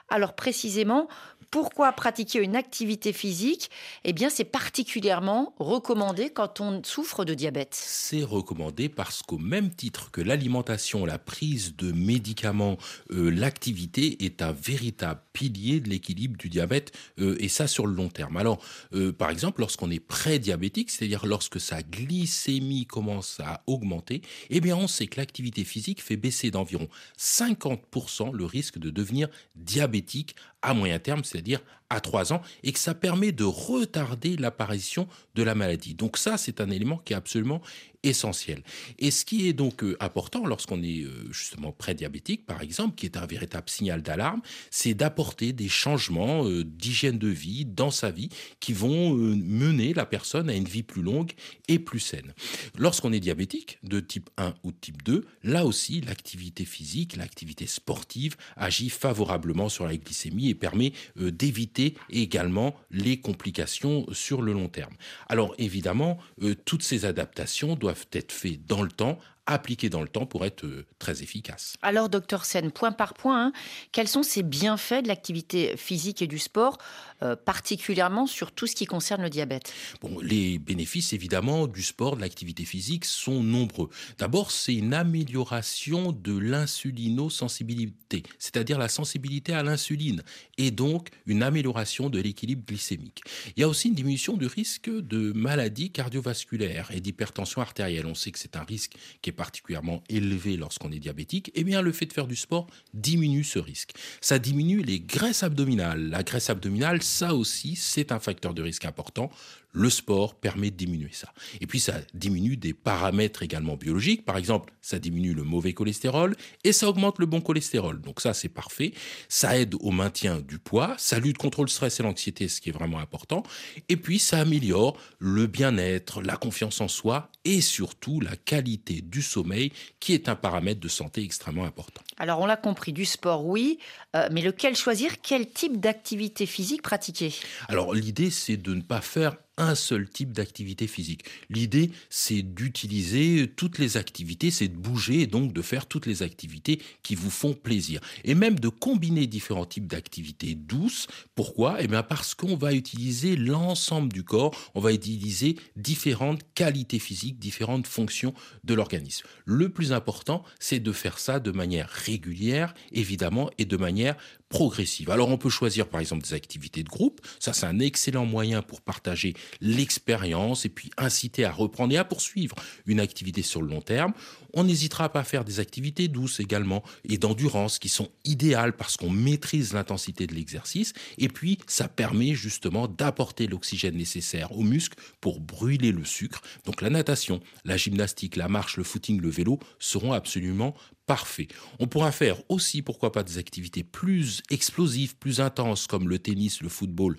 Alors, 0.08 0.34
précisément, 0.34 1.08
pourquoi 1.50 1.92
pratiquer 1.92 2.38
une 2.40 2.54
activité 2.54 3.12
physique 3.12 3.70
Eh 4.04 4.12
bien, 4.12 4.30
c'est 4.30 4.44
particulièrement 4.44 5.54
recommandé 5.58 6.30
quand 6.30 6.60
on 6.60 6.82
souffre 6.84 7.24
de 7.24 7.34
diabète. 7.34 7.74
C'est 7.74 8.22
recommandé 8.22 8.88
parce 8.88 9.22
qu'au 9.22 9.38
même 9.38 9.70
titre 9.70 10.10
que 10.10 10.20
l'alimentation, 10.20 11.04
la 11.04 11.18
prise 11.18 11.74
de 11.76 11.90
médicaments, 11.90 12.78
euh, 13.10 13.30
l'activité 13.30 14.24
est 14.24 14.42
un 14.42 14.52
véritable 14.52 15.20
pilier 15.32 15.80
de 15.80 15.88
l'équilibre 15.88 16.36
du 16.36 16.48
diabète 16.48 16.92
euh, 17.18 17.36
et 17.40 17.48
ça 17.48 17.66
sur 17.66 17.86
le 17.86 17.94
long 17.94 18.08
terme. 18.08 18.36
Alors, 18.36 18.62
euh, 18.94 19.12
par 19.12 19.30
exemple, 19.30 19.60
lorsqu'on 19.60 19.90
est 19.90 20.00
pré-diabétique, 20.00 20.90
c'est-à-dire 20.90 21.26
lorsque 21.26 21.60
sa 21.60 21.82
glycémie 21.82 22.86
commence 22.86 23.40
à 23.40 23.62
augmenter, 23.66 24.22
eh 24.50 24.60
bien, 24.60 24.76
on 24.76 24.86
sait 24.86 25.08
que 25.08 25.16
l'activité 25.16 25.64
physique 25.64 26.00
fait 26.00 26.16
baisser 26.16 26.52
d'environ 26.52 26.88
50% 27.18 28.32
le 28.32 28.44
risque 28.44 28.78
de 28.78 28.90
devenir 28.90 29.28
diabétique 29.56 30.36
à 30.62 30.74
moyen 30.74 30.98
terme, 30.98 31.24
c'est-à-dire 31.24 31.60
à 31.90 32.00
3 32.00 32.32
ans 32.32 32.40
et 32.62 32.72
que 32.72 32.78
ça 32.78 32.94
permet 32.94 33.32
de 33.32 33.44
retarder 33.44 34.36
l'apparition 34.36 35.08
de 35.34 35.42
la 35.42 35.54
maladie. 35.54 35.94
Donc 35.94 36.16
ça, 36.16 36.36
c'est 36.38 36.60
un 36.60 36.70
élément 36.70 36.98
qui 36.98 37.12
est 37.12 37.16
absolument 37.16 37.60
essentiel. 38.02 38.62
Et 38.98 39.10
ce 39.10 39.24
qui 39.24 39.48
est 39.48 39.52
donc 39.52 39.84
euh, 39.84 39.96
important 40.00 40.46
lorsqu'on 40.46 40.82
est 40.82 41.02
euh, 41.02 41.30
justement 41.30 41.72
prédiabétique, 41.72 42.46
par 42.46 42.62
exemple, 42.62 42.94
qui 42.94 43.06
est 43.06 43.16
un 43.16 43.26
véritable 43.26 43.68
signal 43.68 44.02
d'alarme, 44.02 44.40
c'est 44.70 44.94
d'apporter 44.94 45.52
des 45.52 45.68
changements 45.68 46.46
euh, 46.46 46.64
d'hygiène 46.64 47.18
de 47.18 47.28
vie 47.28 47.66
dans 47.66 47.90
sa 47.90 48.10
vie 48.10 48.30
qui 48.60 48.72
vont 48.72 49.14
mener 49.14 49.92
la 49.92 50.06
personne 50.06 50.48
à 50.48 50.54
une 50.54 50.64
vie 50.64 50.82
plus 50.82 51.02
longue 51.02 51.32
et 51.68 51.78
plus 51.78 52.00
saine. 52.00 52.32
Lorsqu'on 52.78 53.12
est 53.12 53.20
diabétique 53.20 53.78
de 53.82 54.00
type 54.00 54.30
1 54.38 54.54
ou 54.64 54.72
de 54.72 54.76
type 54.80 55.02
2, 55.02 55.26
là 55.42 55.66
aussi, 55.66 56.00
l'activité 56.00 56.64
physique, 56.64 57.16
l'activité 57.16 57.66
sportive 57.66 58.36
agit 58.56 58.88
favorablement 58.88 59.68
sur 59.68 59.86
la 59.86 59.96
glycémie 59.96 60.48
et 60.48 60.54
permet 60.54 60.92
d'éviter 61.16 61.79
également 62.10 62.74
les 62.90 63.20
complications 63.20 64.06
sur 64.12 64.42
le 64.42 64.52
long 64.52 64.68
terme. 64.68 64.94
Alors 65.28 65.54
évidemment, 65.58 66.18
toutes 66.64 66.82
ces 66.82 67.04
adaptations 67.04 67.74
doivent 67.76 68.06
être 68.12 68.32
faits 68.32 68.64
dans 68.66 68.82
le 68.82 68.90
temps 68.90 69.18
appliqués 69.50 69.90
dans 69.90 70.02
le 70.02 70.08
temps 70.08 70.26
pour 70.26 70.44
être 70.44 70.64
euh, 70.64 70.86
très 70.98 71.22
efficace. 71.22 71.76
Alors, 71.82 72.08
docteur 72.08 72.44
Sen, 72.44 72.70
point 72.70 72.92
par 72.92 73.14
point, 73.14 73.46
hein, 73.46 73.52
quels 73.92 74.08
sont 74.08 74.22
ces 74.22 74.42
bienfaits 74.42 75.02
de 75.02 75.08
l'activité 75.08 75.76
physique 75.76 76.22
et 76.22 76.26
du 76.26 76.38
sport, 76.38 76.78
euh, 77.22 77.36
particulièrement 77.36 78.26
sur 78.26 78.52
tout 78.52 78.66
ce 78.66 78.74
qui 78.74 78.86
concerne 78.86 79.22
le 79.22 79.30
diabète? 79.30 79.72
Bon, 80.00 80.18
Les 80.20 80.58
bénéfices, 80.58 81.12
évidemment, 81.12 81.66
du 81.66 81.82
sport, 81.82 82.16
de 82.16 82.20
l'activité 82.20 82.64
physique 82.64 83.04
sont 83.04 83.42
nombreux. 83.42 83.90
D'abord, 84.18 84.50
c'est 84.50 84.74
une 84.74 84.94
amélioration 84.94 86.12
de 86.12 86.38
l'insulinosensibilité, 86.38 88.22
c'est-à-dire 88.38 88.78
la 88.78 88.88
sensibilité 88.88 89.52
à 89.52 89.62
l'insuline, 89.62 90.22
et 90.58 90.70
donc 90.70 91.08
une 91.26 91.42
amélioration 91.42 92.10
de 92.10 92.20
l'équilibre 92.20 92.64
glycémique. 92.66 93.22
Il 93.56 93.60
y 93.60 93.64
a 93.64 93.68
aussi 93.68 93.88
une 93.88 93.94
diminution 93.94 94.36
du 94.36 94.46
risque 94.46 94.90
de 94.90 95.32
maladies 95.32 95.90
cardiovasculaires 95.90 96.90
et 96.92 97.00
d'hypertension 97.00 97.60
artérielle. 97.60 98.06
On 98.06 98.14
sait 98.14 98.30
que 98.30 98.38
c'est 98.38 98.56
un 98.56 98.64
risque 98.64 98.92
qui 99.22 99.30
est 99.30 99.34
particulièrement 99.40 100.02
élevé 100.10 100.58
lorsqu'on 100.58 100.92
est 100.92 100.98
diabétique, 100.98 101.50
eh 101.54 101.64
bien 101.64 101.80
le 101.80 101.92
fait 101.92 102.04
de 102.04 102.12
faire 102.12 102.26
du 102.26 102.36
sport 102.36 102.66
diminue 102.92 103.42
ce 103.42 103.58
risque. 103.58 103.92
Ça 104.20 104.38
diminue 104.38 104.82
les 104.82 105.00
graisses 105.00 105.42
abdominales. 105.42 106.10
La 106.10 106.22
graisse 106.22 106.50
abdominale, 106.50 107.02
ça 107.02 107.34
aussi, 107.34 107.74
c'est 107.74 108.12
un 108.12 108.20
facteur 108.20 108.52
de 108.52 108.60
risque 108.60 108.84
important 108.84 109.30
le 109.72 109.90
sport 109.90 110.34
permet 110.34 110.70
de 110.70 110.76
diminuer 110.76 111.12
ça. 111.12 111.32
Et 111.60 111.66
puis 111.66 111.80
ça 111.80 111.94
diminue 112.14 112.56
des 112.56 112.74
paramètres 112.74 113.42
également 113.42 113.76
biologiques. 113.76 114.24
Par 114.24 114.36
exemple, 114.36 114.72
ça 114.80 114.98
diminue 114.98 115.34
le 115.34 115.44
mauvais 115.44 115.72
cholestérol 115.72 116.36
et 116.64 116.72
ça 116.72 116.88
augmente 116.88 117.18
le 117.18 117.26
bon 117.26 117.40
cholestérol. 117.40 118.00
Donc 118.00 118.20
ça, 118.20 118.34
c'est 118.34 118.48
parfait. 118.48 118.92
Ça 119.28 119.58
aide 119.58 119.74
au 119.80 119.90
maintien 119.90 120.40
du 120.40 120.58
poids, 120.58 120.94
ça 120.98 121.18
lutte 121.18 121.38
contre 121.38 121.62
le 121.62 121.68
stress 121.68 122.00
et 122.00 122.02
l'anxiété, 122.02 122.48
ce 122.48 122.60
qui 122.60 122.70
est 122.70 122.72
vraiment 122.72 122.98
important. 122.98 123.42
Et 123.88 123.96
puis 123.96 124.18
ça 124.18 124.40
améliore 124.40 124.96
le 125.18 125.46
bien-être, 125.46 126.22
la 126.22 126.36
confiance 126.36 126.80
en 126.80 126.88
soi 126.88 127.30
et 127.44 127.60
surtout 127.60 128.20
la 128.20 128.36
qualité 128.36 129.00
du 129.00 129.22
sommeil, 129.22 129.72
qui 129.98 130.12
est 130.12 130.28
un 130.28 130.36
paramètre 130.36 130.80
de 130.80 130.88
santé 130.88 131.22
extrêmement 131.22 131.64
important. 131.64 132.02
Alors 132.18 132.40
on 132.40 132.46
l'a 132.46 132.56
compris, 132.56 132.92
du 132.92 133.04
sport, 133.04 133.46
oui, 133.46 133.78
euh, 134.16 134.28
mais 134.32 134.42
lequel 134.42 134.76
choisir? 134.76 135.20
Quel 135.22 135.48
type 135.50 135.80
d'activité 135.80 136.46
physique 136.46 136.82
pratiquer? 136.82 137.32
Alors 137.68 137.94
l'idée, 137.94 138.30
c'est 138.30 138.56
de 138.56 138.74
ne 138.74 138.82
pas 138.82 139.00
faire 139.00 139.36
un 139.56 139.74
seul 139.74 140.08
type 140.08 140.32
d'activité 140.32 140.86
physique. 140.86 141.24
L'idée, 141.50 141.90
c'est 142.08 142.42
d'utiliser 142.42 143.52
toutes 143.54 143.78
les 143.78 143.96
activités, 143.96 144.50
c'est 144.50 144.68
de 144.68 144.76
bouger 144.76 145.20
et 145.20 145.26
donc 145.26 145.52
de 145.52 145.62
faire 145.62 145.86
toutes 145.86 146.06
les 146.06 146.22
activités 146.22 146.80
qui 147.02 147.14
vous 147.14 147.30
font 147.30 147.52
plaisir. 147.54 148.00
Et 148.24 148.34
même 148.34 148.58
de 148.58 148.68
combiner 148.68 149.26
différents 149.26 149.66
types 149.66 149.86
d'activités 149.86 150.54
douces. 150.54 151.06
Pourquoi? 151.34 151.76
Eh 151.80 151.88
bien 151.88 152.02
parce 152.02 152.34
qu'on 152.34 152.56
va 152.56 152.72
utiliser 152.72 153.36
l'ensemble 153.36 154.12
du 154.12 154.24
corps, 154.24 154.56
on 154.74 154.80
va 154.80 154.92
utiliser 154.92 155.56
différentes 155.76 156.42
qualités 156.54 156.98
physiques, 156.98 157.38
différentes 157.38 157.86
fonctions 157.86 158.34
de 158.64 158.74
l'organisme. 158.74 159.26
Le 159.44 159.68
plus 159.68 159.92
important, 159.92 160.44
c'est 160.58 160.80
de 160.80 160.92
faire 160.92 161.18
ça 161.18 161.40
de 161.40 161.50
manière 161.50 161.88
régulière, 161.88 162.74
évidemment, 162.92 163.50
et 163.58 163.64
de 163.64 163.76
manière 163.76 164.16
progressive. 164.50 165.10
Alors 165.10 165.30
on 165.30 165.38
peut 165.38 165.48
choisir 165.48 165.86
par 165.86 166.00
exemple 166.00 166.24
des 166.24 166.34
activités 166.34 166.82
de 166.82 166.88
groupe, 166.88 167.20
ça 167.38 167.52
c'est 167.54 167.66
un 167.66 167.78
excellent 167.78 168.26
moyen 168.26 168.62
pour 168.62 168.82
partager 168.82 169.34
l'expérience 169.60 170.66
et 170.66 170.68
puis 170.68 170.90
inciter 170.98 171.44
à 171.44 171.52
reprendre 171.52 171.94
et 171.94 171.96
à 171.96 172.04
poursuivre 172.04 172.56
une 172.84 173.00
activité 173.00 173.42
sur 173.42 173.62
le 173.62 173.68
long 173.68 173.80
terme. 173.80 174.12
On 174.54 174.64
n'hésitera 174.64 175.08
pas 175.08 175.20
à 175.20 175.24
faire 175.24 175.44
des 175.44 175.60
activités 175.60 176.08
douces 176.08 176.40
également 176.40 176.82
et 177.08 177.18
d'endurance 177.18 177.78
qui 177.78 177.88
sont 177.88 178.08
idéales 178.24 178.76
parce 178.76 178.96
qu'on 178.96 179.10
maîtrise 179.10 179.72
l'intensité 179.72 180.26
de 180.26 180.34
l'exercice 180.34 180.92
et 181.18 181.28
puis 181.28 181.58
ça 181.66 181.88
permet 181.88 182.34
justement 182.34 182.88
d'apporter 182.88 183.46
l'oxygène 183.46 183.96
nécessaire 183.96 184.52
aux 184.52 184.62
muscles 184.62 184.98
pour 185.20 185.40
brûler 185.40 185.92
le 185.92 186.04
sucre. 186.04 186.40
Donc 186.64 186.82
la 186.82 186.90
natation, 186.90 187.40
la 187.64 187.76
gymnastique, 187.76 188.36
la 188.36 188.48
marche, 188.48 188.76
le 188.76 188.84
footing, 188.84 189.20
le 189.20 189.30
vélo 189.30 189.58
seront 189.78 190.12
absolument 190.12 190.74
parfait. 191.06 191.48
On 191.80 191.88
pourra 191.88 192.12
faire 192.12 192.40
aussi, 192.48 192.82
pourquoi 192.82 193.10
pas, 193.10 193.24
des 193.24 193.38
activités 193.38 193.82
plus 193.82 194.42
explosives, 194.50 195.16
plus 195.16 195.40
intenses, 195.40 195.88
comme 195.88 196.08
le 196.08 196.20
tennis, 196.20 196.62
le 196.62 196.68
football 196.68 197.16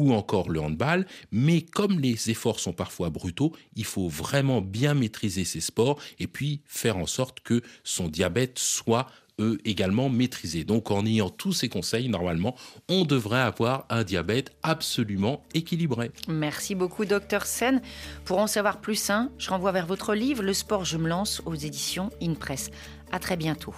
ou 0.00 0.14
encore 0.14 0.48
le 0.48 0.60
handball, 0.60 1.06
mais 1.30 1.60
comme 1.60 2.00
les 2.00 2.30
efforts 2.30 2.58
sont 2.58 2.72
parfois 2.72 3.10
brutaux, 3.10 3.52
il 3.76 3.84
faut 3.84 4.08
vraiment 4.08 4.62
bien 4.62 4.94
maîtriser 4.94 5.44
ces 5.44 5.60
sports 5.60 6.00
et 6.18 6.26
puis 6.26 6.62
faire 6.64 6.96
en 6.96 7.06
sorte 7.06 7.40
que 7.40 7.60
son 7.84 8.08
diabète 8.08 8.58
soit 8.58 9.06
eux 9.40 9.58
également 9.66 10.08
maîtrisé. 10.08 10.64
Donc 10.64 10.90
en 10.90 11.04
ayant 11.04 11.28
tous 11.28 11.52
ces 11.52 11.68
conseils, 11.68 12.08
normalement, 12.08 12.56
on 12.88 13.04
devrait 13.04 13.40
avoir 13.40 13.84
un 13.90 14.02
diabète 14.02 14.52
absolument 14.62 15.42
équilibré. 15.52 16.12
Merci 16.28 16.74
beaucoup, 16.74 17.04
docteur 17.04 17.44
Sen. 17.44 17.82
Pour 18.24 18.38
en 18.38 18.46
savoir 18.46 18.80
plus, 18.80 19.10
hein, 19.10 19.30
je 19.36 19.50
renvoie 19.50 19.72
vers 19.72 19.86
votre 19.86 20.14
livre 20.14 20.42
Le 20.42 20.54
sport, 20.54 20.86
je 20.86 20.96
me 20.96 21.08
lance 21.08 21.42
aux 21.44 21.54
éditions 21.54 22.10
InPress. 22.22 22.70
À 23.12 23.18
très 23.18 23.36
bientôt. 23.36 23.74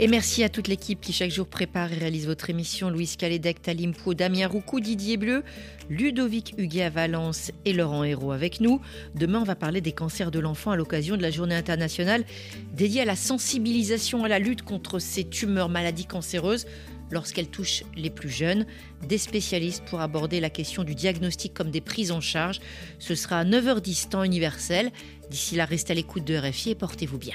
Et 0.00 0.08
merci 0.08 0.42
à 0.42 0.48
toute 0.48 0.66
l'équipe 0.66 1.00
qui 1.00 1.12
chaque 1.12 1.30
jour 1.30 1.46
prépare 1.46 1.92
et 1.92 1.96
réalise 1.96 2.26
votre 2.26 2.50
émission. 2.50 2.90
Louise 2.90 3.16
Calédec, 3.16 3.62
Talim 3.62 3.92
Damien 4.16 4.48
Roucou, 4.48 4.80
Didier 4.80 5.16
Bleu, 5.16 5.44
Ludovic 5.88 6.54
Huguet 6.58 6.82
à 6.82 6.90
Valence 6.90 7.52
et 7.64 7.72
Laurent 7.72 8.02
Hérault 8.02 8.32
avec 8.32 8.60
nous. 8.60 8.80
Demain, 9.14 9.40
on 9.40 9.44
va 9.44 9.54
parler 9.54 9.80
des 9.80 9.92
cancers 9.92 10.32
de 10.32 10.40
l'enfant 10.40 10.72
à 10.72 10.76
l'occasion 10.76 11.16
de 11.16 11.22
la 11.22 11.30
journée 11.30 11.54
internationale 11.54 12.24
dédiée 12.72 13.02
à 13.02 13.04
la 13.04 13.14
sensibilisation 13.14 14.24
à 14.24 14.28
la 14.28 14.40
lutte 14.40 14.62
contre 14.62 14.98
ces 14.98 15.24
tumeurs 15.24 15.68
maladies 15.68 16.06
cancéreuses 16.06 16.66
lorsqu'elles 17.10 17.48
touchent 17.48 17.84
les 17.96 18.10
plus 18.10 18.30
jeunes. 18.30 18.66
Des 19.08 19.18
spécialistes 19.18 19.84
pour 19.84 20.00
aborder 20.00 20.40
la 20.40 20.50
question 20.50 20.82
du 20.82 20.96
diagnostic 20.96 21.54
comme 21.54 21.70
des 21.70 21.80
prises 21.80 22.10
en 22.10 22.20
charge. 22.20 22.60
Ce 22.98 23.14
sera 23.14 23.38
à 23.38 23.44
9h10 23.44 24.08
temps 24.08 24.24
universel. 24.24 24.90
D'ici 25.30 25.54
là, 25.54 25.64
restez 25.66 25.92
à 25.92 25.94
l'écoute 25.94 26.24
de 26.24 26.36
RFI 26.36 26.70
et 26.70 26.74
portez-vous 26.74 27.18
bien. 27.18 27.34